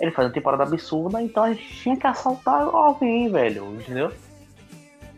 Ele 0.00 0.10
faz 0.10 0.28
uma 0.28 0.34
temporada 0.34 0.62
absurda, 0.62 1.20
então 1.20 1.44
a 1.44 1.52
gente 1.52 1.74
tinha 1.74 1.96
que 1.96 2.06
assaltar 2.06 2.62
alguém, 2.62 3.30
velho, 3.30 3.74
entendeu? 3.74 4.10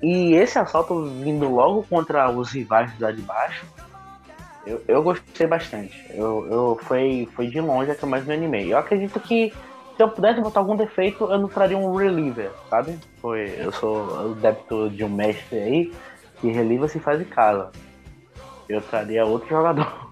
E 0.03 0.35
esse 0.35 0.59
assalto 0.59 1.05
vindo 1.05 1.49
logo 1.49 1.85
contra 1.85 2.28
os 2.28 2.51
rivais 2.51 2.91
lá 2.99 3.12
de 3.12 3.22
baixo, 3.22 3.64
eu, 4.66 4.83
eu 4.89 5.03
gostei 5.03 5.47
bastante. 5.47 6.05
Eu, 6.11 6.47
eu 6.51 6.78
foi, 6.83 7.28
foi 7.35 7.47
de 7.47 7.61
longe 7.61 7.91
a 7.91 7.95
que 7.95 8.03
eu 8.03 8.09
mais 8.09 8.24
me 8.24 8.35
animei. 8.35 8.72
Eu 8.72 8.78
acredito 8.78 9.18
que 9.20 9.53
Se 9.97 10.03
eu 10.03 10.09
pudesse 10.09 10.41
botar 10.41 10.61
algum 10.61 10.74
defeito, 10.74 11.24
eu 11.24 11.39
não 11.39 11.49
traria 11.49 11.76
um 11.76 11.95
reliever, 11.95 12.51
sabe? 12.70 12.99
Foi, 13.20 13.55
eu 13.59 13.70
sou 13.72 14.35
débito 14.37 14.91
de 14.91 15.05
um 15.05 15.09
mestre 15.09 15.59
aí, 15.59 15.93
que 16.41 16.51
reliever 16.51 16.89
se 16.89 16.99
faz 16.99 17.20
em 17.20 17.24
casa. 17.24 17.70
Eu 18.68 18.80
traria 18.80 19.24
outro 19.24 19.49
jogador. 19.49 20.11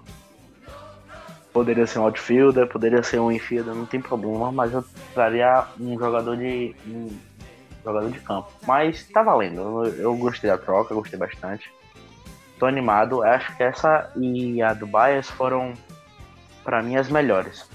Poderia 1.53 1.85
ser 1.85 1.99
um 1.99 2.03
outfielder, 2.03 2.67
poderia 2.67 3.03
ser 3.03 3.19
um 3.19 3.31
infielder, 3.31 3.75
não 3.75 3.85
tem 3.85 4.01
problema, 4.01 4.51
mas 4.51 4.73
eu 4.73 4.83
traria 5.13 5.65
um 5.79 5.97
jogador 5.97 6.37
de. 6.37 6.75
um 6.87 7.09
jogador 7.83 8.09
de 8.09 8.19
campo. 8.19 8.49
Mas 8.65 9.07
tá 9.07 9.21
valendo. 9.21 9.85
Eu, 9.85 9.95
eu 9.95 10.15
gostei 10.15 10.49
da 10.49 10.57
troca, 10.57 10.95
gostei 10.95 11.19
bastante. 11.19 11.69
Tô 12.57 12.65
animado. 12.65 13.21
Acho 13.23 13.55
que 13.57 13.63
essa 13.63 14.11
e 14.15 14.61
a 14.61 14.73
do 14.73 14.87
Bias 14.87 15.29
foram, 15.29 15.73
para 16.63 16.81
mim, 16.81 16.95
as 16.95 17.09
melhores. 17.09 17.67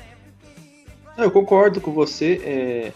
Eu 1.18 1.31
concordo 1.31 1.81
com 1.81 1.93
você. 1.93 2.41
É, 2.45 2.93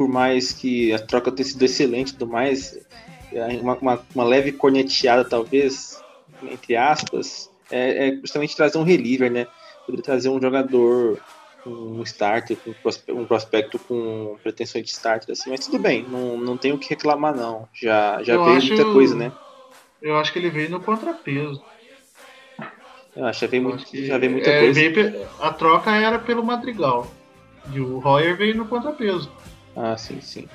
por 0.00 0.08
mais 0.08 0.50
que 0.50 0.94
a 0.94 0.98
troca 0.98 1.30
tenha 1.30 1.46
sido 1.46 1.62
excelente, 1.62 2.16
do 2.16 2.26
mais 2.26 2.78
é, 3.30 3.44
uma, 3.60 3.74
uma, 3.76 4.00
uma, 4.14 4.24
leve 4.24 4.50
corneteada 4.50 5.22
talvez, 5.26 6.02
entre 6.42 6.74
aspas, 6.74 7.50
é, 7.70 8.08
é 8.08 8.16
justamente 8.16 8.56
trazer 8.56 8.78
um 8.78 8.82
reliever, 8.82 9.30
né? 9.30 9.46
Poderia 9.86 10.04
trazer 10.04 10.28
um 10.28 10.40
jogador, 10.40 11.20
um 11.66 12.02
starter, 12.02 12.58
um 13.08 13.24
prospecto 13.24 13.78
com 13.78 14.38
pretensões 14.42 14.84
de 14.84 14.90
starter, 14.90 15.32
assim, 15.32 15.50
mas 15.50 15.66
tudo 15.66 15.78
bem, 15.78 16.06
não, 16.08 16.38
não 16.38 16.56
tem 16.56 16.72
o 16.72 16.78
que 16.78 16.90
reclamar, 16.90 17.34
não. 17.34 17.68
Já, 17.72 18.22
já 18.22 18.36
veio 18.36 18.56
acho, 18.56 18.68
muita 18.68 18.84
coisa, 18.92 19.14
né? 19.14 19.32
Eu 20.00 20.16
acho 20.16 20.32
que 20.32 20.38
ele 20.38 20.50
veio 20.50 20.70
no 20.70 20.80
contrapeso. 20.80 21.62
Eu 23.14 23.26
acho 23.26 23.40
que 23.40 23.46
já 23.46 23.50
veio, 23.50 23.62
muito, 23.62 24.06
já 24.06 24.18
veio 24.18 24.32
muita 24.32 24.50
é, 24.50 24.60
coisa. 24.60 24.80
Veio, 24.80 25.28
a 25.40 25.52
troca 25.52 25.90
era 25.90 26.18
pelo 26.18 26.44
Madrigal. 26.44 27.10
E 27.72 27.80
o 27.80 27.98
Royer 27.98 28.36
veio 28.36 28.56
no 28.56 28.66
contrapeso. 28.66 29.30
Ah, 29.76 29.96
sim, 29.96 30.20
sim. 30.20 30.48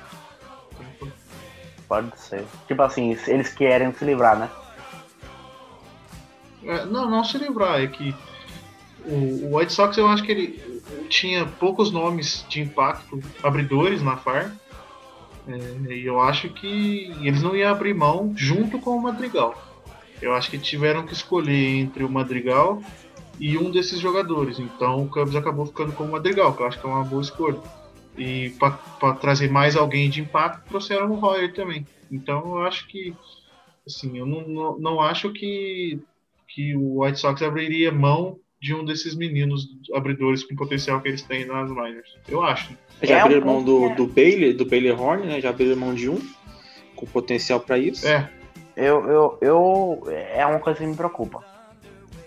Pode 1.86 2.18
ser. 2.18 2.44
Tipo 2.66 2.82
assim, 2.82 3.16
eles 3.26 3.52
querem 3.52 3.92
se 3.92 4.04
livrar, 4.04 4.38
né? 4.38 4.50
É, 6.64 6.84
não, 6.84 7.08
não 7.08 7.22
se 7.22 7.38
livrar, 7.38 7.80
é 7.80 7.86
que 7.86 8.14
o, 9.06 9.56
White 9.56 9.72
Sox 9.72 9.96
eu 9.96 10.06
acho 10.08 10.22
que 10.22 10.32
ele 10.32 10.82
tinha 11.08 11.46
poucos 11.46 11.90
nomes 11.90 12.44
de 12.48 12.60
impacto 12.60 13.20
abridores 13.42 14.02
na 14.02 14.16
FAR. 14.16 14.54
É, 15.48 15.92
e 15.94 16.04
eu 16.04 16.20
acho 16.20 16.48
que 16.48 17.12
eles 17.22 17.42
não 17.42 17.54
iam 17.54 17.70
abrir 17.70 17.94
mão 17.94 18.32
junto 18.36 18.78
com 18.80 18.96
o 18.96 19.02
Madrigal. 19.02 19.54
Eu 20.20 20.34
acho 20.34 20.50
que 20.50 20.58
tiveram 20.58 21.06
que 21.06 21.12
escolher 21.12 21.78
entre 21.78 22.02
o 22.02 22.08
Madrigal 22.08 22.82
e 23.38 23.56
um 23.56 23.70
desses 23.70 24.00
jogadores. 24.00 24.58
Então 24.58 25.04
o 25.04 25.08
Cubs 25.08 25.36
acabou 25.36 25.66
ficando 25.66 25.92
com 25.92 26.04
o 26.04 26.10
Madrigal, 26.10 26.54
que 26.54 26.62
eu 26.62 26.66
acho 26.66 26.80
que 26.80 26.86
é 26.86 26.90
uma 26.90 27.04
boa 27.04 27.22
escolha. 27.22 27.60
E 28.16 28.50
para 28.58 29.12
trazer 29.14 29.50
mais 29.50 29.76
alguém 29.76 30.08
de 30.08 30.20
impacto, 30.20 30.66
trouxeram 30.68 31.10
o 31.10 31.16
Royer 31.16 31.52
também. 31.52 31.86
Então 32.10 32.56
eu 32.56 32.66
acho 32.66 32.88
que, 32.88 33.14
assim, 33.86 34.18
eu 34.18 34.26
não, 34.26 34.48
não, 34.48 34.78
não 34.78 35.00
acho 35.00 35.30
que, 35.32 36.00
que 36.48 36.74
o 36.74 37.02
White 37.02 37.20
Sox 37.20 37.42
abriria 37.42 37.92
mão 37.92 38.38
de 38.60 38.74
um 38.74 38.84
desses 38.84 39.14
meninos 39.14 39.68
abridores 39.94 40.42
com 40.42 40.56
potencial 40.56 41.00
que 41.00 41.08
eles 41.08 41.22
têm 41.22 41.46
nas 41.46 41.68
minors. 41.68 42.16
Eu 42.28 42.42
acho. 42.42 42.76
Já 43.02 43.18
é 43.18 43.20
abriram 43.20 43.42
um 43.42 43.52
mão 43.52 43.62
do, 43.62 43.94
do 43.94 44.06
Bailey, 44.06 44.54
do 44.54 44.64
Bailey 44.64 44.92
Horn, 44.92 45.26
né? 45.26 45.40
Já 45.40 45.50
abriram 45.50 45.76
mão 45.76 45.94
de 45.94 46.08
um 46.08 46.18
com 46.94 47.06
potencial 47.06 47.60
para 47.60 47.78
isso. 47.78 48.06
É. 48.06 48.30
Eu, 48.76 49.08
eu, 49.08 49.38
eu. 49.40 50.02
É 50.10 50.44
uma 50.46 50.58
coisa 50.58 50.78
que 50.78 50.86
me 50.86 50.96
preocupa. 50.96 51.44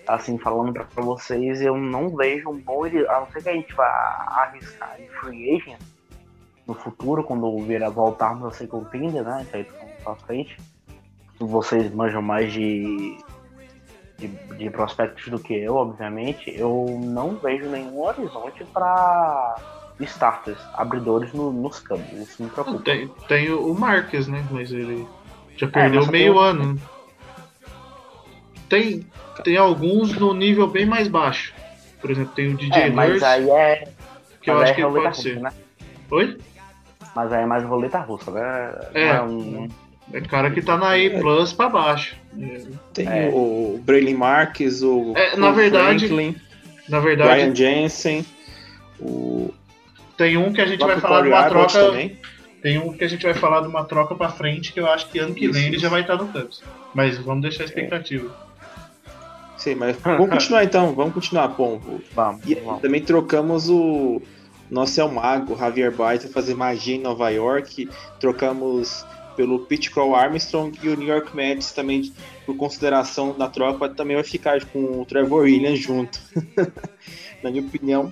Assim, 0.08 0.38
falando 0.40 0.74
pra, 0.74 0.86
pra 0.86 1.04
vocês, 1.04 1.62
eu 1.62 1.78
não 1.78 2.16
vejo 2.16 2.50
um 2.50 2.60
bom. 2.60 2.84
A 2.86 3.20
não 3.20 3.32
ser 3.32 3.44
que 3.44 3.50
a 3.50 3.54
gente 3.54 3.74
vá 3.74 3.86
arriscar 4.38 5.00
em 5.00 5.08
free 5.08 5.56
agent 5.56 5.80
no 6.66 6.74
futuro, 6.74 7.24
quando 7.24 7.58
vir 7.60 7.84
a 7.84 7.90
voltarmos 7.90 8.48
a 8.48 8.52
ser 8.52 8.68
contender, 8.68 9.24
né? 9.24 9.44
Isso 9.44 9.56
aí 9.56 9.66
pra 10.04 10.16
frente. 10.16 10.58
Vocês 11.40 11.92
manjam 11.94 12.22
mais 12.22 12.52
de 12.52 13.18
de, 14.20 14.28
de 14.28 14.70
prospectos 14.70 15.28
do 15.30 15.40
que 15.40 15.54
eu, 15.54 15.76
obviamente, 15.76 16.54
eu 16.56 17.00
não 17.02 17.36
vejo 17.36 17.70
nenhum 17.70 18.02
horizonte 18.02 18.64
para 18.66 19.56
starters, 20.00 20.60
abridores 20.74 21.34
no, 21.34 21.52
nos 21.52 21.80
Cubs. 21.80 22.12
Isso 22.14 22.44
me 22.44 22.50
preocupa. 22.50 22.84
Tem, 22.84 23.08
tem 23.28 23.52
o 23.52 23.74
Marques, 23.74 24.28
né? 24.28 24.46
Mas 24.52 24.72
ele 24.72 25.08
já 25.58 25.68
é, 25.68 25.70
perdeu 25.70 26.04
é, 26.04 26.12
meio 26.12 26.40
ano. 26.40 26.80
Tem, 28.68 29.06
tem 29.44 29.58
alguns 29.58 30.14
no 30.14 30.34
nível 30.34 30.68
bem 30.68 30.86
mais 30.86 31.08
baixo. 31.08 31.54
Por 32.02 32.12
exemplo, 32.12 32.34
tem 32.34 32.54
o 32.54 32.58
DJ 32.58 32.84
é, 32.84 32.90
mas 32.90 33.24
aí 33.24 33.50
é. 33.50 33.88
Que 34.42 34.50
eu 34.50 34.60
acho 34.60 34.72
é 34.72 34.76
que 34.76 34.82
pode 34.82 35.08
russa, 35.08 35.22
ser. 35.22 35.40
Né? 35.40 35.52
Oi? 36.12 36.38
Mas 37.16 37.34
aí 37.34 37.44
é 37.44 37.46
mais 37.46 37.64
roleta 37.64 38.00
russa, 38.00 38.32
né? 38.32 38.80
É. 38.94 39.08
é 39.08 39.22
um... 39.22 39.68
É 40.12 40.22
cara 40.22 40.50
que 40.50 40.62
tá 40.62 40.78
na 40.78 40.94
A 40.96 41.20
Plus 41.20 41.54
pra 41.54 41.70
baixo. 41.70 42.16
Tem 42.94 43.08
é. 43.08 43.30
o 43.34 43.80
Braylon 43.84 44.18
Marques, 44.18 44.82
o, 44.82 45.14
é, 45.16 45.36
na 45.36 45.50
o 45.50 45.54
verdade, 45.54 46.08
Franklin, 46.08 46.36
na 46.88 47.00
verdade, 47.00 47.42
Brian 47.42 47.56
Jensen, 47.56 48.26
o 49.00 49.54
tem 50.20 50.36
um 50.36 50.52
que 50.52 50.60
a 50.60 50.66
gente 50.66 50.82
vai 50.82 51.00
falar 51.00 51.22
de 51.22 51.30
uma 51.30 51.50
troca. 51.50 51.80
Também. 51.80 52.20
Tem 52.62 52.78
um 52.78 52.92
que 52.92 53.06
a 53.06 53.08
gente 53.08 53.24
vai 53.24 53.34
falar 53.34 53.62
de 53.62 53.70
uma 53.70 53.86
troca 53.86 54.14
para 54.14 54.28
frente 54.28 54.74
que 54.74 54.80
eu 54.82 54.86
acho 54.86 55.08
que 55.08 55.18
ano 55.18 55.34
que 55.34 55.48
vem 55.48 55.68
ele 55.68 55.80
já 55.80 55.88
vai 55.88 56.02
estar 56.02 56.18
no 56.18 56.28
Cubs. 56.28 56.62
Mas 56.94 57.18
vamos 57.18 57.42
deixar 57.42 57.64
a 57.64 57.68
expectativa. 57.68 58.30
É. 58.46 59.10
Sim, 59.58 59.76
mas 59.76 59.96
vamos 60.04 60.30
continuar 60.30 60.66
então, 60.66 60.94
vamos 60.94 61.14
continuar, 61.14 61.48
Pombo. 61.50 62.02
Vamos, 62.14 62.46
e 62.46 62.56
vamos. 62.56 62.82
também 62.82 63.02
trocamos 63.02 63.70
o 63.70 64.22
nosso 64.70 65.00
é 65.00 65.04
o 65.06 65.12
mago, 65.12 65.58
Javier 65.58 65.92
Baez, 65.92 66.26
fazer 66.34 66.54
magia 66.54 66.98
em 66.98 67.02
Nova 67.02 67.30
York. 67.30 67.90
Trocamos 68.20 69.06
pelo 69.36 69.60
Pete 69.60 69.90
Crow 69.92 70.16
Armstrong 70.16 70.78
e 70.84 70.90
o 70.90 70.96
New 70.96 71.08
York 71.08 71.36
Mets 71.36 71.72
também, 71.72 72.14
por 72.46 72.56
consideração 72.56 73.38
da 73.38 73.48
troca, 73.48 73.90
também 73.90 74.16
vai 74.16 74.24
ficar 74.24 74.64
com 74.66 75.02
o 75.02 75.06
Trevor 75.06 75.44
Williams 75.44 75.80
junto. 75.80 76.20
Na 77.42 77.50
minha 77.50 77.64
opinião, 77.64 78.12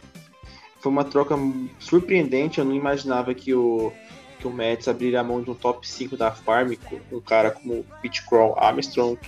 foi 0.79 0.91
uma 0.91 1.03
troca 1.03 1.35
surpreendente. 1.79 2.59
Eu 2.59 2.65
não 2.65 2.75
imaginava 2.75 3.33
que 3.33 3.53
o, 3.53 3.91
que 4.39 4.47
o 4.47 4.51
Mets 4.51 4.87
abriria 4.87 5.19
a 5.19 5.23
mão 5.23 5.41
de 5.41 5.49
um 5.49 5.55
top 5.55 5.87
5 5.87 6.15
da 6.15 6.31
Farm 6.31 6.73
com 6.85 7.17
um 7.17 7.21
cara 7.21 7.51
como 7.51 7.85
Pete 8.01 8.25
Crow 8.25 8.57
Armstrong, 8.57 9.19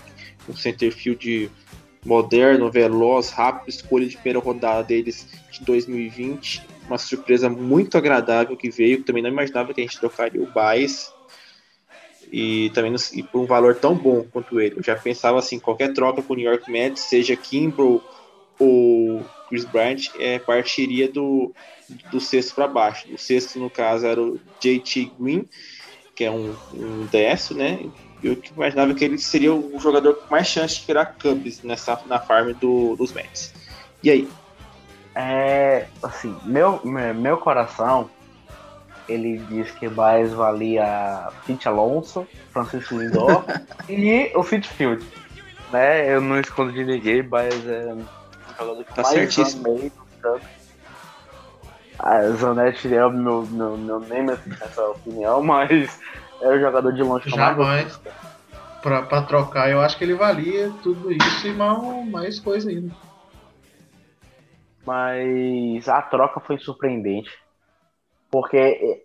um 0.48 0.56
centerfield 0.56 1.52
moderno, 2.06 2.72
veloz, 2.72 3.30
rápido, 3.30 3.70
escolha 3.70 4.08
de 4.08 4.16
primeira 4.16 4.40
rodada 4.40 4.84
deles 4.84 5.28
de 5.52 5.64
2020. 5.66 6.66
Uma 6.88 6.98
surpresa 6.98 7.50
muito 7.50 7.98
agradável 7.98 8.56
que 8.56 8.70
veio. 8.70 9.04
Também 9.04 9.22
não 9.22 9.30
imaginava 9.30 9.74
que 9.74 9.82
a 9.82 9.84
gente 9.84 10.00
trocaria 10.00 10.42
o 10.42 10.52
Baez 10.52 11.14
e 12.32 12.70
também 12.72 12.96
e 13.14 13.24
por 13.24 13.42
um 13.42 13.46
valor 13.46 13.76
tão 13.76 13.96
bom 13.96 14.24
quanto 14.32 14.60
ele. 14.60 14.78
Eu 14.78 14.84
já 14.84 14.96
pensava 14.96 15.40
assim, 15.40 15.60
qualquer 15.60 15.94
troca 15.94 16.22
com 16.22 16.34
o 16.34 16.36
New 16.36 16.50
York 16.50 16.72
Mets, 16.72 17.04
seja 17.04 17.36
Kimbrough 17.36 18.02
ou 18.60 19.26
Chris 19.48 19.66
Bryant, 19.66 20.10
é, 20.20 20.38
partiria 20.38 21.12
do, 21.12 21.54
do 22.12 22.20
sexto 22.20 22.56
para 22.56 22.68
baixo. 22.68 23.08
O 23.14 23.18
sexto, 23.18 23.58
no 23.60 23.70
caso, 23.70 24.06
era 24.06 24.22
o 24.22 24.40
JT 24.60 25.12
Green, 25.20 25.46
que 26.16 26.24
é 26.24 26.32
um, 26.32 26.56
um 26.74 27.06
décimo, 27.12 27.60
né? 27.60 27.80
Eu 28.22 28.38
imaginava 28.56 28.94
que 28.94 29.06
ele 29.06 29.18
seria 29.18 29.54
o 29.54 29.80
jogador 29.80 30.14
com 30.16 30.30
mais 30.30 30.48
chance 30.48 30.80
de 30.80 30.86
virar 30.86 31.06
Cubs 31.06 31.64
nessa, 31.64 32.00
na 32.06 32.20
farm 32.20 32.52
do, 32.52 32.96
dos 32.96 33.14
Mets. 33.14 33.54
E 34.04 34.10
aí? 34.10 34.28
É, 35.16 35.88
assim, 36.04 36.36
meu, 36.46 36.82
meu 36.86 37.38
coração 37.38 38.10
ele 39.10 39.38
diz 39.50 39.72
que 39.72 39.90
Baez 39.90 40.32
valia 40.32 41.30
Fit 41.44 41.68
Alonso, 41.68 42.28
Francisco 42.52 42.98
Lindor 42.98 43.44
e 43.90 44.32
o 44.36 44.44
Fitzfield. 44.44 45.06
Né? 45.72 46.14
Eu 46.14 46.22
não 46.22 46.40
escondo 46.40 46.72
de 46.72 46.86
ninguém, 46.86 47.24
Baez 47.24 47.68
é 47.68 47.94
um 47.94 48.06
jogador 48.58 48.84
que 48.84 48.94
tá 48.94 49.02
mais 49.02 49.16
certíssimo. 49.16 49.68
amei 49.68 49.92
A 51.98 52.30
Zanetti 52.32 52.94
é 52.94 53.06
o 53.06 53.12
meu, 53.12 53.46
meu, 53.48 53.78
meu 53.78 54.00
name 54.00 54.38
nessa 54.48 54.88
opinião, 54.90 55.42
mas 55.44 56.00
é 56.42 56.48
o 56.48 56.60
jogador 56.60 56.94
de 56.94 57.04
longe 57.04 57.30
que 57.30 57.38
mais 57.38 58.00
pra, 58.82 59.02
pra 59.04 59.22
trocar, 59.24 59.70
eu 59.70 59.82
acho 59.82 59.98
que 59.98 60.04
ele 60.04 60.14
valia 60.14 60.72
tudo 60.82 61.12
isso 61.12 61.48
e 61.48 61.54
mais, 61.54 62.10
mais 62.10 62.40
coisa 62.40 62.70
ainda. 62.70 62.94
Mas 64.86 65.88
a 65.88 66.02
troca 66.02 66.40
foi 66.40 66.58
surpreendente. 66.58 67.30
Porque 68.32 68.58
é, 68.58 69.02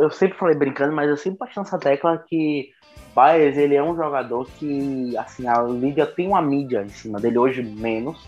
eu 0.00 0.10
sempre 0.10 0.38
falei 0.38 0.56
brincando, 0.56 0.94
mas 0.94 1.08
eu 1.08 1.16
sempre 1.16 1.40
bati 1.40 1.58
nessa 1.58 1.78
tecla 1.78 2.18
que 2.26 2.70
Baez, 3.14 3.58
ele 3.58 3.74
é 3.74 3.82
um 3.82 3.94
jogador 3.94 4.46
que, 4.58 5.16
assim, 5.18 5.46
a 5.46 5.60
liga 5.62 6.06
tem 6.06 6.28
uma 6.28 6.40
mídia 6.40 6.82
em 6.82 6.88
cima 6.88 7.20
dele, 7.20 7.38
hoje 7.38 7.62
menos, 7.62 8.26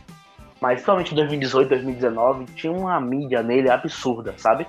mas 0.60 0.74
principalmente 0.74 1.12
em 1.12 1.16
2018, 1.16 1.68
2019, 1.70 2.44
tinha 2.54 2.72
uma 2.72 3.00
mídia 3.00 3.42
nele 3.42 3.70
absurda, 3.70 4.34
sabe? 4.36 4.66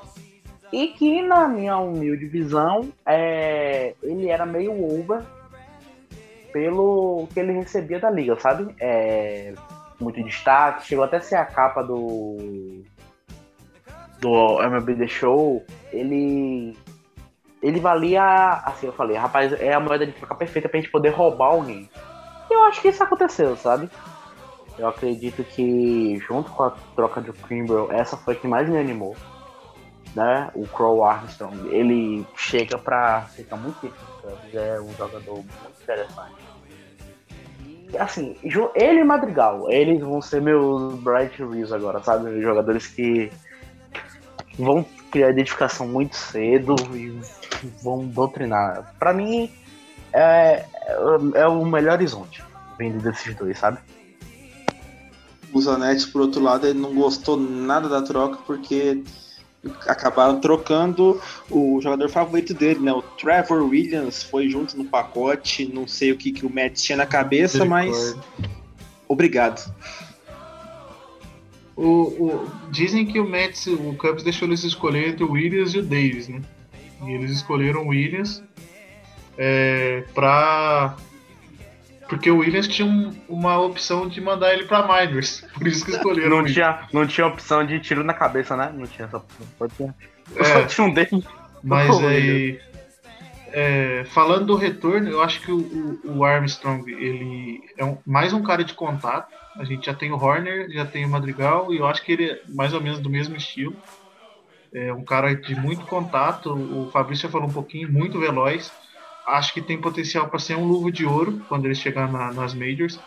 E 0.72 0.88
que, 0.88 1.22
na 1.22 1.48
minha 1.48 1.78
humilde 1.78 2.28
visão, 2.28 2.90
é, 3.06 3.94
ele 4.02 4.30
era 4.30 4.46
meio 4.46 4.72
over 4.72 5.22
pelo 6.54 7.28
que 7.34 7.40
ele 7.40 7.52
recebia 7.52 8.00
da 8.00 8.10
liga, 8.10 8.40
sabe? 8.40 8.74
É, 8.80 9.54
muito 10.00 10.24
destaque, 10.24 10.88
chegou 10.88 11.04
até 11.04 11.18
a 11.18 11.22
ser 11.22 11.36
a 11.36 11.46
capa 11.46 11.82
do 11.82 12.82
do 14.20 14.62
MLB 14.62 14.96
The 14.96 15.08
Show, 15.08 15.64
ele. 15.92 16.78
Ele 17.62 17.80
valia. 17.80 18.62
Assim, 18.66 18.88
eu 18.88 18.94
falei, 18.94 19.18
rapaz, 19.18 19.54
é 19.54 19.74
a 19.74 19.80
moeda 19.80 20.06
de 20.06 20.14
troca 20.14 20.36
perfeita 20.36 20.70
pra 20.70 20.80
gente 20.80 20.92
poder 20.92 21.10
roubar 21.10 21.48
alguém. 21.48 21.90
E 22.50 22.54
eu 22.54 22.64
acho 22.64 22.82
que 22.82 22.90
isso 22.90 23.04
aconteceu, 23.04 23.56
sabe? 23.56 23.90
Eu 24.78 24.88
acredito 24.88 25.44
que, 25.44 26.18
junto 26.28 26.52
com 26.52 26.64
a 26.64 26.74
troca 26.96 27.22
de 27.22 27.32
Kimbrel, 27.32 27.92
essa 27.92 28.18
foi 28.18 28.34
a 28.34 28.38
que 28.38 28.48
mais 28.48 28.70
me 28.70 28.78
animou. 28.78 29.16
Né? 30.14 30.50
O 30.54 30.66
Crow 30.68 31.04
Armstrong, 31.04 31.70
ele 31.70 32.26
chega 32.38 32.78
pra 32.78 33.22
ficar 33.22 33.58
muito 33.58 33.76
difícil, 33.82 34.60
é 34.60 34.80
um 34.80 34.94
jogador 34.94 35.36
muito 35.36 35.82
interessante. 35.82 36.36
E, 37.92 37.98
assim, 37.98 38.38
ele 38.76 39.02
e 39.02 39.04
Madrigal, 39.04 39.70
eles 39.70 40.00
vão 40.00 40.22
ser 40.22 40.42
meus 40.42 40.94
Bright 40.96 41.44
Reels 41.44 41.72
agora, 41.72 42.02
sabe? 42.02 42.42
Jogadores 42.42 42.88
que 42.88 43.30
vão 44.58 44.86
criar 45.12 45.30
identificação 45.30 45.88
muito 45.88 46.16
cedo 46.16 46.76
e 46.94 47.20
vão 47.82 48.06
doutrinar. 48.06 48.94
Para 49.00 49.14
mim, 49.14 49.52
é, 50.14 50.66
é 51.34 51.48
o 51.48 51.66
melhor 51.66 51.94
horizonte 51.94 52.44
vindo 52.78 53.02
desses 53.02 53.36
dois, 53.36 53.58
sabe? 53.58 53.80
O 55.54 55.62
Zanetti, 55.62 56.08
por 56.08 56.22
outro 56.22 56.42
lado, 56.42 56.68
ele 56.68 56.80
não 56.80 56.94
gostou 56.94 57.38
nada 57.38 57.88
da 57.88 58.02
troca 58.02 58.38
porque 58.46 59.02
acabaram 59.88 60.40
trocando 60.40 61.20
o 61.50 61.80
jogador 61.82 62.10
favorito 62.10 62.54
dele, 62.54 62.82
né? 62.82 62.92
O 62.92 63.02
Trevor 63.02 63.64
Williams 63.64 64.24
foi 64.24 64.50
junto 64.50 64.78
no 64.78 64.86
pacote, 64.86 65.66
não 65.66 65.88
sei 65.88 66.12
o 66.12 66.18
que, 66.18 66.32
que 66.32 66.46
o 66.46 66.50
Mets 66.50 66.84
tinha 66.84 66.98
na 66.98 67.06
cabeça, 67.06 67.64
mas 67.66 68.16
obrigado. 69.08 69.74
O, 71.76 71.84
o, 71.84 72.52
dizem 72.72 73.06
que 73.06 73.20
o 73.20 73.28
Mets, 73.28 73.68
o 73.68 73.94
Cubs 73.96 74.24
deixou 74.24 74.48
eles 74.48 74.64
escolher 74.64 75.10
entre 75.10 75.24
o 75.24 75.32
Williams 75.32 75.74
e 75.74 75.80
o 75.80 75.84
Davis, 75.84 76.30
né? 76.30 76.42
E 77.06 77.12
eles 77.12 77.32
escolheram 77.32 77.84
o 77.84 77.88
Williams 77.90 78.42
é, 79.38 80.04
para 80.14 80.96
porque 82.08 82.30
o 82.30 82.38
Williams 82.38 82.68
tinha 82.68 82.88
um, 82.88 83.14
uma 83.28 83.60
opção 83.60 84.08
de 84.08 84.22
mandar 84.22 84.54
ele 84.54 84.66
pra 84.66 84.88
minors. 84.88 85.44
Por 85.58 85.68
isso 85.68 85.84
que 85.84 85.92
escolheram 85.92 86.38
não 86.38 86.46
tinha 86.46 86.88
Não 86.94 87.08
tinha 87.08 87.28
opção 87.28 87.66
de 87.66 87.80
tiro 87.80 88.04
na 88.04 88.14
cabeça, 88.14 88.56
né? 88.56 88.72
Não 88.74 88.86
tinha 88.86 89.08
essa 89.08 89.18
opção. 89.18 89.94
É, 90.36 90.44
só 90.44 90.66
tinha 90.66 90.88
um 90.88 90.94
dele. 90.94 91.24
Mas 91.64 91.98
aí. 92.04 92.60
É, 93.58 94.06
falando 94.10 94.48
do 94.48 94.56
retorno, 94.56 95.10
eu 95.10 95.22
acho 95.22 95.40
que 95.42 95.50
o, 95.50 95.58
o, 96.04 96.18
o 96.18 96.26
Armstrong 96.26 96.92
ele 96.92 97.62
é 97.78 97.86
um, 97.86 97.98
mais 98.06 98.34
um 98.34 98.44
cara 98.44 98.64
de 98.64 98.74
contato. 98.74 99.34
A 99.58 99.64
gente 99.64 99.86
já 99.86 99.94
tem 99.94 100.12
o 100.12 100.18
Horner, 100.18 100.70
já 100.72 100.86
tem 100.86 101.06
o 101.06 101.10
Madrigal, 101.10 101.74
e 101.74 101.78
eu 101.78 101.86
acho 101.86 102.04
que 102.04 102.12
ele 102.12 102.32
é 102.32 102.42
mais 102.50 102.74
ou 102.74 102.82
menos 102.82 103.00
do 103.00 103.10
mesmo 103.10 103.36
estilo. 103.36 103.76
É 104.74 104.92
um 104.94 105.04
cara 105.04 105.34
de 105.34 105.56
muito 105.56 105.86
contato. 105.86 106.54
O 106.54 106.90
Fabrício 106.92 107.24
já 107.24 107.30
falou 107.30 107.48
um 107.48 107.54
pouquinho, 107.54 107.92
muito 107.92 108.20
veloz 108.20 108.72
acho 109.26 109.54
que 109.54 109.62
tem 109.62 109.80
potencial 109.80 110.28
para 110.28 110.40
ser 110.40 110.56
um 110.56 110.66
luvo 110.66 110.92
de 110.92 111.06
ouro 111.06 111.42
quando 111.50 111.66
ele 111.66 111.76
chegar 111.76 112.12
na, 112.12 112.32
nas 112.32 112.54
majors. 112.54 113.00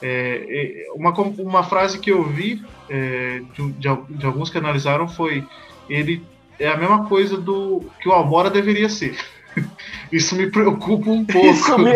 É, 0.00 0.86
é, 0.86 0.92
uma, 0.92 1.12
uma 1.12 1.62
frase 1.62 1.98
que 1.98 2.10
eu 2.10 2.24
vi 2.24 2.64
é, 2.88 3.42
de, 3.52 3.72
de, 3.72 3.88
de, 4.10 4.26
alguns 4.26 4.48
que 4.48 4.56
analisaram 4.56 5.08
foi 5.08 5.44
ele 5.90 6.24
é 6.58 6.68
a 6.68 6.76
mesma 6.76 7.06
coisa 7.06 7.36
do 7.36 7.84
que 8.00 8.08
o 8.08 8.12
Almora 8.12 8.50
deveria 8.50 8.88
ser. 8.88 9.18
Isso 10.12 10.34
me 10.36 10.50
preocupa 10.50 11.10
um 11.10 11.24
pouco. 11.24 11.78
Me... 11.78 11.92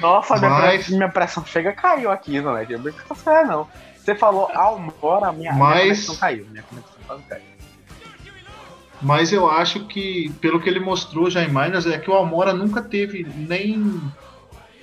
Nossa, 0.00 0.36
Mas... 0.36 0.88
minha, 0.88 1.08
pressão 1.08 1.44
chega 1.44 1.72
caiu 1.72 2.10
aqui, 2.10 2.40
não 2.40 2.56
é? 2.56 2.66
Não. 3.46 3.68
Você 3.96 4.14
falou 4.14 4.50
Almora, 4.54 5.32
minha, 5.32 5.52
Mas... 5.52 5.74
minha 5.74 5.86
pressão 5.86 6.16
caiu. 6.16 6.46
Minha 6.50 6.64
caiu. 7.28 7.42
Mas 9.00 9.32
eu 9.32 9.50
acho 9.50 9.86
que, 9.86 10.32
pelo 10.40 10.60
que 10.60 10.68
ele 10.68 10.80
mostrou 10.80 11.28
já 11.28 11.42
em 11.42 11.48
Minors, 11.48 11.86
é 11.86 11.98
que 11.98 12.10
o 12.10 12.14
Almora 12.14 12.54
nunca 12.54 12.80
teve 12.80 13.26
nem 13.36 14.00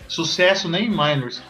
sucesso 0.07 0.69
nem 0.69 0.85
em 0.85 0.89
Minors. 0.89 1.41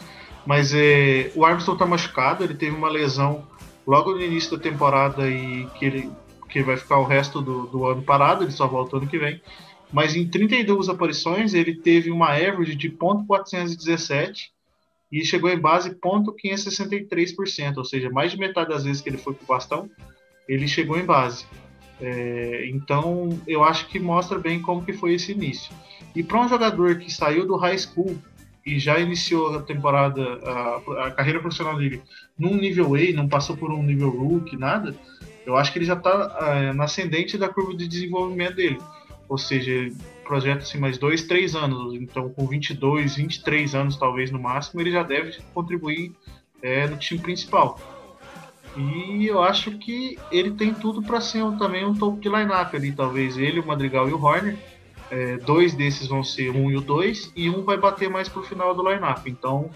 Mas 0.46 0.74
é, 0.74 1.32
o 1.36 1.46
Armstrong 1.46 1.76
está 1.76 1.86
machucado, 1.86 2.44
ele 2.44 2.54
teve 2.54 2.76
uma 2.76 2.90
lesão 2.90 3.46
logo 3.86 4.14
no 4.14 4.22
início 4.22 4.56
da 4.58 4.64
temporada 4.64 5.28
e 5.28 5.68
que 5.78 5.86
ele 5.86 6.12
que 6.52 6.62
vai 6.62 6.76
ficar 6.76 6.98
o 6.98 7.06
resto 7.06 7.42
do, 7.42 7.66
do 7.68 7.86
ano 7.86 8.02
parado, 8.02 8.44
ele 8.44 8.52
só 8.52 8.68
volta 8.68 8.98
ano 8.98 9.08
que 9.08 9.18
vem. 9.18 9.42
Mas 9.92 10.16
em 10.16 10.28
32 10.28 10.90
aparições 10.90 11.54
ele 11.54 11.76
teve 11.76 12.10
uma 12.12 12.30
average 12.30 12.76
de 12.76 12.90
.417 12.90 14.50
e 15.12 15.26
chegou 15.26 15.50
em 15.50 15.60
base 15.60 15.94
.563%, 15.96 17.78
ou 17.78 17.84
seja, 17.86 18.10
mais 18.10 18.32
de 18.32 18.38
metade 18.38 18.70
das 18.70 18.86
vezes 18.86 19.02
que 19.02 19.10
ele 19.10 19.18
foi 19.18 19.34
para 19.34 19.44
o 19.44 19.48
bastão, 19.48 19.90
ele 20.48 20.68
chegou 20.68 20.98
em 20.98 21.06
base. 21.06 21.46
É, 22.00 22.68
então, 22.70 23.40
eu 23.46 23.64
acho 23.64 23.88
que 23.88 24.00
mostra 24.00 24.40
bem 24.40 24.62
como 24.62 24.84
que 24.84 24.94
foi 24.94 25.14
esse 25.14 25.34
início. 25.34 25.74
E 26.16 26.24
para 26.24 26.42
um 26.42 26.48
jogador 26.48 26.98
que 26.98 27.12
saiu 27.14 27.46
do 27.46 27.58
high 27.58 27.78
school 27.78 28.18
e 28.66 28.80
já 28.80 29.00
iniciou 29.00 29.56
a 29.56 29.62
temporada, 29.62 30.22
a, 30.44 31.08
a, 31.08 31.12
carreira 31.12 31.40
profissional 31.40 31.78
dele 31.78 32.02
num 32.38 32.56
nível 32.56 32.96
A, 32.96 33.14
não 33.14 33.28
passou 33.28 33.58
por 33.58 33.72
um 33.72 33.84
nível 33.84 34.10
rookie, 34.10 34.58
nada, 34.58 34.96
eu 35.46 35.56
acho 35.56 35.72
que 35.72 35.80
ele 35.80 35.86
já 35.86 35.96
está 35.96 36.38
é, 36.42 36.74
na 36.74 36.86
ascendente 36.86 37.38
da 37.38 37.50
curva 37.50 37.76
de 37.76 37.88
desenvolvimento 37.88 38.56
dele. 38.56 38.80
Ou 39.32 39.38
seja, 39.38 39.90
projeto 40.26 40.64
assim 40.64 40.78
mais 40.78 40.98
dois, 40.98 41.22
três 41.22 41.56
anos. 41.56 41.94
Então, 41.94 42.28
com 42.28 42.46
22, 42.46 43.16
23 43.16 43.74
anos 43.74 43.96
talvez 43.96 44.30
no 44.30 44.38
máximo, 44.38 44.82
ele 44.82 44.92
já 44.92 45.04
deve 45.04 45.38
contribuir 45.54 46.12
é, 46.62 46.86
no 46.86 46.98
time 46.98 47.22
principal. 47.22 47.80
E 48.76 49.26
eu 49.26 49.42
acho 49.42 49.72
que 49.78 50.20
ele 50.34 50.52
tem 50.52 50.74
tudo 50.74 51.02
para 51.02 51.22
ser 51.22 51.44
um, 51.44 51.58
também 51.58 51.86
um 51.86 51.96
topo 51.96 52.20
de 52.20 52.28
lineup 52.28 52.76
ali, 52.76 52.92
talvez 52.92 53.38
ele, 53.38 53.62
o 53.62 53.66
Madrigal 53.66 54.10
e 54.10 54.12
o 54.12 54.22
Horner. 54.22 54.58
É, 55.10 55.38
dois 55.38 55.74
desses 55.74 56.08
vão 56.08 56.26
ser 56.26 56.50
um 56.50 56.70
e 56.70 56.76
o 56.76 56.82
dois, 56.82 57.32
e 57.34 57.50
um 57.50 57.64
vai 57.64 57.78
bater 57.78 58.10
mais 58.10 58.28
pro 58.28 58.44
final 58.44 58.76
do 58.76 58.84
lineup. 58.84 59.26
Então, 59.28 59.70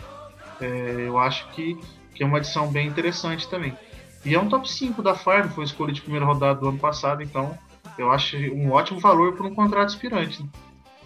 é, 0.59 1.05
eu 1.07 1.17
acho 1.17 1.49
que, 1.51 1.79
que 2.13 2.23
é 2.23 2.25
uma 2.25 2.39
adição 2.39 2.69
bem 2.69 2.89
interessante 2.89 3.47
também. 3.47 3.73
E 4.25 4.35
é 4.35 4.39
um 4.39 4.49
top 4.49 4.69
5 4.69 5.01
da 5.01 5.15
Farm, 5.15 5.47
foi 5.47 5.63
escolha 5.63 5.93
de 5.93 6.01
primeira 6.01 6.25
rodada 6.25 6.59
do 6.59 6.67
ano 6.67 6.77
passado, 6.77 7.23
então 7.23 7.57
eu 7.97 8.11
acho 8.11 8.37
um 8.37 8.71
ótimo 8.71 8.99
valor 8.99 9.35
por 9.35 9.45
um 9.45 9.53
contrato 9.53 9.87
aspirante. 9.87 10.41
Né? 10.41 10.49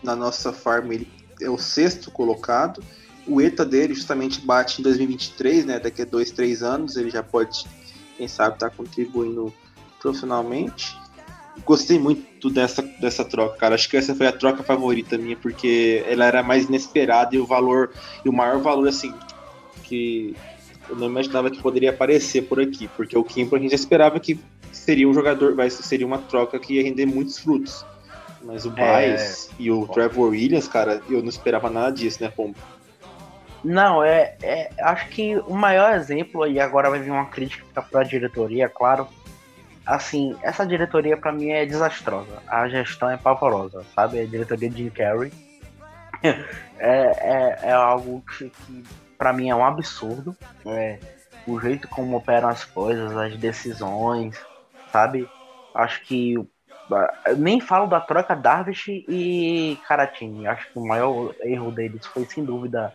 Na 0.03 0.15
nossa 0.15 0.51
Farm, 0.51 0.91
ele 0.91 1.07
é 1.41 1.49
o 1.49 1.57
sexto 1.57 2.11
colocado. 2.11 2.83
O 3.27 3.41
ETA 3.41 3.65
dele 3.65 3.93
justamente 3.93 4.41
bate 4.41 4.79
em 4.79 4.83
2023, 4.83 5.65
né? 5.65 5.79
Daqui 5.79 6.01
a 6.01 6.05
dois, 6.05 6.31
três 6.31 6.63
anos 6.63 6.95
ele 6.95 7.09
já 7.09 7.21
pode 7.21 7.65
quem 8.19 8.27
sabe 8.27 8.55
está 8.55 8.69
contribuindo 8.69 9.53
profissionalmente. 10.01 10.97
Gostei 11.65 11.97
muito 11.97 12.49
dessa, 12.49 12.81
dessa 12.81 13.23
troca, 13.23 13.57
cara. 13.57 13.75
Acho 13.75 13.89
que 13.89 13.95
essa 13.95 14.13
foi 14.13 14.27
a 14.27 14.31
troca 14.31 14.61
favorita 14.61 15.17
minha, 15.17 15.37
porque 15.37 16.03
ela 16.05 16.25
era 16.25 16.43
mais 16.43 16.65
inesperada 16.65 17.33
e 17.35 17.39
o 17.39 17.45
valor, 17.45 17.91
e 18.25 18.29
o 18.29 18.33
maior 18.33 18.59
valor, 18.59 18.89
assim, 18.89 19.13
que 19.83 20.35
eu 20.89 20.95
não 20.95 21.07
imaginava 21.07 21.51
que 21.51 21.61
poderia 21.61 21.91
aparecer 21.91 22.43
por 22.43 22.59
aqui, 22.59 22.89
porque 22.95 23.17
o 23.17 23.23
Kimpo 23.23 23.55
a 23.55 23.59
gente 23.59 23.75
esperava 23.75 24.19
que 24.19 24.39
seria 24.71 25.07
um 25.07 25.13
jogador, 25.13 25.55
vai 25.55 25.69
seria 25.69 26.05
uma 26.05 26.17
troca 26.17 26.59
que 26.59 26.75
ia 26.75 26.83
render 26.83 27.05
muitos 27.05 27.37
frutos. 27.37 27.85
Mas 28.41 28.65
o 28.65 28.71
Baez 28.71 29.49
é... 29.51 29.63
e 29.63 29.71
o 29.71 29.87
Trevor 29.87 30.29
Williams, 30.29 30.67
cara, 30.67 31.01
eu 31.09 31.21
não 31.21 31.29
esperava 31.29 31.69
nada 31.69 31.91
disso, 31.91 32.23
né, 32.23 32.29
Pombo? 32.29 32.55
Não, 33.63 34.03
é, 34.03 34.37
é, 34.41 34.69
Acho 34.79 35.09
que 35.09 35.37
o 35.39 35.53
maior 35.53 35.93
exemplo, 35.93 36.47
e 36.47 36.59
agora 36.59 36.89
vai 36.89 36.99
vir 36.99 37.11
uma 37.11 37.25
crítica 37.25 37.81
para 37.81 38.01
a 38.01 38.03
diretoria, 38.03 38.69
claro. 38.69 39.07
Assim, 39.85 40.35
essa 40.41 40.65
diretoria 40.65 41.17
para 41.17 41.31
mim 41.31 41.49
é 41.49 41.65
desastrosa. 41.65 42.41
A 42.47 42.69
gestão 42.69 43.09
é 43.09 43.17
pavorosa, 43.17 43.83
sabe? 43.95 44.19
A 44.19 44.25
diretoria 44.25 44.69
de 44.69 44.83
Jim 44.83 44.89
Carrey 44.89 45.31
é, 46.23 46.37
é, 46.79 47.59
é 47.63 47.71
algo 47.71 48.23
que, 48.37 48.49
que 48.49 48.83
para 49.19 49.33
mim 49.33 49.49
é 49.49 49.55
um 49.55 49.65
absurdo. 49.65 50.35
É, 50.65 50.97
o 51.45 51.59
jeito 51.59 51.87
como 51.89 52.15
operam 52.15 52.47
as 52.47 52.63
coisas, 52.63 53.15
as 53.15 53.35
decisões, 53.35 54.39
sabe? 54.91 55.29
Acho 55.75 56.01
que 56.05 56.35
nem 57.37 57.59
falo 57.59 57.85
da 57.85 57.99
troca 57.99 58.35
Darvish 58.35 58.87
e 58.87 59.77
Caratini. 59.87 60.47
Acho 60.47 60.71
que 60.71 60.79
o 60.79 60.87
maior 60.87 61.35
erro 61.41 61.71
deles 61.71 62.05
foi 62.07 62.25
sem 62.25 62.43
dúvida 62.43 62.93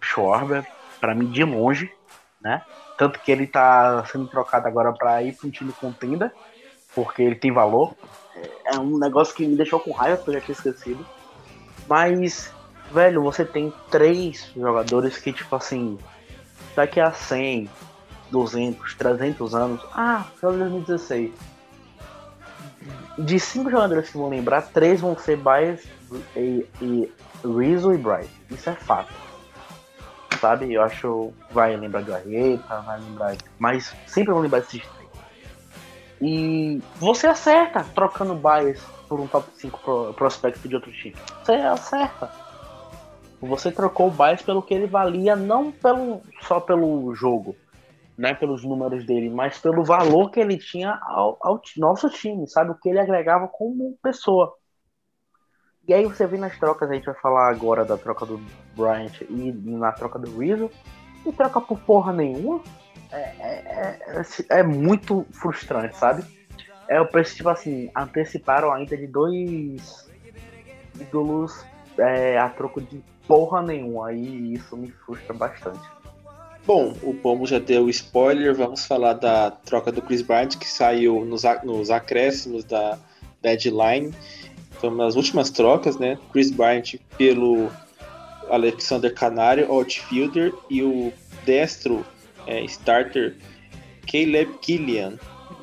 Schwarber, 0.00 0.66
para 0.98 1.14
mim, 1.14 1.30
de 1.30 1.44
longe, 1.44 1.92
né? 2.40 2.62
Tanto 2.96 3.20
que 3.20 3.30
ele 3.30 3.46
tá 3.46 4.04
sendo 4.06 4.26
trocado 4.26 4.66
agora 4.66 4.92
para 4.92 5.22
ir 5.22 5.34
para 5.34 5.46
um 5.46 5.50
time 5.50 5.72
contenda, 5.72 6.32
porque 6.94 7.22
ele 7.22 7.36
tem 7.36 7.52
valor. 7.52 7.94
É 8.64 8.78
um 8.78 8.98
negócio 8.98 9.34
que 9.34 9.46
me 9.46 9.56
deixou 9.56 9.78
com 9.78 9.92
raiva, 9.92 10.16
porque 10.16 10.30
eu 10.30 10.34
já 10.34 10.40
tinha 10.40 10.54
esquecido. 10.54 11.06
Mas, 11.86 12.52
velho, 12.92 13.22
você 13.22 13.44
tem 13.44 13.72
três 13.90 14.50
jogadores 14.56 15.18
que, 15.18 15.32
tipo 15.32 15.54
assim, 15.56 15.98
daqui 16.74 17.00
a 17.00 17.12
100, 17.12 17.68
200, 18.30 18.94
300 18.94 19.54
anos. 19.54 19.80
Ah, 19.94 20.26
foi 20.40 20.56
2016. 20.56 21.32
De 23.18 23.38
cinco 23.38 23.70
jogadores 23.70 24.10
que 24.10 24.16
vão 24.16 24.28
lembrar, 24.28 24.62
três 24.62 25.00
vão 25.00 25.16
ser 25.16 25.36
Bias 25.36 25.84
e, 26.36 26.66
e 26.80 27.12
Rizzo 27.44 27.92
e 27.92 27.98
Bright. 27.98 28.30
Isso 28.50 28.70
é 28.70 28.74
fato 28.74 29.12
sabe? 30.42 30.72
Eu 30.72 30.82
acho 30.82 31.32
vai 31.52 31.76
lembrar 31.76 32.02
de 32.02 32.12
Arrieta, 32.12 32.80
vai 32.80 32.98
lembrar. 32.98 33.36
Mas 33.60 33.94
sempre 34.06 34.32
vão 34.32 34.42
lembrar 34.42 34.58
desses 34.58 34.82
três. 34.82 35.08
E 36.20 36.82
você 36.96 37.28
acerta 37.28 37.86
trocando 37.94 38.34
bias 38.34 38.80
por 39.08 39.20
um 39.20 39.26
top 39.28 39.48
5 39.56 39.78
pro, 39.78 40.14
prospecto 40.14 40.68
de 40.68 40.74
outro 40.74 40.90
time. 40.90 41.14
Você 41.44 41.52
acerta. 41.52 42.41
Você 43.42 43.72
trocou 43.72 44.06
o 44.06 44.10
bias 44.10 44.40
pelo 44.40 44.62
que 44.62 44.72
ele 44.72 44.86
valia, 44.86 45.34
não 45.34 45.72
pelo, 45.72 46.22
só 46.42 46.60
pelo 46.60 47.12
jogo, 47.12 47.56
né, 48.16 48.34
pelos 48.34 48.62
números 48.62 49.04
dele, 49.04 49.28
mas 49.28 49.58
pelo 49.58 49.84
valor 49.84 50.30
que 50.30 50.38
ele 50.38 50.56
tinha 50.56 50.96
ao, 51.02 51.36
ao 51.40 51.60
nosso 51.76 52.08
time, 52.08 52.48
sabe? 52.48 52.70
O 52.70 52.76
que 52.76 52.88
ele 52.88 53.00
agregava 53.00 53.48
como 53.48 53.98
pessoa. 54.00 54.54
E 55.88 55.92
aí 55.92 56.04
você 56.04 56.24
vê 56.24 56.38
nas 56.38 56.56
trocas, 56.56 56.88
a 56.88 56.94
gente 56.94 57.06
vai 57.06 57.16
falar 57.16 57.48
agora 57.48 57.84
da 57.84 57.98
troca 57.98 58.24
do 58.24 58.40
Bryant 58.76 59.20
e 59.22 59.52
na 59.52 59.90
troca 59.90 60.20
do 60.20 60.38
Rizzo, 60.38 60.70
e 61.26 61.32
troca 61.32 61.60
por 61.60 61.80
porra 61.80 62.12
nenhuma. 62.12 62.60
É, 63.10 63.18
é, 63.18 63.98
é, 64.50 64.60
é 64.60 64.62
muito 64.62 65.26
frustrante, 65.32 65.96
sabe? 65.96 66.22
É 66.88 67.00
o 67.00 67.08
preço, 67.08 67.34
tipo 67.34 67.48
assim, 67.48 67.90
anteciparam 67.96 68.72
ainda 68.72 68.96
de 68.96 69.08
dois 69.08 70.08
ídolos 71.00 71.66
é, 71.98 72.38
a 72.38 72.48
troco 72.48 72.80
de 72.80 73.02
porra 73.26 73.62
nenhuma. 73.62 74.08
Aí 74.08 74.54
isso 74.54 74.76
me 74.76 74.90
frustra 74.90 75.34
bastante. 75.34 75.80
Bom, 76.64 76.94
o 77.02 77.12
Pombo 77.12 77.44
já 77.44 77.58
deu 77.58 77.88
spoiler, 77.88 78.54
vamos 78.54 78.86
falar 78.86 79.14
da 79.14 79.50
troca 79.50 79.90
do 79.90 80.00
Chris 80.00 80.22
Bryant, 80.22 80.56
que 80.56 80.68
saiu 80.68 81.24
nos, 81.24 81.42
nos 81.64 81.90
acréscimos 81.90 82.64
da 82.64 82.96
deadline. 83.40 84.14
Foi 84.72 84.88
uma 84.88 85.04
das 85.04 85.16
últimas 85.16 85.50
trocas, 85.50 85.98
né? 85.98 86.18
Chris 86.32 86.52
Bryant 86.52 86.94
pelo 87.18 87.68
Alexander 88.48 89.12
Canário, 89.12 89.72
outfielder, 89.72 90.54
e 90.70 90.82
o 90.82 91.12
destro 91.44 92.06
é, 92.46 92.62
starter 92.64 93.36
Caleb 94.06 94.58
Killian. 94.60 95.18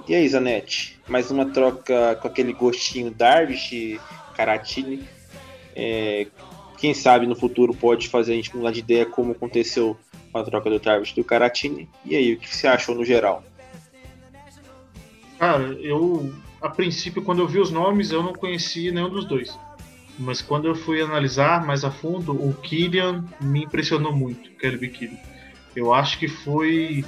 E 0.07 0.15
aí, 0.15 0.27
Zanetti? 0.27 0.99
Mais 1.07 1.31
uma 1.31 1.45
troca 1.45 2.17
com 2.21 2.27
aquele 2.27 2.51
gostinho 2.51 3.11
Darvish, 3.11 3.99
Caratini. 4.35 5.07
É, 5.75 6.27
quem 6.79 6.93
sabe 6.93 7.27
no 7.27 7.35
futuro 7.35 7.73
pode 7.73 8.07
fazer 8.07 8.33
a 8.33 8.35
gente 8.35 8.55
mudar 8.55 8.71
de 8.71 8.79
ideia 8.79 9.05
como 9.05 9.33
aconteceu 9.33 9.97
com 10.31 10.37
a 10.37 10.43
troca 10.43 10.69
do 10.69 10.79
Darvish 10.79 11.13
do 11.13 11.23
Caratini. 11.23 11.89
E 12.05 12.15
aí, 12.15 12.33
o 12.33 12.37
que 12.37 12.53
você 12.53 12.67
achou 12.67 12.95
no 12.95 13.03
geral? 13.03 13.43
Cara, 15.37 15.77
eu 15.81 16.33
a 16.61 16.69
princípio, 16.69 17.21
quando 17.21 17.39
eu 17.39 17.47
vi 17.47 17.59
os 17.59 17.71
nomes, 17.71 18.11
eu 18.11 18.21
não 18.21 18.33
conhecia 18.33 18.91
nenhum 18.91 19.09
dos 19.09 19.25
dois. 19.25 19.57
Mas 20.17 20.41
quando 20.41 20.67
eu 20.67 20.75
fui 20.75 21.01
analisar 21.01 21.65
mais 21.65 21.85
a 21.85 21.91
fundo, 21.91 22.33
o 22.33 22.53
Killian 22.53 23.23
me 23.39 23.63
impressionou 23.63 24.13
muito, 24.13 24.51
Caleb 24.57 24.89
Killian. 24.89 25.17
Eu 25.73 25.93
acho 25.93 26.19
que 26.19 26.27
foi 26.27 27.05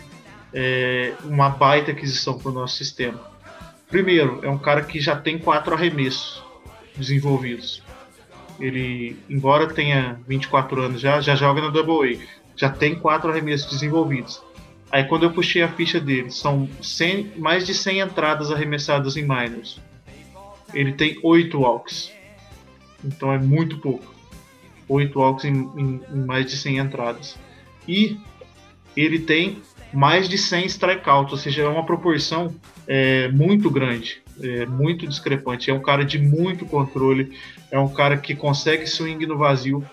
é, 0.53 1.13
uma 1.25 1.49
baita 1.49 1.91
aquisição 1.91 2.37
para 2.37 2.49
o 2.49 2.53
nosso 2.53 2.77
sistema. 2.77 3.19
Primeiro, 3.89 4.39
é 4.41 4.49
um 4.49 4.57
cara 4.57 4.83
que 4.83 5.01
já 5.01 5.17
tem 5.17 5.37
quatro 5.37 5.73
arremessos 5.73 6.41
desenvolvidos. 6.95 7.80
Ele, 8.61 9.17
embora 9.29 9.67
tenha 9.67 10.19
24 10.27 10.81
anos 10.81 11.01
já, 11.01 11.19
já 11.19 11.35
joga 11.35 11.61
na 11.61 11.69
Double 11.69 12.15
A. 12.15 12.41
Já 12.55 12.69
tem 12.69 12.95
quatro 12.95 13.31
arremessos 13.31 13.71
desenvolvidos. 13.71 14.41
Aí 14.91 15.03
quando 15.05 15.23
eu 15.23 15.31
puxei 15.31 15.63
a 15.63 15.67
ficha 15.69 15.99
dele, 15.99 16.29
são 16.29 16.69
100, 16.81 17.33
mais 17.37 17.65
de 17.65 17.73
100 17.73 18.01
entradas 18.01 18.51
arremessadas 18.51 19.17
em 19.17 19.23
minors. 19.23 19.79
Ele 20.73 20.93
tem 20.93 21.17
8 21.23 21.57
walks. 21.57 22.11
Então 23.03 23.31
é 23.31 23.39
muito 23.39 23.77
pouco. 23.79 24.13
8 24.87 25.17
walks 25.17 25.45
em, 25.45 25.53
em, 25.53 26.01
em 26.13 26.25
mais 26.25 26.45
de 26.49 26.57
100 26.57 26.77
entradas. 26.77 27.37
E 27.87 28.19
ele 28.95 29.19
tem 29.19 29.61
mais 29.93 30.27
de 30.27 30.37
100 30.37 30.65
strikeouts, 30.65 31.31
ou 31.31 31.37
seja, 31.37 31.63
é 31.63 31.67
uma 31.67 31.85
proporção 31.85 32.53
é, 32.87 33.27
muito 33.29 33.69
grande, 33.69 34.20
é, 34.41 34.65
muito 34.65 35.07
discrepante. 35.07 35.69
É 35.69 35.73
um 35.73 35.81
cara 35.81 36.05
de 36.05 36.19
muito 36.19 36.65
controle, 36.65 37.37
é 37.69 37.79
um 37.79 37.89
cara 37.89 38.17
que 38.17 38.35
consegue 38.35 38.85
swing 38.85 39.25
no 39.25 39.37
vazio, 39.37 39.83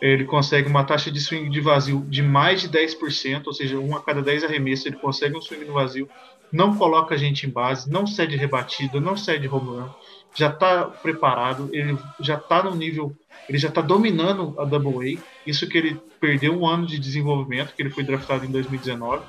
ele 0.00 0.24
consegue 0.24 0.68
uma 0.68 0.84
taxa 0.84 1.10
de 1.10 1.20
swing 1.20 1.48
de 1.48 1.60
vazio 1.60 2.04
de 2.08 2.22
mais 2.22 2.60
de 2.60 2.68
10%, 2.68 3.46
ou 3.46 3.52
seja, 3.52 3.78
um 3.78 3.96
a 3.96 4.02
cada 4.02 4.20
10 4.20 4.44
arremessos 4.44 4.86
ele 4.86 4.96
consegue 4.96 5.36
um 5.36 5.40
swing 5.40 5.64
no 5.64 5.74
vazio, 5.74 6.08
não 6.50 6.76
coloca 6.76 7.14
a 7.14 7.18
gente 7.18 7.46
em 7.46 7.50
base, 7.50 7.90
não 7.90 8.06
cede 8.06 8.36
rebatida, 8.36 9.00
não 9.00 9.16
cede 9.16 9.48
home 9.48 9.88
já 10.34 10.48
está 10.48 10.84
preparado, 10.84 11.68
ele 11.72 11.96
já 12.20 12.36
está 12.36 12.62
no 12.62 12.74
nível, 12.74 13.14
ele 13.48 13.58
já 13.58 13.68
está 13.68 13.80
dominando 13.80 14.54
a 14.58 14.64
Double 14.64 15.16
A, 15.16 15.20
isso 15.46 15.68
que 15.68 15.76
ele 15.76 16.00
perdeu 16.20 16.58
um 16.58 16.66
ano 16.66 16.86
de 16.86 16.98
desenvolvimento, 16.98 17.74
que 17.74 17.82
ele 17.82 17.90
foi 17.90 18.02
draftado 18.02 18.44
em 18.44 18.50
2019. 18.50 19.24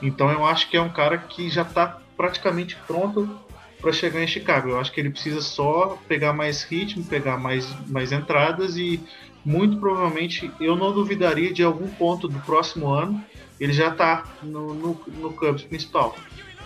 Então 0.00 0.30
eu 0.30 0.44
acho 0.44 0.68
que 0.70 0.76
é 0.76 0.80
um 0.80 0.90
cara 0.90 1.18
que 1.18 1.50
já 1.50 1.62
está 1.62 2.00
praticamente 2.18 2.76
pronto 2.86 3.40
para 3.80 3.92
chegar 3.92 4.22
em 4.22 4.26
Chicago. 4.26 4.68
Eu 4.68 4.80
acho 4.80 4.92
que 4.92 5.00
ele 5.00 5.08
precisa 5.08 5.40
só 5.40 5.96
pegar 6.06 6.34
mais 6.34 6.64
ritmo, 6.64 7.02
pegar 7.04 7.38
mais, 7.38 7.66
mais 7.88 8.12
entradas 8.12 8.76
e 8.76 9.00
muito 9.42 9.78
provavelmente 9.78 10.50
eu 10.60 10.76
não 10.76 10.92
duvidaria 10.92 11.52
de 11.52 11.62
algum 11.62 11.88
ponto 11.88 12.28
do 12.28 12.38
próximo 12.40 12.88
ano 12.88 13.24
ele 13.60 13.72
já 13.72 13.88
está 13.88 14.24
no, 14.42 14.74
no, 14.74 15.00
no 15.06 15.32
Cubs 15.32 15.62
principal. 15.62 16.16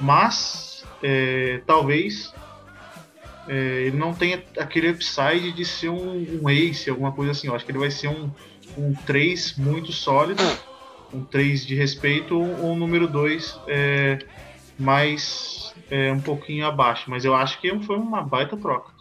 Mas 0.01 0.85
é, 1.03 1.61
talvez 1.67 2.33
é, 3.49 3.85
ele 3.87 3.97
não 3.97 4.15
tenha 4.15 4.43
aquele 4.59 4.91
upside 4.91 5.53
de 5.53 5.65
ser 5.65 5.89
um, 5.89 6.43
um, 6.43 6.51
ace, 6.51 6.91
alguma 6.91 7.13
coisa 7.13 7.33
assim. 7.33 7.49
Eu 7.49 7.55
acho 7.55 7.65
que 7.65 7.73
ele 7.73 7.79
vai 7.79 7.91
ser 7.91 8.09
um, 8.09 8.31
um 8.77 8.95
3 9.07 9.57
muito 9.57 9.93
sólido, 9.93 10.43
um 11.13 11.25
3 11.25 11.65
de 11.65 11.75
respeito 11.75 12.39
ou 12.39 12.73
um 12.73 12.77
número 12.77 13.07
2 13.07 13.59
mais 14.79 15.75
é, 15.91 16.13
um 16.13 16.21
pouquinho 16.21 16.67
abaixo, 16.67 17.11
mas 17.11 17.25
eu 17.25 17.35
acho 17.35 17.61
que 17.61 17.79
foi 17.81 17.97
uma 17.97 18.23
baita 18.23 18.57
troca. 18.57 18.93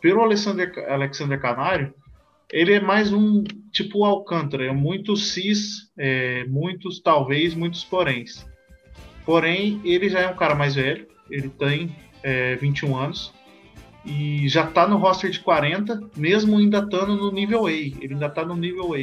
Pelo 0.00 0.22
Alexander, 0.22 0.72
Alexander 0.88 1.40
Canário, 1.40 1.94
ele 2.50 2.72
é 2.72 2.80
mais 2.80 3.12
um 3.12 3.44
tipo 3.70 4.04
Alcântara, 4.04 4.66
é 4.66 4.72
muitos 4.72 5.32
cis, 5.32 5.90
é, 5.96 6.44
muitos 6.44 7.00
talvez, 7.00 7.54
muitos 7.54 7.84
poréns. 7.84 8.46
Porém, 9.24 9.80
ele 9.84 10.08
já 10.08 10.20
é 10.20 10.28
um 10.28 10.36
cara 10.36 10.54
mais 10.54 10.74
velho, 10.74 11.06
ele 11.30 11.48
tem 11.48 11.94
é, 12.22 12.56
21 12.56 12.96
anos 12.96 13.32
e 14.04 14.48
já 14.48 14.64
está 14.64 14.88
no 14.88 14.96
roster 14.96 15.30
de 15.30 15.40
40, 15.40 16.00
mesmo 16.16 16.56
ainda 16.56 16.78
estando 16.78 17.16
no 17.16 17.30
nível 17.30 17.66
A. 17.66 17.72
Ele 17.72 18.14
ainda 18.14 18.26
está 18.26 18.44
no 18.44 18.56
nível 18.56 18.94
A. 18.94 18.98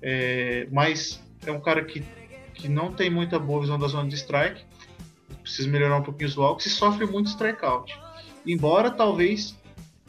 É, 0.00 0.66
mas 0.70 1.22
é 1.44 1.52
um 1.52 1.60
cara 1.60 1.84
que, 1.84 2.02
que 2.54 2.68
não 2.68 2.92
tem 2.92 3.10
muita 3.10 3.38
boa 3.38 3.60
visão 3.60 3.78
da 3.78 3.88
zona 3.88 4.08
de 4.08 4.14
strike 4.14 4.62
precisa 5.42 5.68
melhorar 5.68 5.96
um 5.96 6.02
pouquinho 6.02 6.28
os 6.28 6.36
walks 6.36 6.66
e 6.66 6.70
sofre 6.70 7.06
muito 7.06 7.28
strikeout. 7.28 7.98
Embora 8.46 8.90
talvez 8.90 9.56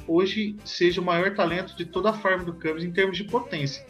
hoje 0.08 0.56
seja 0.66 1.02
o 1.02 1.04
maior 1.04 1.34
talento 1.34 1.76
de 1.76 1.86
toda 1.86 2.10
a 2.10 2.14
farm 2.14 2.44
do 2.44 2.54
Cubs 2.54 2.84
em 2.84 2.92
termos 2.92 3.18
de 3.18 3.24
potência, 3.24 3.86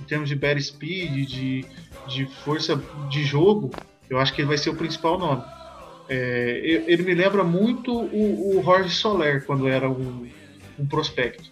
em 0.00 0.04
termos 0.04 0.28
de 0.28 0.36
bat 0.36 0.60
speed, 0.60 1.26
de, 1.26 1.64
de 2.06 2.26
força 2.42 2.80
de 3.10 3.24
jogo, 3.24 3.70
eu 4.08 4.18
acho 4.18 4.32
que 4.32 4.40
ele 4.40 4.48
vai 4.48 4.58
ser 4.58 4.70
o 4.70 4.76
principal 4.76 5.18
nome. 5.18 5.42
É, 6.08 6.84
ele 6.86 7.02
me 7.02 7.14
lembra 7.14 7.44
muito 7.44 7.92
o, 7.92 8.58
o 8.58 8.62
Jorge 8.62 8.94
Soler 8.94 9.44
quando 9.44 9.68
era 9.68 9.90
um, 9.90 10.26
um 10.78 10.86
prospecto. 10.86 11.50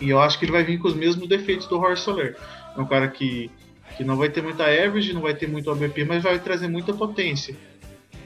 E 0.00 0.10
eu 0.10 0.20
acho 0.20 0.38
que 0.38 0.44
ele 0.44 0.52
vai 0.52 0.62
vir 0.62 0.78
com 0.78 0.88
os 0.88 0.94
mesmos 0.94 1.28
defeitos 1.28 1.66
do 1.66 1.76
Jorge 1.76 2.02
Soler. 2.02 2.36
É 2.76 2.80
um 2.80 2.86
cara 2.86 3.08
que, 3.08 3.50
que 3.96 4.04
não 4.04 4.16
vai 4.16 4.28
ter 4.28 4.42
muita 4.42 4.64
average, 4.64 5.12
não 5.12 5.22
vai 5.22 5.34
ter 5.34 5.48
muito 5.48 5.70
ABP, 5.70 6.04
mas 6.04 6.22
vai 6.22 6.38
trazer 6.38 6.68
muita 6.68 6.92
potência. 6.92 7.56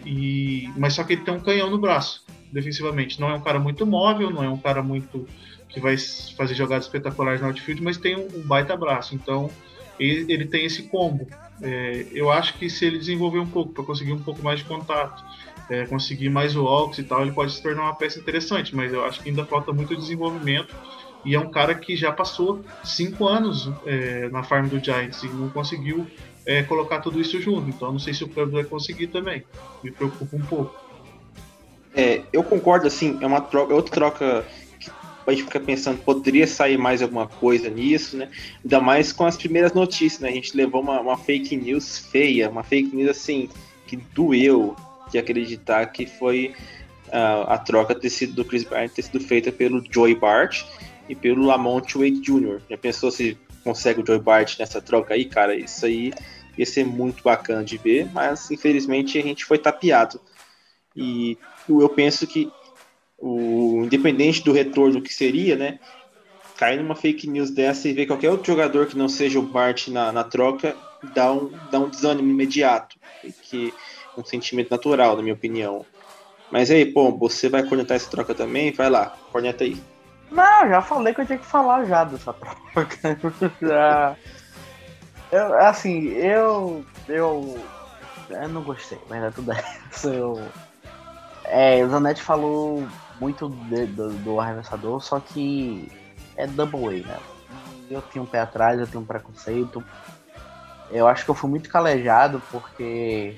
E, 0.05 0.71
mas 0.77 0.95
só 0.95 1.05
que 1.05 1.15
ele 1.15 1.23
tem 1.23 1.35
um 1.35 1.41
canhão 1.41 1.71
no 1.71 1.79
braço, 1.79 2.25
defensivamente. 2.53 3.21
Não 3.21 3.31
é 3.31 3.35
um 3.35 3.41
cara 3.41 3.59
muito 3.59 3.87
móvel, 3.87 4.31
não 4.31 4.43
é 4.43 4.49
um 4.49 4.59
cara 4.59 4.83
muito 4.83 5.27
que 5.69 5.81
vai 5.81 5.97
fazer 6.37 6.55
jogadas 6.55 6.87
espetaculares 6.87 7.41
no 7.41 7.47
outfield, 7.47 7.83
mas 7.83 7.97
tem 7.97 8.17
um, 8.17 8.27
um 8.35 8.43
baita 8.43 8.77
braço. 8.77 9.15
Então 9.15 9.51
ele, 9.99 10.33
ele 10.33 10.47
tem 10.47 10.65
esse 10.65 10.85
combo. 10.85 11.29
É, 11.63 12.07
eu 12.13 12.31
acho 12.31 12.55
que 12.55 12.69
se 12.71 12.85
ele 12.85 12.99
desenvolver 12.99 13.39
um 13.39 13.47
pouco 13.47 13.73
para 13.73 13.85
conseguir 13.85 14.13
um 14.13 14.23
pouco 14.23 14.43
mais 14.43 14.61
de 14.61 14.65
contato, 14.65 15.23
é, 15.69 15.87
conseguir 15.87 16.31
mais 16.31 16.57
walks 16.57 16.99
e 16.99 17.05
tal, 17.05 17.23
ele 17.23 17.33
pode 17.33 17.53
se 17.53 17.63
tornar 17.63 17.83
uma 17.83 17.95
peça 17.95 18.19
interessante. 18.19 18.75
Mas 18.75 18.93
eu 18.93 19.05
acho 19.05 19.23
que 19.23 19.29
ainda 19.29 19.45
falta 19.45 19.73
muito 19.73 19.97
desenvolvimento. 19.97 20.75
E 21.25 21.35
é 21.35 21.41
um 21.41 21.51
cara 21.51 21.75
que 21.75 21.95
já 21.95 22.11
passou 22.11 22.65
cinco 22.83 23.29
anos 23.29 23.71
é, 23.85 24.31
na 24.31 24.43
farm 24.43 24.69
do 24.69 24.83
Giants 24.83 25.23
e 25.23 25.29
não 25.29 25.51
conseguiu 25.51 26.07
é, 26.47 26.63
colocar 26.63 27.01
tudo 27.01 27.21
isso 27.21 27.41
junto. 27.41 27.69
Então 27.69 27.93
não 27.93 27.99
sei 27.99 28.15
se 28.15 28.25
o 28.25 28.29
Cubs 28.29 28.53
vai 28.53 28.65
conseguir 28.65 29.09
também. 29.09 29.45
Me 29.83 29.91
preocupa 29.91 30.37
um 30.37 30.41
pouco. 30.41 30.75
É, 31.95 32.23
eu 32.33 32.43
concordo, 32.43 32.87
assim, 32.87 33.19
é 33.21 33.27
uma 33.27 33.41
troca, 33.41 33.73
é 33.73 33.77
outra 33.77 33.93
troca 33.93 34.47
que 34.79 34.91
a 35.27 35.33
gente 35.33 35.45
fica 35.45 35.61
pensando, 35.61 35.99
poderia 36.03 36.47
sair 36.47 36.77
mais 36.79 37.03
alguma 37.03 37.27
coisa 37.27 37.69
nisso, 37.69 38.17
né? 38.17 38.29
Ainda 38.63 38.81
mais 38.81 39.13
com 39.13 39.25
as 39.25 39.37
primeiras 39.37 39.73
notícias, 39.73 40.21
né? 40.21 40.29
A 40.29 40.33
gente 40.33 40.57
levou 40.57 40.81
uma, 40.81 41.01
uma 41.01 41.17
fake 41.17 41.57
news 41.57 41.99
feia, 41.99 42.49
uma 42.49 42.63
fake 42.63 42.95
news 42.95 43.11
assim, 43.11 43.49
que 43.87 43.97
doeu 43.97 44.77
de 45.11 45.19
acreditar 45.19 45.87
que 45.87 46.07
foi 46.07 46.55
uh, 47.09 47.43
a 47.49 47.59
troca 47.59 47.95
ter 47.95 48.11
sido 48.11 48.35
do 48.35 48.45
Chris 48.45 48.65
Bryant 48.65 48.91
ter 48.91 49.03
sido 49.03 49.21
feita 49.21 49.51
pelo 49.51 49.83
Joey 49.91 50.15
Bart 50.15 50.63
e 51.09 51.15
pelo 51.15 51.45
Lamont 51.45 51.99
Wade 51.99 52.21
Jr. 52.21 52.61
Já 52.71 52.79
pensou 52.79 53.11
se 53.11 53.37
consegue 53.63 54.01
o 54.01 54.07
Joey 54.07 54.21
Bart 54.21 54.59
nessa 54.59 54.81
troca 54.81 55.15
aí, 55.15 55.25
cara, 55.25 55.55
isso 55.55 55.87
aí 55.87 56.13
ia 56.57 56.67
ser 56.67 56.85
muito 56.85 57.23
bacana 57.23 57.65
de 57.65 57.77
ver, 57.77 58.11
mas 58.13 58.51
infelizmente 58.51 59.19
a 59.19 59.23
gente 59.23 59.45
foi 59.45 59.59
tapeado. 59.59 60.21
E 60.95 61.39
eu 61.69 61.89
penso 61.89 62.27
que 62.27 62.51
o 63.19 63.83
independente 63.85 64.43
do 64.43 64.53
retorno 64.53 65.03
que 65.03 65.13
seria, 65.13 65.57
né? 65.57 65.79
Cair 66.57 66.83
numa 66.83 66.95
fake 66.95 67.29
news 67.29 67.51
dessa 67.51 67.89
e 67.89 67.93
ver 67.93 68.07
qualquer 68.07 68.31
outro 68.31 68.47
jogador 68.47 68.87
que 68.87 68.99
não 68.99 69.09
seja 69.09 69.39
o 69.39 69.43
Bart 69.43 69.89
na, 69.89 70.13
na 70.13 70.25
troca 70.25 70.77
dá 71.15 71.33
um, 71.33 71.51
dá 71.71 71.79
um 71.79 71.89
desânimo 71.89 72.31
imediato, 72.31 72.97
que 73.43 73.73
um 74.17 74.25
sentimento 74.25 74.71
natural, 74.71 75.17
na 75.17 75.23
minha 75.23 75.35
opinião. 75.35 75.85
Mas 76.51 76.71
aí, 76.71 76.85
pô, 76.85 77.11
você 77.13 77.49
vai 77.49 77.63
cornetar 77.63 77.97
essa 77.97 78.11
troca 78.11 78.35
também? 78.35 78.73
Vai 78.73 78.91
lá, 78.91 79.17
corneta 79.31 79.65
aí. 79.65 79.81
Não, 80.31 80.69
já 80.69 80.81
falei 80.81 81.13
que 81.13 81.21
eu 81.23 81.27
tinha 81.27 81.39
que 81.39 81.47
falar 81.47 81.85
já 81.85 82.05
dessa 82.05 82.33
troca. 82.35 83.19
já. 83.61 84.17
Eu, 85.33 85.59
assim, 85.61 86.09
eu. 86.09 86.85
Eu. 87.09 87.65
Eu 88.29 88.49
não 88.49 88.63
gostei, 88.63 89.01
mas 89.09 89.23
é 89.25 89.31
tudo 89.31 89.53
isso. 89.93 90.09
Eu. 90.09 90.43
É, 91.45 91.83
o 91.85 91.89
Zanetti 91.89 92.23
falou 92.23 92.87
muito 93.21 93.49
de, 93.49 93.87
do, 93.87 94.11
do 94.11 94.41
arremessador, 94.41 95.01
só 95.01 95.19
que 95.19 95.91
é 96.37 96.47
double 96.47 97.03
A, 97.03 97.07
né? 97.07 97.19
Eu 97.91 98.01
tenho 98.03 98.25
um 98.25 98.29
pé 98.29 98.41
atrás, 98.41 98.79
eu 98.79 98.87
tenho 98.87 99.03
um 99.03 99.07
preconceito. 99.07 99.83
Eu 100.91 101.09
acho 101.09 101.25
que 101.25 101.31
eu 101.31 101.35
fui 101.35 101.51
muito 101.51 101.69
calejado 101.69 102.41
porque 102.51 103.37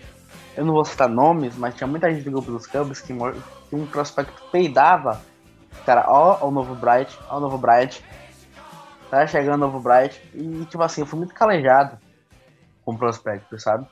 eu 0.57 0.65
não 0.65 0.75
vou 0.75 0.85
citar 0.85 1.09
nomes, 1.09 1.57
mas 1.57 1.75
tinha 1.75 1.87
muita 1.87 2.13
gente 2.13 2.25
do 2.25 2.31
grupo 2.31 2.53
dos 2.53 2.67
Cubs 2.67 3.01
que, 3.01 3.15
que 3.15 3.77
um 3.77 3.87
prospecto 3.87 4.43
peidava. 4.51 5.21
Cara, 5.85 6.05
ó, 6.09 6.47
o 6.47 6.51
novo 6.51 6.75
Bright, 6.75 7.19
ó 7.29 7.39
o 7.39 7.41
novo 7.41 7.59
Bright. 7.59 8.05
Tá 9.11 9.27
chegando 9.27 9.55
o 9.55 9.67
novo 9.67 9.81
Bright. 9.81 10.23
E, 10.35 10.65
tipo 10.67 10.83
assim, 10.83 11.03
eu 11.03 11.07
fui 11.07 11.19
muito 11.19 11.35
calejado 11.35 11.99
com 12.85 12.95
o 12.95 12.99
prospecto, 12.99 13.59
sabe? 13.59 13.87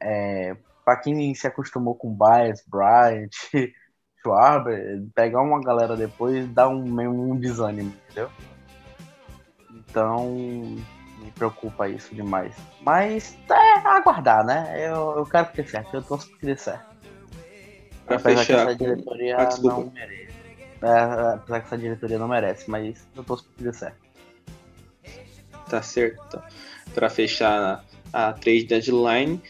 É, 0.00 0.56
pra 0.84 0.96
quem 0.96 1.34
se 1.34 1.46
acostumou 1.46 1.94
com 1.94 2.14
Bias, 2.16 2.62
Bright, 2.66 3.36
Schwarber, 4.22 5.02
pegar 5.14 5.42
uma 5.42 5.60
galera 5.60 5.96
depois 5.96 6.48
dá 6.52 6.68
um, 6.68 6.84
um 7.00 7.36
desânimo, 7.36 7.94
entendeu? 8.04 8.30
Então, 9.70 10.34
me 11.18 11.30
preocupa 11.34 11.88
isso 11.88 12.14
demais. 12.14 12.54
Mas 12.80 13.36
é 13.50 13.88
aguardar, 13.88 14.44
né? 14.44 14.74
Eu, 14.76 15.16
eu 15.16 15.26
quero 15.26 15.48
que 15.48 15.62
dê 15.62 15.68
certo, 15.68 15.94
eu 15.94 16.02
torço 16.02 16.30
que 16.38 16.46
dê 16.46 16.56
certo. 16.56 16.86
Pra 18.06 18.16
apesar 18.16 18.44
fechar, 18.44 18.46
que 18.46 18.52
essa 18.52 18.76
diretoria 18.76 19.48
não 19.62 19.90
merece. 19.90 20.25
É, 20.86 21.34
apesar 21.34 21.60
que 21.60 21.66
essa 21.66 21.76
diretoria 21.78 22.16
não 22.16 22.28
merece, 22.28 22.70
mas 22.70 23.08
eu 23.16 23.24
torço 23.24 23.44
que 23.56 23.64
dê 23.64 23.72
certo. 23.72 23.96
Tá 25.68 25.82
certo. 25.82 26.22
Então. 26.28 26.42
Pra 26.94 27.10
fechar 27.10 27.84
a 28.12 28.32
trade 28.32 28.64
deadline, 28.64 29.42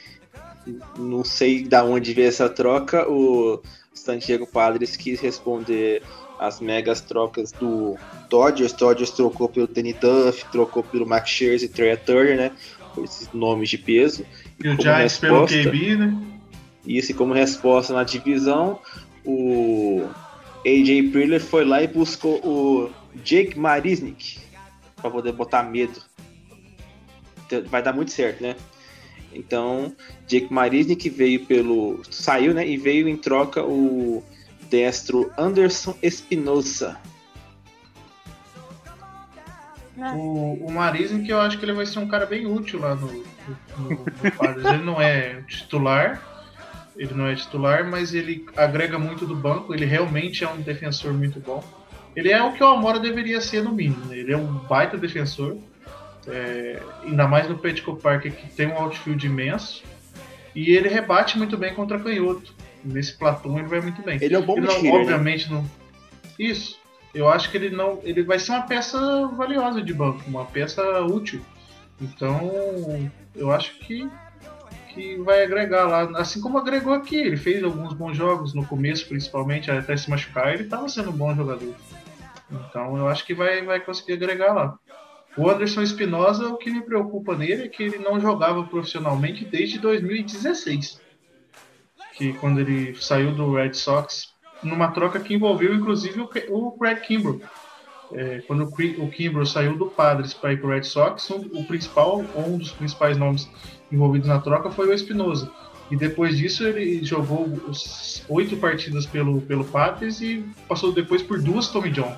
não 0.97 1.23
sei 1.23 1.63
da 1.63 1.85
onde 1.85 2.15
veio 2.15 2.29
essa 2.29 2.49
troca, 2.49 3.07
o 3.07 3.63
San 3.93 4.17
Diego 4.17 4.47
Padres 4.47 4.97
quis 4.97 5.21
responder 5.21 6.03
as 6.39 6.59
megas 6.59 7.03
trocas 7.03 7.53
do 7.53 7.99
Dodgers. 8.31 8.73
Dodgers 8.73 9.11
trocou 9.11 9.47
pelo 9.47 9.67
Danny 9.67 9.93
Duff, 9.93 10.47
trocou 10.51 10.83
pelo 10.83 11.07
Max 11.07 11.29
Scherzer 11.29 11.69
e 11.69 11.73
Trey 11.73 11.97
Turner, 11.99 12.37
né? 12.37 12.53
Por 12.95 13.05
esses 13.05 13.31
nomes 13.35 13.69
de 13.69 13.77
peso. 13.77 14.25
E, 14.59 14.67
e 14.67 14.71
o 14.71 14.81
Giants 14.81 15.19
pelo 15.19 15.47
KB, 15.47 15.97
né? 15.97 16.17
Isso, 16.87 17.11
e 17.11 17.15
como 17.15 17.35
resposta 17.35 17.93
na 17.93 18.05
divisão, 18.05 18.81
o 19.25 20.09
AJ 20.67 21.13
Preller 21.13 21.41
foi 21.41 21.65
lá 21.65 21.81
e 21.81 21.87
buscou 21.87 22.41
o 22.45 22.91
Jake 23.23 23.57
Marisnik 23.57 24.41
para 24.97 25.11
poder 25.11 25.33
botar 25.33 25.63
medo. 25.63 26.03
Então, 27.47 27.63
vai 27.67 27.81
dar 27.81 27.93
muito 27.93 28.11
certo, 28.11 28.43
né? 28.43 28.57
Então, 29.33 29.95
Jake 30.27 30.53
Marisnik 30.53 31.09
veio 31.09 31.47
pelo. 31.47 32.03
saiu, 32.11 32.53
né? 32.53 32.67
E 32.67 32.77
veio 32.77 33.09
em 33.09 33.17
troca 33.17 33.63
o 33.63 34.25
destro 34.69 35.31
Anderson 35.39 35.97
Espinosa. 36.03 36.99
É. 39.97 40.11
O, 40.13 40.67
o 40.67 40.73
Marisnik, 40.73 41.27
que 41.27 41.33
eu 41.33 41.41
acho 41.41 41.59
que 41.59 41.65
ele 41.65 41.73
vai 41.73 41.87
ser 41.87 42.01
um 42.01 42.09
cara 42.09 42.27
bem 42.27 42.47
útil 42.47 42.81
lá 42.81 42.95
no, 42.95 43.07
no, 43.07 43.91
no 43.91 44.69
Ele 44.69 44.85
não 44.85 45.01
é 45.01 45.43
titular, 45.43 46.21
ele 46.97 47.15
não 47.15 47.27
é 47.27 47.35
titular, 47.35 47.89
mas 47.89 48.15
ele 48.15 48.47
agrega 48.57 48.99
muito 48.99 49.27
do 49.27 49.37
banco. 49.37 49.75
Ele 49.75 49.85
realmente 49.85 50.45
é 50.45 50.49
um 50.49 50.61
defensor 50.61 51.13
muito 51.13 51.41
bom. 51.41 51.63
Ele 52.15 52.31
é 52.31 52.43
o 52.43 52.53
que 52.53 52.63
o 52.63 52.67
Amora 52.67 52.99
deveria 52.99 53.41
ser 53.41 53.63
no 53.63 53.73
mínimo. 53.73 54.07
Né? 54.07 54.19
Ele 54.19 54.33
é 54.33 54.37
um 54.37 54.47
baita 54.47 54.97
defensor, 54.97 55.59
é, 56.27 56.83
ainda 57.05 57.29
mais 57.29 57.49
no 57.49 57.59
Petco 57.59 57.97
Park 57.97 58.23
que 58.23 58.49
tem 58.55 58.69
um 58.69 58.77
outfield 58.77 59.27
imenso. 59.27 59.83
E 60.55 60.75
ele 60.75 60.89
rebate 60.89 61.37
muito 61.37 61.57
bem 61.59 61.75
contra 61.75 61.99
canhoto 61.99 62.55
nesse 62.87 63.17
platô 63.17 63.59
ele 63.59 63.69
vai 63.69 63.81
muito 63.81 64.03
bem. 64.03 64.19
Ele 64.21 64.35
é 64.35 64.39
um 64.39 64.43
bom 64.43 64.57
ele 64.57 64.67
não, 64.67 64.83
né? 64.83 64.91
Obviamente 64.91 65.51
né? 65.51 65.57
não. 65.57 65.71
Isso. 66.39 66.79
Eu 67.15 67.29
acho 67.29 67.51
que 67.51 67.57
ele 67.57 67.71
não. 67.71 68.01
Ele 68.03 68.23
vai 68.23 68.39
ser 68.39 68.53
uma 68.53 68.63
peça 68.63 69.27
valiosa 69.29 69.83
de 69.83 69.93
banco, 69.93 70.23
uma 70.27 70.45
peça 70.45 70.83
útil. 71.03 71.41
Então, 72.01 73.11
eu 73.35 73.51
acho 73.51 73.79
que, 73.79 74.07
que 74.97 75.17
vai 75.19 75.45
agregar 75.45 75.85
lá. 75.87 76.19
Assim 76.19 76.41
como 76.41 76.59
agregou 76.59 76.93
aqui. 76.93 77.17
Ele 77.17 77.37
fez 77.37 77.63
alguns 77.63 77.93
bons 77.93 78.17
jogos 78.17 78.55
no 78.55 78.67
começo, 78.67 79.07
principalmente, 79.07 79.71
até 79.71 79.97
se 79.97 80.11
machucar, 80.11 80.53
ele 80.53 80.65
estava 80.65 80.89
sendo 80.89 81.11
um 81.11 81.17
bom 81.17 81.35
jogador. 81.35 81.75
Então 82.51 82.97
eu 82.97 83.09
acho 83.09 83.25
que 83.25 83.35
vai, 83.35 83.63
vai 83.63 83.79
conseguir 83.79 84.15
agregar 84.15 84.53
lá. 84.53 84.79
O 85.37 85.49
Anderson 85.49 85.83
Espinosa, 85.83 86.49
o 86.49 86.57
que 86.57 86.71
me 86.71 86.81
preocupa 86.81 87.37
nele 87.37 87.65
é 87.65 87.69
que 87.69 87.83
ele 87.83 87.99
não 87.99 88.19
jogava 88.19 88.65
profissionalmente 88.65 89.45
desde 89.45 89.79
2016 89.79 91.05
que 92.17 92.33
quando 92.35 92.61
ele 92.61 92.95
saiu 92.97 93.33
do 93.33 93.55
Red 93.55 93.75
Sox, 93.75 94.35
numa 94.63 94.89
troca 94.89 95.21
que 95.21 95.35
envolveu 95.35 95.75
inclusive 95.75 96.21
o, 96.21 96.73
Craig 96.73 97.01
Kimbrell. 97.01 97.41
É, 98.13 98.41
quando 98.47 98.63
o 98.65 99.11
Kimbrell 99.11 99.45
saiu 99.45 99.77
do 99.77 99.87
Padres 99.87 100.33
para 100.33 100.53
ir 100.53 100.59
para 100.59 100.67
o 100.67 100.71
Red 100.71 100.85
Sox, 100.85 101.29
o 101.31 101.65
principal, 101.65 102.25
um 102.37 102.57
dos 102.57 102.73
principais 102.73 103.17
nomes 103.17 103.49
envolvidos 103.91 104.29
na 104.29 104.41
troca 104.41 104.71
foi 104.71 104.89
o 104.89 104.93
Espinosa. 104.93 105.51
E 105.91 105.97
depois 105.97 106.37
disso 106.37 106.65
ele 106.65 107.05
jogou 107.05 107.49
oito 108.29 108.57
partidas 108.57 109.07
pelo, 109.07 109.41
pelo 109.43 109.65
Padres 109.65 110.21
e 110.21 110.45
passou 110.69 110.93
depois 110.93 111.23
por 111.23 111.41
duas 111.41 111.69
Tommy 111.69 111.91
John. 111.91 112.17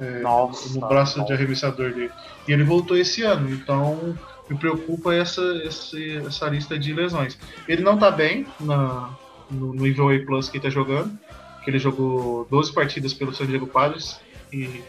É, 0.00 0.20
nossa, 0.20 0.78
no 0.78 0.88
braço 0.88 1.18
nossa. 1.18 1.28
de 1.28 1.32
arremessador 1.34 1.92
dele. 1.92 2.10
E 2.48 2.52
ele 2.52 2.64
voltou 2.64 2.96
esse 2.96 3.22
ano, 3.22 3.50
então 3.50 4.16
me 4.48 4.56
preocupa 4.56 5.14
essa, 5.14 5.42
essa, 5.64 5.96
essa 6.26 6.48
lista 6.48 6.78
de 6.78 6.92
lesões. 6.92 7.38
Ele 7.68 7.82
não 7.82 7.96
tá 7.96 8.10
bem 8.10 8.46
na, 8.58 9.10
no, 9.50 9.74
no 9.74 9.82
nível 9.82 10.08
A 10.08 10.18
Plus 10.24 10.48
que 10.48 10.56
ele 10.56 10.64
tá 10.64 10.70
jogando, 10.70 11.16
que 11.62 11.70
ele 11.70 11.78
jogou 11.78 12.46
12 12.50 12.72
partidas 12.72 13.12
pelo 13.12 13.32
San 13.32 13.46
Diego 13.46 13.66
Padres 13.66 14.18
e 14.52 14.82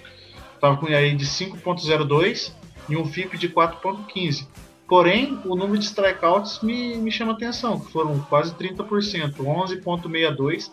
tava 0.59 0.77
com 0.77 0.87
aí 0.87 1.15
de 1.15 1.25
5.02 1.25 2.53
e 2.89 2.95
um 2.97 3.05
FIP 3.05 3.37
de 3.37 3.49
4.15. 3.49 4.47
Porém, 4.91 5.39
o 5.45 5.55
número 5.55 5.77
de 5.77 5.85
strikeouts 5.85 6.59
me, 6.61 6.97
me 6.97 7.09
chama 7.09 7.31
atenção, 7.31 7.79
que 7.79 7.89
foram 7.93 8.19
quase 8.23 8.53
30%, 8.53 9.35
11.62 9.37 10.69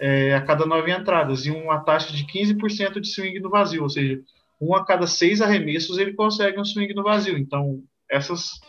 é, 0.00 0.34
a 0.34 0.40
cada 0.40 0.66
nove 0.66 0.90
entradas, 0.90 1.46
e 1.46 1.52
uma 1.52 1.78
taxa 1.78 2.12
de 2.12 2.24
15% 2.24 2.98
de 2.98 3.06
swing 3.06 3.38
no 3.38 3.50
vazio, 3.50 3.84
ou 3.84 3.88
seja, 3.88 4.20
um 4.60 4.74
a 4.74 4.84
cada 4.84 5.06
seis 5.06 5.40
arremessos 5.40 5.96
ele 5.96 6.12
consegue 6.12 6.58
um 6.58 6.64
swing 6.64 6.92
no 6.92 7.04
vazio. 7.04 7.38
Então, 7.38 7.84
essas, 8.10 8.60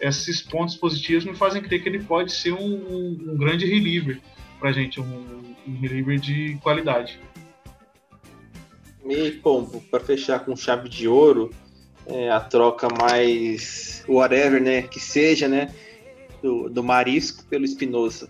esses 0.00 0.42
pontos 0.42 0.74
positivos 0.74 1.24
me 1.24 1.36
fazem 1.36 1.62
crer 1.62 1.80
que 1.80 1.88
ele 1.88 2.02
pode 2.02 2.32
ser 2.32 2.52
um, 2.52 2.58
um, 2.58 3.18
um 3.28 3.36
grande 3.36 3.64
reliever 3.64 4.20
para 4.58 4.72
gente, 4.72 5.00
um, 5.00 5.54
um 5.68 5.80
reliever 5.80 6.18
de 6.18 6.58
qualidade. 6.64 7.20
E, 9.06 9.30
bom, 9.40 9.66
para 9.88 10.00
fechar 10.00 10.40
com 10.40 10.56
chave 10.56 10.88
de 10.88 11.06
ouro, 11.06 11.54
é, 12.06 12.30
a 12.30 12.40
troca 12.40 12.88
mais 13.00 14.04
whatever, 14.08 14.60
né, 14.60 14.82
que 14.82 15.00
seja, 15.00 15.48
né, 15.48 15.72
do, 16.42 16.68
do 16.68 16.82
Marisco 16.82 17.44
pelo 17.44 17.64
Espinosa. 17.64 18.28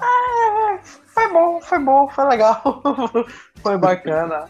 Ah, 0.00 0.78
foi 0.82 1.32
bom, 1.32 1.60
foi 1.60 1.78
bom, 1.78 2.08
foi 2.08 2.24
legal, 2.28 2.82
foi 3.62 3.78
bacana. 3.78 4.48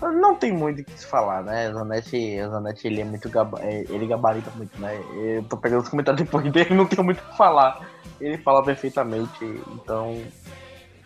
Não 0.00 0.34
tem 0.34 0.52
muito 0.52 0.82
o 0.82 0.84
que 0.84 0.98
se 0.98 1.06
falar, 1.06 1.42
né? 1.42 1.70
O 1.70 1.74
Zanetti, 1.74 2.40
o 2.40 2.50
Zanetti 2.50 2.86
ele 2.88 3.00
é 3.00 3.04
muito 3.04 3.30
é, 3.60 3.84
ele 3.88 4.06
gabarita 4.06 4.50
muito, 4.54 4.78
né? 4.78 5.00
Eu 5.14 5.42
tô 5.44 5.56
pegando 5.56 5.82
os 5.82 5.88
comentários 5.88 6.22
depois 6.22 6.50
dele, 6.52 6.74
não 6.74 6.86
tenho 6.86 7.04
muito 7.04 7.20
o 7.20 7.30
que 7.30 7.36
falar. 7.36 7.88
Ele 8.20 8.36
fala 8.38 8.62
perfeitamente, 8.62 9.44
então. 9.72 10.22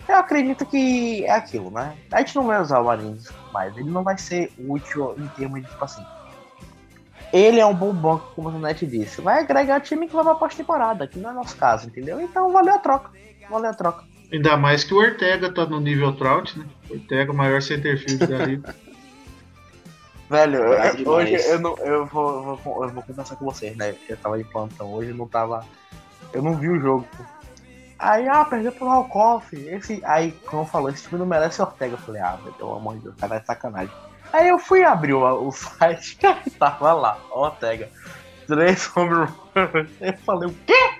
Eu 0.08 0.16
acredito 0.16 0.64
que 0.64 1.24
é 1.24 1.32
aquilo, 1.32 1.70
né? 1.70 1.96
A 2.10 2.20
gente 2.20 2.34
não 2.34 2.46
vai 2.46 2.60
usar 2.60 2.80
o 2.80 2.84
Marins 2.86 3.28
mais, 3.52 3.76
ele 3.76 3.90
não 3.90 4.02
vai 4.02 4.16
ser 4.16 4.50
útil 4.58 5.14
em 5.18 5.28
termos 5.28 5.62
de, 5.62 5.68
tipo 5.68 5.84
assim. 5.84 6.04
Ele 7.32 7.60
é 7.60 7.66
um 7.66 7.74
bom 7.74 7.92
banco, 7.92 8.32
como 8.34 8.48
o 8.48 8.52
Zanetti 8.52 8.86
disse. 8.86 9.20
Vai 9.20 9.40
agregar 9.40 9.80
time 9.80 10.08
que 10.08 10.14
vai 10.14 10.24
pra 10.24 10.34
pós-temporada, 10.34 11.06
que 11.06 11.18
não 11.18 11.30
é 11.30 11.32
nosso 11.32 11.56
caso, 11.56 11.86
entendeu? 11.86 12.20
Então 12.20 12.52
valeu 12.52 12.74
a 12.74 12.78
troca. 12.78 13.10
Valeu 13.50 13.70
a 13.70 13.74
troca. 13.74 14.04
Ainda 14.32 14.56
mais 14.56 14.84
que 14.84 14.92
o 14.92 14.98
Ortega 14.98 15.52
tá 15.52 15.64
no 15.64 15.80
nível 15.80 16.14
Trout, 16.14 16.58
né? 16.58 16.66
Ortega, 16.90 17.32
o 17.32 17.34
maior 17.34 17.62
centerfield 17.62 18.26
da 18.26 18.44
liga. 18.44 18.74
Velho, 20.28 20.58
eu, 20.58 21.08
hoje 21.10 21.36
eu, 21.36 21.58
não, 21.58 21.74
eu, 21.78 22.04
vou, 22.04 22.56
vou, 22.56 22.84
eu 22.84 22.90
vou 22.90 23.02
conversar 23.02 23.36
com 23.36 23.46
vocês, 23.46 23.74
né? 23.74 23.94
Eu 24.06 24.16
tava 24.18 24.36
de 24.36 24.44
plantão 24.44 24.92
hoje, 24.92 25.14
não 25.14 25.26
tava. 25.26 25.64
Eu 26.34 26.42
não 26.42 26.54
vi 26.54 26.68
o 26.68 26.78
jogo. 26.78 27.08
Aí, 27.98 28.28
ah, 28.28 28.44
perdeu 28.44 28.70
pro 28.70 28.86
Halkoff. 28.86 29.56
Esse, 29.56 30.02
aí, 30.04 30.32
como 30.44 30.66
falou, 30.66 30.90
esse 30.90 31.08
time 31.08 31.18
não 31.18 31.26
merece 31.26 31.62
Ortega. 31.62 31.94
Eu 31.94 31.98
falei, 31.98 32.20
ah, 32.20 32.38
pelo 32.58 32.74
amor 32.74 32.96
de 32.96 33.04
Deus, 33.04 33.14
cara, 33.16 33.36
é 33.36 33.40
sacanagem. 33.40 33.94
Aí 34.32 34.48
eu 34.48 34.58
fui 34.58 34.84
abrir 34.84 35.14
o, 35.14 35.48
o 35.48 35.52
site 35.52 36.18
e 36.46 36.50
tava 36.50 36.92
lá, 36.92 37.18
Ortega. 37.30 37.88
Três 38.46 38.90
home 38.96 39.14
runs. 39.14 39.90
Eu 40.00 40.16
falei, 40.24 40.48
o 40.48 40.54
quê? 40.66 40.90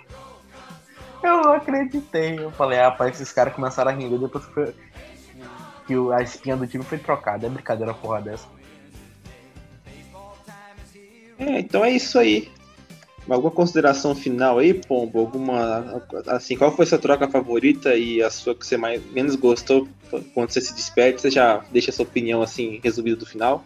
Eu 1.23 1.43
não 1.43 1.53
acreditei. 1.53 2.39
Eu 2.39 2.51
falei, 2.53 2.79
ah, 2.79 2.91
rapaz, 2.91 3.15
esses 3.15 3.33
caras 3.33 3.55
começaram 3.55 3.91
a 3.91 3.95
rir 3.95 4.19
depois 4.19 4.45
que, 4.47 4.75
que 5.87 5.95
a 6.13 6.23
espinha 6.23 6.57
do 6.57 6.67
time 6.67 6.85
foi 6.85 6.99
trocada. 6.99 7.47
É 7.47 7.51
brincadeira 7.51 7.95
porra 7.95 8.21
dessa. 8.21 8.47
É, 11.39 11.61
então 11.61 11.85
é 11.85 11.91
isso 11.91 12.19
aí. 12.19 12.51
Alguma 13.29 13.51
consideração 13.51 14.15
final 14.15 14.59
aí, 14.59 14.73
Pombo? 14.73 15.21
Alguma. 15.21 16.03
Assim, 16.29 16.57
qual 16.57 16.73
foi 16.73 16.87
sua 16.87 16.99
troca 16.99 17.29
favorita 17.29 17.95
e 17.95 18.23
a 18.23 18.31
sua 18.31 18.55
que 18.55 18.67
você 18.67 18.77
mais, 18.77 19.05
menos 19.13 19.37
gostou 19.37 19.87
quando 20.33 20.51
você 20.51 20.61
se 20.61 20.75
despede? 20.75 21.21
Você 21.21 21.31
já 21.31 21.63
deixa 21.71 21.93
sua 21.93 22.05
opinião 22.05 22.41
assim, 22.41 22.81
resumida 22.83 23.17
do 23.17 23.27
final? 23.27 23.65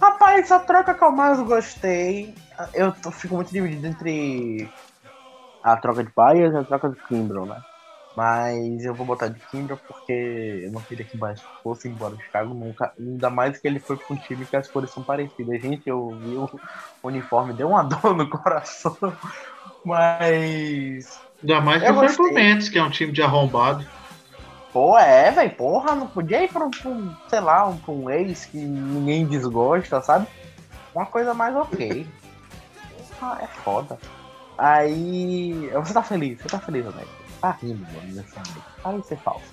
Rapaz, 0.00 0.52
a 0.52 0.58
troca 0.58 0.94
que 0.94 1.02
eu 1.02 1.10
mais 1.10 1.40
gostei. 1.40 2.34
Eu 2.74 2.92
fico 3.10 3.36
muito 3.36 3.50
dividido 3.50 3.86
entre 3.86 4.68
a 5.62 5.76
troca 5.76 6.04
de 6.04 6.10
Bias 6.10 6.52
e 6.52 6.56
a 6.56 6.64
troca 6.64 6.90
de 6.90 6.96
Kimbrough, 7.08 7.46
né? 7.46 7.62
Mas 8.18 8.84
eu 8.84 8.96
vou 8.96 9.06
botar 9.06 9.28
de 9.28 9.38
Kimbrough 9.48 9.78
porque 9.86 10.64
eu 10.64 10.72
não 10.72 10.80
queria 10.82 11.06
que 11.06 11.16
Bias 11.16 11.40
fosse 11.62 11.86
embora 11.86 12.16
do 12.16 12.20
Chicago 12.20 12.52
nunca. 12.52 12.92
Ainda 12.98 13.30
mais 13.30 13.60
que 13.60 13.68
ele 13.68 13.78
foi 13.78 13.96
pra 13.96 14.12
um 14.12 14.18
time 14.18 14.44
que 14.44 14.56
as 14.56 14.68
cores 14.68 14.90
são 14.90 15.04
parecidas. 15.04 15.62
Gente, 15.62 15.86
eu 15.86 16.18
vi 16.20 16.36
o 16.36 16.50
uniforme, 17.04 17.52
deu 17.54 17.68
uma 17.68 17.84
dor 17.86 18.16
no 18.16 18.28
coração. 18.28 18.96
Mas. 19.84 21.16
Ainda 21.40 21.60
mais 21.60 21.80
que 21.80 21.92
foi 21.92 22.12
pro 22.12 22.34
Mets, 22.34 22.68
que 22.68 22.76
é 22.76 22.82
um 22.82 22.90
time 22.90 23.12
de 23.12 23.22
arrombado. 23.22 23.86
Pô, 24.72 24.98
é, 24.98 25.30
velho, 25.30 25.54
porra, 25.54 25.94
não 25.94 26.08
podia 26.08 26.42
ir 26.42 26.48
pra 26.48 26.66
um, 26.66 26.70
um 26.86 27.14
sei 27.28 27.38
lá, 27.38 27.68
um, 27.68 27.78
um 27.86 28.10
ex 28.10 28.46
que 28.46 28.58
ninguém 28.58 29.26
desgosta, 29.26 30.00
sabe? 30.00 30.26
Uma 30.92 31.06
coisa 31.06 31.32
mais 31.34 31.54
ok. 31.54 32.04
Porra, 33.20 33.38
é 33.46 33.46
foda. 33.46 33.96
Aí. 34.58 35.70
Você 35.72 35.94
tá 35.94 36.02
feliz, 36.02 36.42
você 36.42 36.48
tá 36.48 36.58
feliz, 36.58 36.84
né? 36.84 37.04
Tá 37.40 37.52
rindo, 37.52 37.84
mano, 37.92 38.14
nesse 38.14 38.34
momento. 38.34 38.64
Para 38.82 38.98
de 38.98 39.06
ser 39.06 39.18
falso. 39.18 39.46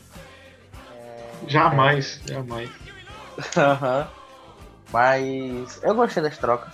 É... 0.92 1.30
Jamais, 1.48 2.22
é... 2.30 2.34
jamais. 2.34 2.70
Mas 4.92 5.84
eu 5.84 5.96
gostei 5.96 6.24
das 6.24 6.38
trocas. 6.38 6.74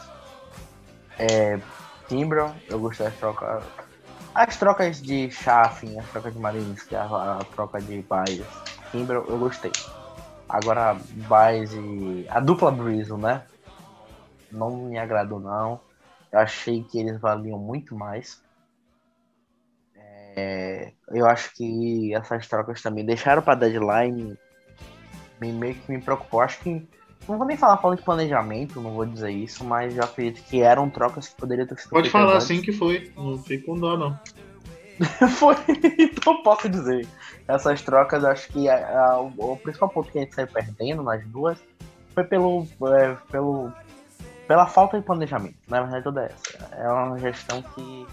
É. 1.18 1.60
Timbron, 2.08 2.54
eu 2.68 2.80
gostei 2.80 3.08
das 3.08 3.16
trocas. 3.16 3.64
As 4.36 4.58
trocas 4.58 5.02
de 5.02 5.30
Chaffin, 5.32 5.98
as 6.00 6.08
trocas 6.10 6.34
de 6.34 6.40
Marines, 6.40 6.84
que 6.84 6.96
é 6.96 7.00
a, 7.00 7.40
a 7.40 7.46
troca 7.56 7.82
de 7.82 8.02
Baez, 8.02 8.46
Timbron, 8.92 9.26
eu 9.28 9.38
gostei. 9.38 9.72
Agora, 10.48 10.98
Baez 11.28 11.74
e. 11.74 12.26
A 12.30 12.40
dupla 12.40 12.72
Brizzle, 12.72 13.18
né? 13.18 13.44
Não 14.52 14.70
me 14.72 14.98
agradou, 14.98 15.40
não. 15.40 15.80
Eu 16.32 16.40
achei 16.40 16.84
que 16.84 17.00
eles 17.00 17.20
valiam 17.20 17.58
muito 17.58 17.96
mais. 17.96 18.42
É, 20.36 20.92
eu 21.10 21.26
acho 21.26 21.54
que 21.56 22.14
essas 22.14 22.48
trocas 22.48 22.82
também 22.82 23.06
deixaram 23.06 23.42
para 23.42 23.56
deadline 23.56 24.38
me, 25.40 25.52
meio 25.52 25.76
que 25.76 25.92
me 25.92 26.02
preocupou. 26.02 26.42
Acho 26.42 26.60
que 26.60 26.88
não 27.28 27.38
vou 27.38 27.46
nem 27.46 27.58
falar 27.58 27.78
falando 27.78 28.00
de 28.00 28.06
planejamento, 28.06 28.82
não 28.82 28.94
vou 28.94 29.06
dizer 29.06 29.32
isso, 29.32 29.64
mas 29.64 29.96
eu 29.96 30.04
acredito 30.04 30.44
que 30.48 30.62
eram 30.62 30.90
trocas 30.90 31.30
que 31.30 31.36
poderiam 31.36 31.68
ter 31.68 31.78
sido. 31.78 31.90
Pode 31.90 32.10
falar 32.10 32.38
assim 32.38 32.62
que 32.62 32.72
foi, 32.72 33.12
não 33.16 33.38
fico 33.38 33.68
com 33.68 33.80
dó 33.80 33.98
não. 33.98 34.20
foi, 35.38 35.56
então 35.98 36.42
posso 36.44 36.70
dizer. 36.70 37.08
Essas 37.48 37.82
trocas, 37.82 38.24
acho 38.24 38.48
que 38.50 38.70
a, 38.70 39.00
a, 39.00 39.22
o, 39.22 39.54
o, 39.54 39.58
principal 39.58 39.90
ponto 39.90 40.12
que 40.12 40.20
a 40.20 40.22
gente 40.22 40.36
saiu 40.36 40.48
perdendo 40.48 41.02
nas 41.02 41.26
duas 41.28 41.58
foi 42.14 42.24
pelo, 42.24 42.68
é, 42.94 43.16
pelo 43.32 43.72
pela 44.48 44.68
falta 44.68 45.00
de 45.00 45.06
planejamento. 45.06 45.56
Na 45.68 45.82
verdade, 45.82 46.04
toda 46.04 46.26
essa. 46.26 46.70
É 46.76 46.88
uma 46.90 47.18
gestão 47.18 47.62
que 47.62 48.06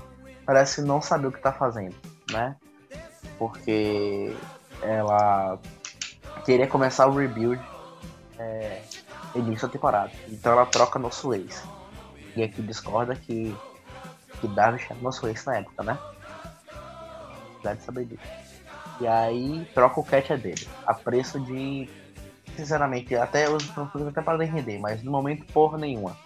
parece 0.49 0.81
não 0.81 1.03
saber 1.03 1.27
o 1.27 1.31
que 1.31 1.37
está 1.37 1.53
fazendo, 1.53 1.95
né? 2.31 2.57
Porque 3.39 4.35
ela 4.81 5.59
queria 6.43 6.67
começar 6.67 7.07
o 7.07 7.15
rebuild 7.15 7.63
é, 8.39 8.81
início 9.35 9.69
da 9.69 9.73
temporada. 9.73 10.11
Então 10.27 10.53
ela 10.53 10.65
troca 10.65 10.99
nosso 10.99 11.35
ex. 11.35 11.63
E 12.35 12.43
aqui 12.43 12.63
discorda 12.63 13.15
que, 13.15 13.55
que 14.41 14.49
Davi 14.49 14.83
era 14.89 14.99
nosso 15.03 15.29
ex 15.29 15.45
na 15.45 15.59
época, 15.59 15.83
né? 15.83 15.99
Deve 17.63 17.83
saber 17.83 18.07
disso. 18.07 18.23
E 19.03 19.07
aí 19.07 19.69
troca 19.75 20.01
o 20.01 20.05
catch 20.05 20.31
dele. 20.31 20.67
A 20.87 20.95
preço 20.95 21.39
de. 21.41 21.91
Sinceramente, 22.57 23.15
até 23.15 23.51
os 23.51 23.71
até 24.09 24.23
para 24.23 24.43
render, 24.47 24.79
mas 24.79 25.03
no 25.03 25.13
momento 25.13 25.45
porra 25.53 25.77
nenhuma. 25.77 26.17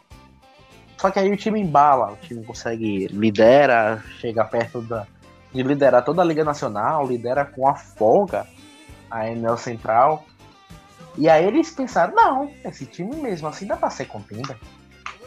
Só 1.03 1.11
que 1.11 1.19
aí 1.19 1.33
o 1.33 1.37
time 1.37 1.61
embala, 1.61 2.13
o 2.13 2.17
time 2.17 2.45
consegue, 2.45 3.09
lidera, 3.09 4.01
chega 4.21 4.45
perto 4.45 4.81
da, 4.81 5.05
de 5.53 5.61
liderar 5.61 6.05
toda 6.05 6.23
a 6.23 6.25
Liga 6.25 6.45
Nacional, 6.45 7.05
lidera 7.05 7.45
com 7.45 7.67
a 7.67 7.75
folga 7.75 8.47
a 9.11 9.29
Enel 9.29 9.57
Central. 9.57 10.25
E 11.19 11.29
aí 11.29 11.45
eles 11.45 11.73
pensaram, 11.73 12.15
não, 12.15 12.53
esse 12.65 12.87
time 12.87 13.17
mesmo 13.17 13.49
assim 13.49 13.67
dá 13.67 13.77
pra 13.77 13.91
ser 13.91 14.05
contenda. 14.05 14.57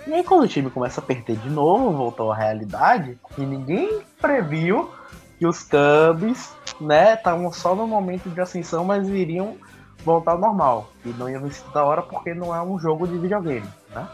E 0.08 0.14
aí 0.14 0.24
quando 0.24 0.44
o 0.44 0.48
time 0.48 0.70
começa 0.70 1.02
a 1.02 1.04
perder 1.04 1.36
de 1.36 1.50
novo, 1.50 1.92
voltou 1.92 2.32
à 2.32 2.38
realidade, 2.38 3.20
e 3.38 3.42
ninguém 3.42 4.00
previu 4.22 4.90
que 5.38 5.46
os 5.46 5.62
Cubs, 5.62 6.54
né, 6.80 7.16
estavam 7.16 7.52
só 7.52 7.76
no 7.76 7.86
momento 7.86 8.30
de 8.30 8.40
ascensão, 8.40 8.86
mas 8.86 9.10
iriam 9.10 9.58
voltar 10.06 10.32
ao 10.32 10.40
normal. 10.40 10.90
E 11.04 11.10
não 11.10 11.30
iam 11.30 11.42
vencer 11.42 11.70
da 11.74 11.84
hora 11.84 12.02
porque 12.02 12.34
não 12.34 12.56
é 12.56 12.62
um 12.62 12.80
jogo 12.80 13.06
de 13.06 13.18
videogame, 13.18 13.68
né? 13.94 14.08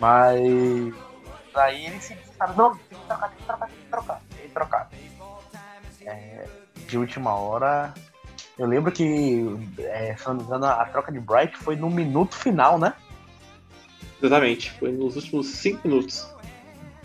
Mas 0.00 0.94
aí 1.54 1.86
eles 1.86 2.04
se 2.04 2.14
disseram, 2.14 2.56
não, 2.56 2.74
tem 2.74 2.98
que 2.98 3.06
trocar, 3.06 3.28
tem 3.28 3.38
que 3.38 3.44
trocar, 3.44 3.68
tem 3.68 3.78
que 3.78 3.90
trocar, 3.90 4.20
tem 4.88 4.98
que 4.98 5.10
trocar. 5.10 5.50
É, 6.06 6.48
de 6.88 6.98
última 6.98 7.34
hora, 7.34 7.92
eu 8.58 8.66
lembro 8.66 8.90
que, 8.90 9.44
é, 9.78 10.16
se 10.16 10.26
não 10.26 10.36
me 10.36 10.42
engano, 10.42 10.66
a 10.66 10.84
troca 10.86 11.12
de 11.12 11.20
Bright 11.20 11.56
foi 11.56 11.76
no 11.76 11.90
minuto 11.90 12.34
final, 12.34 12.78
né? 12.78 12.94
Exatamente, 14.22 14.70
foi 14.72 14.90
nos 14.90 15.16
últimos 15.16 15.46
5 15.48 15.86
minutos. 15.86 16.26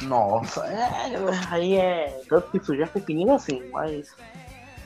Nossa, 0.04 0.66
é, 0.66 1.12
aí 1.50 1.76
é. 1.76 2.22
Tanto 2.30 2.52
que 2.52 2.58
isso 2.58 2.76
já 2.76 2.88
foi 2.88 3.02
pedindo 3.02 3.32
assim, 3.32 3.62
mas. 3.72 4.16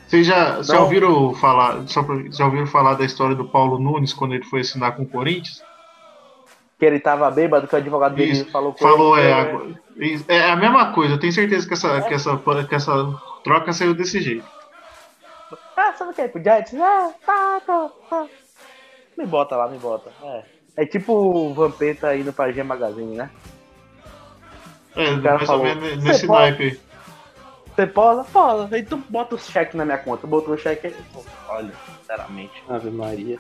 Vocês 0.08 0.26
já, 0.26 0.62
já 0.62 0.80
ouviram 0.80 1.34
falar. 1.36 1.84
Já 1.88 2.46
ouviram 2.46 2.68
falar 2.68 2.96
da 2.96 3.06
história 3.06 3.36
do 3.36 3.48
Paulo 3.48 3.80
Nunes 3.80 4.14
quando 4.14 4.34
ele 4.34 4.46
foi 4.46 4.62
assinar 4.62 4.96
com 4.96 5.04
o 5.04 5.08
Corinthians? 5.08 5.64
Que 6.80 6.86
ele 6.86 7.00
tava 7.00 7.30
bêbado, 7.30 7.68
que 7.68 7.76
o 7.76 7.78
advogado 7.78 8.16
dele 8.16 8.32
Isso, 8.32 8.52
falou 8.52 8.72
com 8.72 8.80
falou, 8.80 9.18
ele. 9.20 9.30
Falou, 9.30 9.76
é, 10.30 10.38
é 10.38 10.50
a 10.50 10.56
mesma 10.56 10.94
coisa, 10.94 11.16
eu 11.16 11.20
tenho 11.20 11.34
certeza 11.34 11.68
que 11.68 11.74
essa, 11.74 11.98
é. 11.98 12.02
que 12.02 12.14
essa, 12.14 12.38
que 12.68 12.76
essa 12.76 13.22
troca 13.44 13.74
saiu 13.74 13.94
desse 13.94 14.22
jeito. 14.22 14.48
Ah, 15.76 15.94
sabe 15.94 16.12
o 16.12 16.14
que 16.14 16.22
é 16.22 16.28
pro 16.30 16.42
Giants? 16.42 16.74
Ah, 16.76 17.12
tá, 17.26 17.62
tá, 17.66 17.90
tá. 18.10 18.28
Me 19.18 19.26
bota 19.26 19.58
lá, 19.58 19.68
me 19.68 19.78
bota. 19.78 20.10
É, 20.24 20.44
é 20.78 20.86
tipo 20.86 21.14
o 21.14 21.54
Vampeta 21.54 22.16
indo 22.16 22.32
pra 22.32 22.52
G 22.52 22.64
Magazine, 22.64 23.18
né? 23.18 23.30
É, 24.96 25.12
mais 25.12 25.46
falou, 25.46 25.68
ou 25.68 25.76
menos 25.76 26.04
nesse 26.04 26.28
naipe 26.28 26.64
aí. 26.64 26.80
Você 27.76 27.88
pode? 27.88 28.30
Pode. 28.30 28.76
Aí 28.76 28.84
tu 28.84 28.98
bota 29.10 29.36
o 29.36 29.40
cheque 29.40 29.76
na 29.76 29.86
minha 29.86 29.98
conta. 29.98 30.28
Botou 30.28 30.54
o 30.54 30.58
cheque 30.58 30.88
aí. 30.88 30.96
Olha, 31.48 31.72
sinceramente. 31.98 32.64
Ave 32.68 32.90
Maria. 32.90 33.40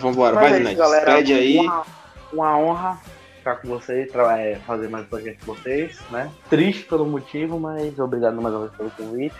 Vamos 0.00 0.16
embora, 0.16 0.34
vai, 0.34 0.54
Zinete. 0.54 0.80
Pede 1.04 1.32
aí. 1.32 1.58
Uma, 1.58 1.84
uma, 2.32 2.58
honra 2.58 3.00
ficar 3.38 3.56
com 3.56 3.68
vocês, 3.68 4.08
é, 4.14 4.56
fazer 4.66 4.88
mais 4.88 5.04
um 5.04 5.08
projeto 5.08 5.44
com 5.44 5.54
vocês, 5.54 5.98
né? 6.10 6.30
Triste 6.48 6.84
pelo 6.84 7.04
motivo, 7.04 7.58
mas 7.58 7.98
obrigado 7.98 8.40
mais 8.40 8.54
uma 8.54 8.66
vez 8.66 8.76
pelo 8.76 8.90
convite. 8.90 9.36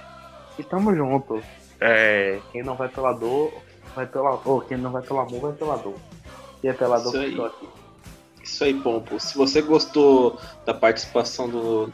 E 0.59 0.64
tamo 0.64 0.94
junto. 0.94 1.42
É, 1.80 2.38
quem 2.50 2.62
não 2.62 2.74
vai 2.74 2.88
pela 2.88 3.12
dor, 3.12 3.53
vai 3.94 4.07
pela. 4.07 4.40
Ou 4.44 4.61
quem 4.61 4.76
não 4.76 4.90
vai 4.90 5.03
pelo 5.03 5.20
amor, 5.20 5.40
vai 5.40 5.53
pela 5.53 5.76
dor. 5.76 5.94
E 6.62 6.68
é 6.68 6.72
pela 6.72 6.98
dor 6.98 7.12
que 7.12 7.24
estou 7.24 7.46
aqui. 7.46 7.68
Isso 8.42 8.64
aí, 8.64 8.74
Pompo. 8.74 9.18
Se 9.18 9.36
você 9.36 9.62
gostou 9.62 10.38
da 10.66 10.74
participação 10.74 11.48
do 11.48 11.92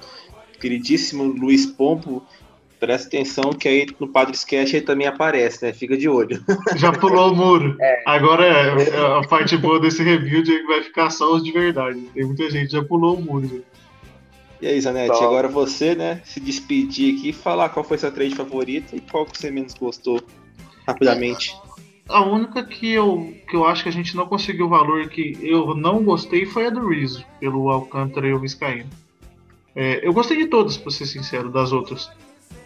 queridíssimo 0.58 1.24
Luiz 1.24 1.66
Pompo, 1.66 2.22
presta 2.78 3.08
atenção 3.08 3.50
que 3.50 3.68
aí 3.68 3.86
no 3.98 4.08
Padre 4.08 4.34
Sketch 4.34 4.74
ele 4.74 4.84
também 4.84 5.06
aparece, 5.06 5.64
né? 5.64 5.72
Fica 5.72 5.96
de 5.96 6.08
olho. 6.08 6.42
Já 6.76 6.92
pulou 6.92 7.32
o 7.32 7.36
muro. 7.36 7.76
É. 7.80 8.02
Agora 8.06 8.44
é, 8.46 8.88
é, 8.88 9.18
a 9.18 9.26
parte 9.26 9.56
boa 9.56 9.80
desse 9.80 10.02
rebuild 10.02 10.52
é 10.52 10.58
que 10.58 10.66
vai 10.66 10.82
ficar 10.82 11.10
só 11.10 11.34
os 11.34 11.42
de 11.42 11.52
verdade. 11.52 12.00
Tem 12.14 12.24
muita 12.24 12.50
gente 12.50 12.68
que 12.68 12.72
já 12.72 12.84
pulou 12.84 13.16
o 13.16 13.22
muro. 13.22 13.64
E 14.60 14.66
aí, 14.66 14.80
Zanetti, 14.80 15.12
Top. 15.12 15.24
agora 15.24 15.48
você, 15.48 15.94
né, 15.94 16.20
se 16.24 16.40
despedir 16.40 17.16
aqui, 17.16 17.32
falar 17.32 17.68
qual 17.68 17.84
foi 17.84 17.96
sua 17.96 18.10
trade 18.10 18.34
favorita 18.34 18.96
e 18.96 19.00
qual 19.00 19.24
que 19.24 19.38
você 19.38 19.50
menos 19.50 19.74
gostou, 19.74 20.20
rapidamente. 20.86 21.54
A 22.08 22.24
única 22.24 22.64
que 22.64 22.90
eu, 22.90 23.34
que 23.48 23.54
eu 23.54 23.64
acho 23.64 23.84
que 23.84 23.88
a 23.88 23.92
gente 23.92 24.16
não 24.16 24.26
conseguiu 24.26 24.66
o 24.66 24.68
valor 24.68 25.08
que 25.08 25.38
eu 25.42 25.76
não 25.76 26.02
gostei 26.02 26.44
foi 26.44 26.66
a 26.66 26.70
do 26.70 26.88
Rizzo, 26.88 27.24
pelo 27.38 27.68
Alcântara 27.70 28.26
e 28.26 28.32
o 28.32 28.40
Viscaíno. 28.40 28.90
É, 29.76 30.04
eu 30.04 30.12
gostei 30.12 30.38
de 30.38 30.46
todas, 30.46 30.76
pra 30.76 30.90
ser 30.90 31.06
sincero, 31.06 31.50
das 31.50 31.70
outras. 31.70 32.10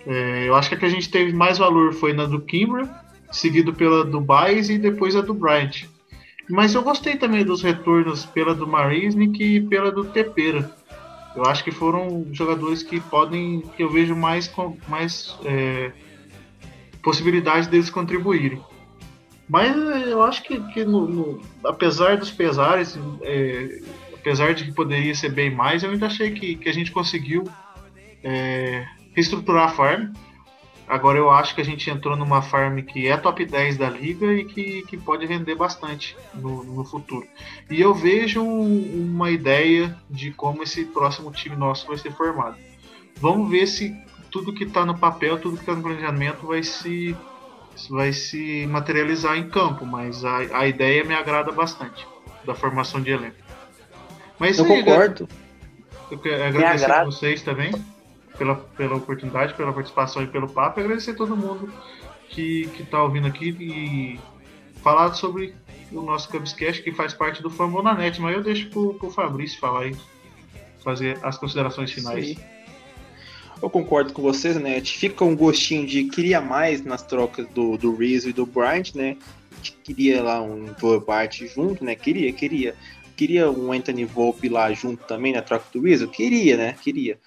É, 0.06 0.48
eu 0.48 0.54
acho 0.54 0.68
que 0.68 0.74
a 0.74 0.78
que 0.78 0.86
a 0.86 0.90
gente 0.90 1.10
teve 1.10 1.32
mais 1.32 1.58
valor 1.58 1.92
foi 1.92 2.12
na 2.12 2.26
do 2.26 2.40
Kimbra, 2.40 2.88
seguido 3.30 3.72
pela 3.72 4.04
do 4.04 4.20
Baez 4.20 4.68
e 4.68 4.78
depois 4.78 5.16
a 5.16 5.20
do 5.20 5.34
Bryant. 5.34 5.84
Mas 6.50 6.74
eu 6.74 6.82
gostei 6.82 7.16
também 7.16 7.44
dos 7.44 7.62
retornos 7.62 8.26
pela 8.26 8.54
do 8.54 8.66
Marisnik 8.66 9.42
e 9.42 9.60
pela 9.60 9.90
do 9.90 10.04
Tepera. 10.04 10.70
Eu 11.34 11.44
acho 11.46 11.64
que 11.64 11.70
foram 11.70 12.26
jogadores 12.32 12.82
que 12.82 13.00
podem, 13.00 13.62
que 13.76 13.82
eu 13.82 13.90
vejo 13.90 14.14
mais, 14.14 14.52
mais 14.86 15.34
é, 15.44 15.92
possibilidade 17.02 17.68
deles 17.68 17.88
contribuírem. 17.88 18.60
Mas 19.48 19.74
eu 20.06 20.22
acho 20.22 20.42
que, 20.42 20.60
que 20.72 20.84
no, 20.84 21.06
no, 21.08 21.40
apesar 21.64 22.16
dos 22.16 22.30
pesares, 22.30 22.98
é, 23.22 23.80
apesar 24.14 24.54
de 24.54 24.64
que 24.64 24.72
poderia 24.72 25.14
ser 25.14 25.30
bem 25.30 25.50
mais, 25.50 25.82
eu 25.82 25.90
ainda 25.90 26.06
achei 26.06 26.30
que, 26.32 26.56
que 26.56 26.68
a 26.68 26.72
gente 26.72 26.92
conseguiu 26.92 27.44
é, 28.22 28.86
reestruturar 29.14 29.64
a 29.64 29.68
farm 29.68 30.12
Agora 30.92 31.16
eu 31.16 31.30
acho 31.30 31.54
que 31.54 31.60
a 31.62 31.64
gente 31.64 31.88
entrou 31.88 32.14
numa 32.16 32.42
farm 32.42 32.80
que 32.82 33.08
é 33.08 33.16
top 33.16 33.46
10 33.46 33.78
da 33.78 33.88
liga 33.88 34.30
e 34.30 34.44
que, 34.44 34.82
que 34.82 34.98
pode 34.98 35.24
render 35.24 35.54
bastante 35.54 36.14
no, 36.34 36.62
no 36.64 36.84
futuro. 36.84 37.26
E 37.70 37.80
eu 37.80 37.94
vejo 37.94 38.42
um, 38.42 39.10
uma 39.10 39.30
ideia 39.30 39.96
de 40.10 40.32
como 40.32 40.62
esse 40.62 40.84
próximo 40.84 41.30
time 41.30 41.56
nosso 41.56 41.86
vai 41.86 41.96
ser 41.96 42.12
formado. 42.12 42.58
Vamos 43.16 43.50
ver 43.50 43.66
se 43.66 43.96
tudo 44.30 44.52
que 44.52 44.64
está 44.64 44.84
no 44.84 44.98
papel, 44.98 45.38
tudo 45.38 45.56
que 45.56 45.62
está 45.62 45.74
no 45.74 45.82
planejamento 45.82 46.46
vai 46.46 46.62
se, 46.62 47.16
vai 47.88 48.12
se 48.12 48.66
materializar 48.66 49.38
em 49.38 49.48
campo, 49.48 49.86
mas 49.86 50.22
a, 50.26 50.58
a 50.58 50.66
ideia 50.66 51.04
me 51.04 51.14
agrada 51.14 51.52
bastante 51.52 52.06
da 52.44 52.54
formação 52.54 53.00
de 53.00 53.12
elenco. 53.12 53.36
Mas 54.38 54.58
eu 54.58 54.66
aí, 54.66 54.84
concordo. 54.84 55.26
Eu 56.10 56.18
quero 56.18 56.44
agradecer 56.44 56.90
a 56.90 57.04
vocês 57.04 57.40
também 57.40 57.72
pela, 58.42 58.56
pela 58.56 58.96
oportunidade, 58.96 59.54
pela 59.54 59.72
participação 59.72 60.22
e 60.22 60.26
pelo 60.26 60.48
papo. 60.48 60.80
E 60.80 60.82
agradecer 60.82 61.12
a 61.12 61.14
todo 61.14 61.36
mundo 61.36 61.72
que 62.28 62.68
está 62.80 63.02
ouvindo 63.02 63.28
aqui 63.28 63.50
e 63.60 64.20
falar 64.82 65.14
sobre 65.14 65.54
o 65.92 66.02
nosso 66.02 66.28
Cubscast, 66.28 66.82
que 66.82 66.90
faz 66.90 67.14
parte 67.14 67.40
do 67.40 67.48
Famona 67.48 67.94
Net. 67.94 68.20
Mas 68.20 68.34
eu 68.34 68.42
deixo 68.42 68.68
para 68.68 69.06
o 69.06 69.10
Fabrício 69.10 69.60
falar 69.60 69.82
aí, 69.82 69.96
fazer 70.82 71.18
as 71.22 71.38
considerações 71.38 71.92
finais. 71.92 72.28
Sim. 72.28 72.36
Eu 73.62 73.70
concordo 73.70 74.12
com 74.12 74.22
vocês, 74.22 74.56
né? 74.56 74.80
Fica 74.80 75.24
um 75.24 75.36
gostinho 75.36 75.86
de 75.86 76.04
queria 76.04 76.40
mais 76.40 76.84
nas 76.84 77.02
trocas 77.02 77.46
do, 77.50 77.76
do 77.76 77.94
Rizzo 77.94 78.30
e 78.30 78.32
do 78.32 78.44
Bryant, 78.44 78.92
né? 78.96 79.16
Queria 79.84 80.20
lá 80.20 80.42
um 80.42 80.74
Bart 81.06 81.44
junto, 81.44 81.84
né? 81.84 81.94
Queria, 81.94 82.32
queria. 82.32 82.74
Queria 83.14 83.48
um 83.48 83.72
Anthony 83.72 84.04
Volpe 84.04 84.48
lá 84.48 84.72
junto 84.72 85.04
também 85.04 85.32
na 85.32 85.42
troca 85.42 85.66
do 85.72 85.82
Rizzo? 85.82 86.08
Queria, 86.08 86.56
né? 86.56 86.74
Queria. 86.82 87.20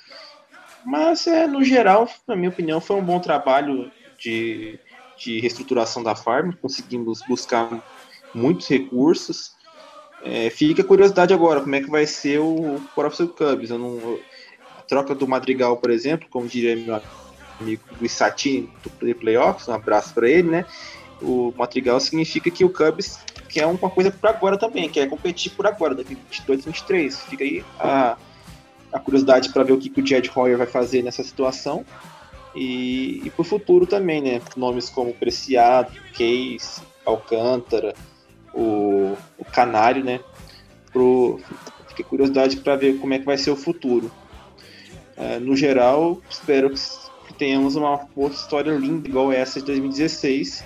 Mas, 0.86 1.26
é, 1.26 1.48
no 1.48 1.64
geral, 1.64 2.08
na 2.28 2.36
minha 2.36 2.50
opinião, 2.50 2.80
foi 2.80 2.96
um 2.96 3.04
bom 3.04 3.20
trabalho 3.20 3.92
de, 4.20 4.80
de 5.18 5.40
reestruturação 5.40 6.04
da 6.04 6.16
farm. 6.16 6.52
Conseguimos 6.62 7.22
buscar 7.28 7.84
muitos 8.34 8.68
recursos. 8.68 9.54
É, 10.24 10.50
fica 10.50 10.82
a 10.82 10.86
curiosidade 10.86 11.34
agora, 11.34 11.62
como 11.62 11.76
é 11.76 11.82
que 11.82 11.90
vai 11.90 12.06
ser 12.06 12.40
o 12.40 12.80
próximo 12.94 13.30
Cubs. 13.30 13.70
Eu 13.72 13.80
não, 13.80 14.20
a 14.78 14.82
troca 14.84 15.16
do 15.16 15.28
Madrigal, 15.28 15.78
por 15.78 15.90
exemplo, 15.90 16.28
como 16.30 16.48
diria 16.48 16.76
meu 16.76 17.02
amigo 17.60 17.84
Satini 18.08 18.70
do 18.84 19.16
Playoffs, 19.16 19.68
um 19.68 19.74
abraço 19.74 20.14
para 20.14 20.30
ele, 20.30 20.50
né? 20.50 20.66
O 21.22 21.54
Madrigal 21.58 22.00
significa 22.00 22.52
que 22.52 22.66
o 22.66 22.70
Cubs 22.70 23.20
quer 23.50 23.66
uma 23.66 23.90
coisa 23.90 24.12
por 24.12 24.30
agora 24.30 24.58
também, 24.58 24.90
quer 24.90 25.08
competir 25.10 25.52
por 25.52 25.66
agora, 25.66 25.96
daqui 25.96 26.16
22, 26.16 26.66
23. 26.66 27.22
Fica 27.22 27.44
aí 27.44 27.64
a 27.80 28.18
a 28.96 29.00
curiosidade 29.00 29.52
para 29.52 29.64
ver 29.64 29.74
o 29.74 29.78
que, 29.78 29.90
que 29.90 30.00
o 30.00 30.08
Jed 30.08 30.32
Hoyer 30.34 30.58
vai 30.58 30.66
fazer 30.66 31.04
nessa 31.04 31.22
situação. 31.22 31.86
E, 32.56 33.22
e 33.26 33.30
para 33.30 33.42
o 33.42 33.44
futuro 33.44 33.86
também, 33.86 34.22
né? 34.22 34.42
Nomes 34.56 34.90
como 34.90 35.14
Preciado, 35.14 35.92
Case, 36.14 36.82
Alcântara, 37.06 37.94
o, 38.54 39.18
o 39.38 39.44
Canário, 39.44 40.02
né? 40.02 40.22
Pro, 40.94 41.42
fica 41.90 42.06
curiosidade 42.06 42.56
para 42.56 42.78
ver 42.78 42.98
como 42.98 43.14
é 43.14 43.20
que 43.20 43.26
vai 43.26 43.38
ser 43.38 43.52
o 43.52 43.58
futuro. 43.58 44.10
É, 45.18 45.40
no 45.40 45.58
geral, 45.58 46.22
espero 46.30 46.70
que 46.70 47.34
tenhamos 47.34 47.76
uma 47.76 48.08
outra 48.16 48.40
história 48.40 48.72
linda 48.72 49.10
igual 49.10 49.30
essa 49.30 49.60
de 49.60 49.66
2016, 49.66 50.64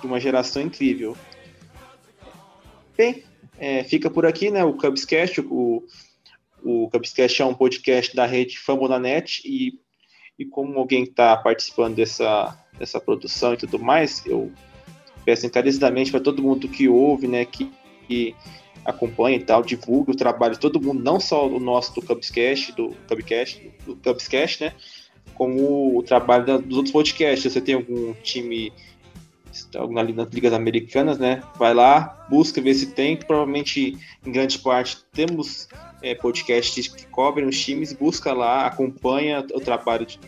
de 0.00 0.06
uma 0.06 0.18
geração 0.18 0.62
incrível. 0.62 1.14
Bem, 2.96 3.24
é, 3.58 3.84
fica 3.84 4.08
por 4.08 4.24
aqui, 4.24 4.50
né? 4.50 4.64
O 4.64 4.72
Cubscast, 4.72 5.42
o, 5.42 5.84
o 6.62 6.88
Cubscast 6.90 7.42
é 7.42 7.44
um 7.44 7.54
podcast 7.54 8.14
da 8.14 8.26
rede 8.26 8.58
Fambonanet 8.58 9.42
e, 9.44 9.78
e 10.38 10.44
como 10.44 10.78
alguém 10.78 11.04
está 11.04 11.36
participando 11.36 11.96
dessa, 11.96 12.56
dessa 12.78 13.00
produção 13.00 13.54
e 13.54 13.56
tudo 13.56 13.78
mais, 13.78 14.24
eu 14.26 14.52
peço 15.24 15.46
encarecidamente 15.46 16.10
para 16.10 16.20
todo 16.20 16.42
mundo 16.42 16.68
que 16.68 16.88
ouve, 16.88 17.26
né, 17.26 17.44
que, 17.44 17.70
que 18.06 18.34
acompanha 18.84 19.36
e 19.36 19.44
tal, 19.44 19.62
divulgue 19.62 20.12
o 20.12 20.16
trabalho 20.16 20.54
de 20.54 20.60
todo 20.60 20.80
mundo, 20.80 21.02
não 21.02 21.20
só 21.20 21.46
o 21.46 21.60
nosso 21.60 21.94
do 21.94 22.02
Cubscast, 22.02 22.72
do 22.72 22.94
Cubcast, 23.06 23.70
do 23.84 23.96
Cubscast, 23.96 24.64
né, 24.64 24.74
como 25.34 25.96
o 25.96 26.02
trabalho 26.02 26.58
dos 26.60 26.76
outros 26.76 26.92
podcasts. 26.92 27.52
Você 27.52 27.60
tem 27.60 27.74
algum 27.74 28.12
time 28.14 28.72
ali 29.96 30.12
nas 30.12 30.28
ligas 30.30 30.52
americanas, 30.52 31.18
né? 31.18 31.42
Vai 31.56 31.74
lá, 31.74 32.26
busca 32.28 32.60
ver 32.60 32.74
se 32.74 32.86
tem. 32.86 33.16
Provavelmente, 33.16 33.96
em 34.24 34.32
grande 34.32 34.58
parte, 34.58 34.98
temos 35.12 35.68
é, 36.02 36.14
podcasts 36.14 36.88
que 36.88 37.06
cobrem 37.06 37.46
os 37.46 37.58
times, 37.58 37.92
busca 37.92 38.32
lá, 38.32 38.66
acompanha 38.66 39.44
o 39.54 39.60
trabalho 39.60 40.06
de, 40.06 40.20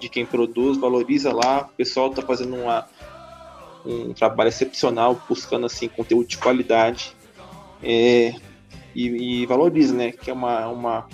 de 0.00 0.08
quem 0.08 0.24
produz, 0.24 0.78
valoriza 0.78 1.32
lá. 1.32 1.68
O 1.72 1.76
pessoal 1.76 2.10
está 2.10 2.22
fazendo 2.22 2.56
uma, 2.56 2.86
um 3.84 4.12
trabalho 4.12 4.48
excepcional, 4.48 5.20
buscando 5.28 5.66
assim 5.66 5.88
conteúdo 5.88 6.28
de 6.28 6.38
qualidade 6.38 7.16
é, 7.82 8.34
e, 8.94 9.42
e, 9.42 9.46
valoriza, 9.46 9.94
né? 9.94 10.12
Que 10.12 10.30
é 10.30 10.32
uma, 10.32 10.68
uma, 10.68 11.08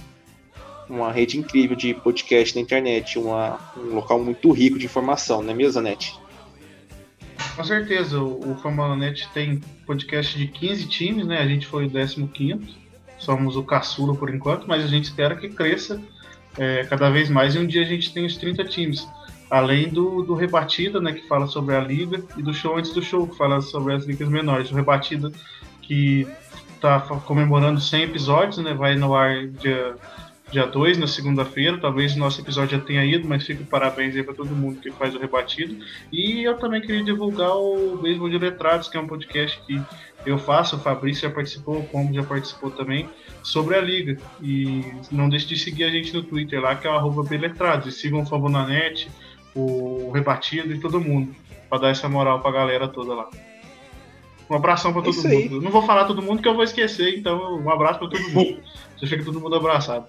uma 0.88 1.12
rede 1.12 1.38
incrível 1.38 1.76
de 1.76 1.94
podcast 1.94 2.54
na 2.54 2.62
internet, 2.62 3.18
uma, 3.18 3.60
um 3.76 3.94
local 3.94 4.18
muito 4.18 4.50
rico 4.52 4.78
de 4.78 4.86
informação, 4.86 5.42
não 5.42 5.52
é 5.52 5.54
mesmo, 5.54 5.80
Anete? 5.80 6.18
Com 7.56 7.64
certeza, 7.64 8.20
o, 8.20 8.52
o 8.52 8.56
Famalanet 8.56 9.28
tem 9.32 9.60
podcast 9.86 10.36
de 10.36 10.48
15 10.48 10.88
times, 10.88 11.26
né? 11.26 11.38
A 11.38 11.46
gente 11.46 11.66
foi 11.66 11.86
o 11.86 11.90
15 12.28 12.84
somos 13.18 13.56
o 13.56 13.62
caçula 13.62 14.14
por 14.14 14.32
enquanto, 14.32 14.66
mas 14.66 14.84
a 14.84 14.86
gente 14.86 15.04
espera 15.04 15.34
que 15.34 15.48
cresça 15.48 16.00
é, 16.58 16.84
cada 16.84 17.10
vez 17.10 17.28
mais 17.28 17.54
e 17.54 17.58
um 17.58 17.66
dia 17.66 17.82
a 17.82 17.86
gente 17.86 18.12
tem 18.12 18.26
os 18.26 18.36
30 18.36 18.64
times. 18.64 19.08
Além 19.50 19.88
do, 19.88 20.22
do 20.22 20.34
Rebatida, 20.34 21.00
né, 21.00 21.12
que 21.12 21.26
fala 21.26 21.46
sobre 21.46 21.74
a 21.74 21.80
liga, 21.80 22.22
e 22.36 22.42
do 22.42 22.52
show 22.52 22.76
antes 22.76 22.92
do 22.92 23.02
show, 23.02 23.26
que 23.26 23.36
fala 23.36 23.60
sobre 23.60 23.94
as 23.94 24.04
ligas 24.04 24.28
menores. 24.28 24.70
O 24.70 24.74
Rebatida, 24.74 25.30
que 25.82 26.26
está 26.74 27.00
comemorando 27.00 27.80
100 27.80 28.02
episódios, 28.02 28.58
né, 28.58 28.74
vai 28.74 28.96
no 28.96 29.14
ar 29.14 29.46
dia 29.46 29.94
dia 30.54 30.66
2, 30.66 30.98
na 30.98 31.06
segunda-feira. 31.06 31.78
Talvez 31.78 32.14
o 32.14 32.18
nosso 32.18 32.40
episódio 32.40 32.78
já 32.78 32.84
tenha 32.84 33.04
ido, 33.04 33.28
mas 33.28 33.44
fica 33.44 33.64
parabéns 33.64 34.14
aí 34.14 34.22
para 34.22 34.34
todo 34.34 34.54
mundo 34.54 34.80
que 34.80 34.90
faz 34.92 35.14
o 35.14 35.18
rebatido. 35.18 35.76
E 36.12 36.44
eu 36.44 36.56
também 36.56 36.80
queria 36.80 37.02
divulgar 37.02 37.56
o 37.56 37.98
Beisebol 38.00 38.30
de 38.30 38.38
Letrados, 38.38 38.88
que 38.88 38.96
é 38.96 39.00
um 39.00 39.06
podcast 39.06 39.60
que 39.66 39.82
eu 40.24 40.38
faço, 40.38 40.76
o 40.76 40.78
Fabrício 40.78 41.28
já 41.28 41.34
participou, 41.34 41.80
o 41.80 41.86
Como 41.88 42.14
já 42.14 42.22
participou 42.22 42.70
também, 42.70 43.10
sobre 43.42 43.76
a 43.76 43.80
Liga. 43.80 44.16
E 44.40 44.84
não 45.10 45.28
deixe 45.28 45.46
de 45.46 45.58
seguir 45.58 45.84
a 45.84 45.90
gente 45.90 46.14
no 46.14 46.22
Twitter 46.22 46.60
lá, 46.60 46.76
que 46.76 46.86
é 46.86 46.90
o 46.90 47.22
Beletrados. 47.24 47.88
E 47.88 47.92
sigam 47.92 48.22
o 48.22 48.26
Fabonanet, 48.26 49.10
o 49.54 50.12
Rebatido 50.12 50.72
e 50.72 50.80
todo 50.80 51.00
mundo, 51.00 51.34
para 51.68 51.78
dar 51.78 51.88
essa 51.88 52.08
moral 52.08 52.40
para 52.40 52.50
a 52.50 52.54
galera 52.54 52.88
toda 52.88 53.12
lá. 53.12 53.28
Um 54.48 54.54
abração 54.54 54.92
para 54.92 55.02
todo 55.02 55.28
mundo. 55.28 55.60
Não 55.60 55.70
vou 55.70 55.82
falar 55.82 56.04
todo 56.04 56.22
mundo 56.22 56.40
que 56.40 56.48
eu 56.48 56.54
vou 56.54 56.62
esquecer, 56.62 57.18
então 57.18 57.58
um 57.60 57.70
abraço 57.70 57.98
para 57.98 58.08
todo 58.08 58.30
mundo. 58.30 58.60
Você 58.96 59.06
fica 59.08 59.24
todo 59.24 59.40
mundo 59.40 59.56
abraçado. 59.56 60.06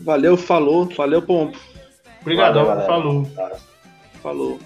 Valeu, 0.00 0.36
falou. 0.36 0.86
Valeu, 0.86 1.22
Pompo. 1.22 1.58
Obrigadão, 2.20 2.64
falou. 2.86 3.26
Falou. 4.22 4.58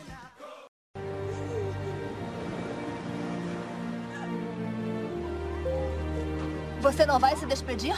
Você 6.81 7.05
não 7.05 7.19
vai 7.19 7.37
se 7.37 7.45
despedir? 7.45 7.95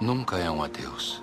Nunca 0.00 0.38
é 0.38 0.50
um 0.50 0.62
adeus. 0.62 1.22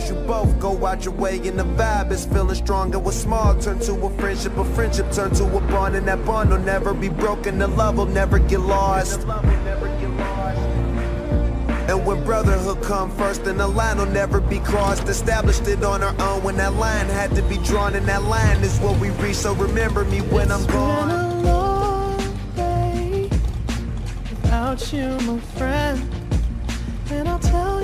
First 0.00 0.12
you 0.14 0.20
both 0.20 0.58
go 0.58 0.86
out 0.86 1.04
your 1.04 1.12
way 1.12 1.36
and 1.46 1.58
the 1.58 1.64
vibe 1.64 2.10
is 2.10 2.24
feeling 2.24 2.54
strong 2.54 2.94
and 2.94 3.04
what's 3.04 3.18
small 3.18 3.54
turn 3.60 3.78
to 3.80 3.92
a 3.92 4.10
friendship, 4.16 4.56
a 4.56 4.64
friendship 4.64 5.12
turn 5.12 5.30
to 5.34 5.44
a 5.44 5.60
bond 5.60 5.94
and 5.94 6.08
that 6.08 6.24
bond 6.24 6.48
will 6.48 6.58
never 6.58 6.94
be 6.94 7.10
broken, 7.10 7.58
the 7.58 7.66
love 7.66 7.98
will 7.98 8.06
never 8.06 8.38
get 8.38 8.60
lost. 8.60 9.20
And 11.90 12.06
when 12.06 12.24
brotherhood 12.24 12.82
come 12.82 13.10
first, 13.10 13.44
then 13.44 13.58
the 13.58 13.68
line 13.68 13.98
will 13.98 14.06
never 14.06 14.40
be 14.40 14.60
crossed. 14.60 15.06
Established 15.06 15.68
it 15.68 15.84
on 15.84 16.02
our 16.02 16.18
own 16.18 16.42
when 16.44 16.56
that 16.56 16.72
line 16.76 17.06
had 17.08 17.34
to 17.34 17.42
be 17.42 17.58
drawn, 17.58 17.94
and 17.94 18.06
that 18.06 18.22
line 18.22 18.62
is 18.62 18.78
what 18.78 18.98
we 19.00 19.10
reach. 19.10 19.36
So 19.36 19.54
remember 19.54 20.06
me 20.06 20.20
when 20.20 20.50
I'm 20.50 20.60
It's 20.60 20.66
been 20.66 20.76
gone. 20.76 21.10
a 21.10 21.42
long 21.42 22.18
day 22.56 23.28
without 24.30 24.92
you, 24.94 25.08
my 25.26 25.38
friend. 25.58 26.10
And 27.10 27.28
I'll 27.28 27.38
tell 27.38 27.82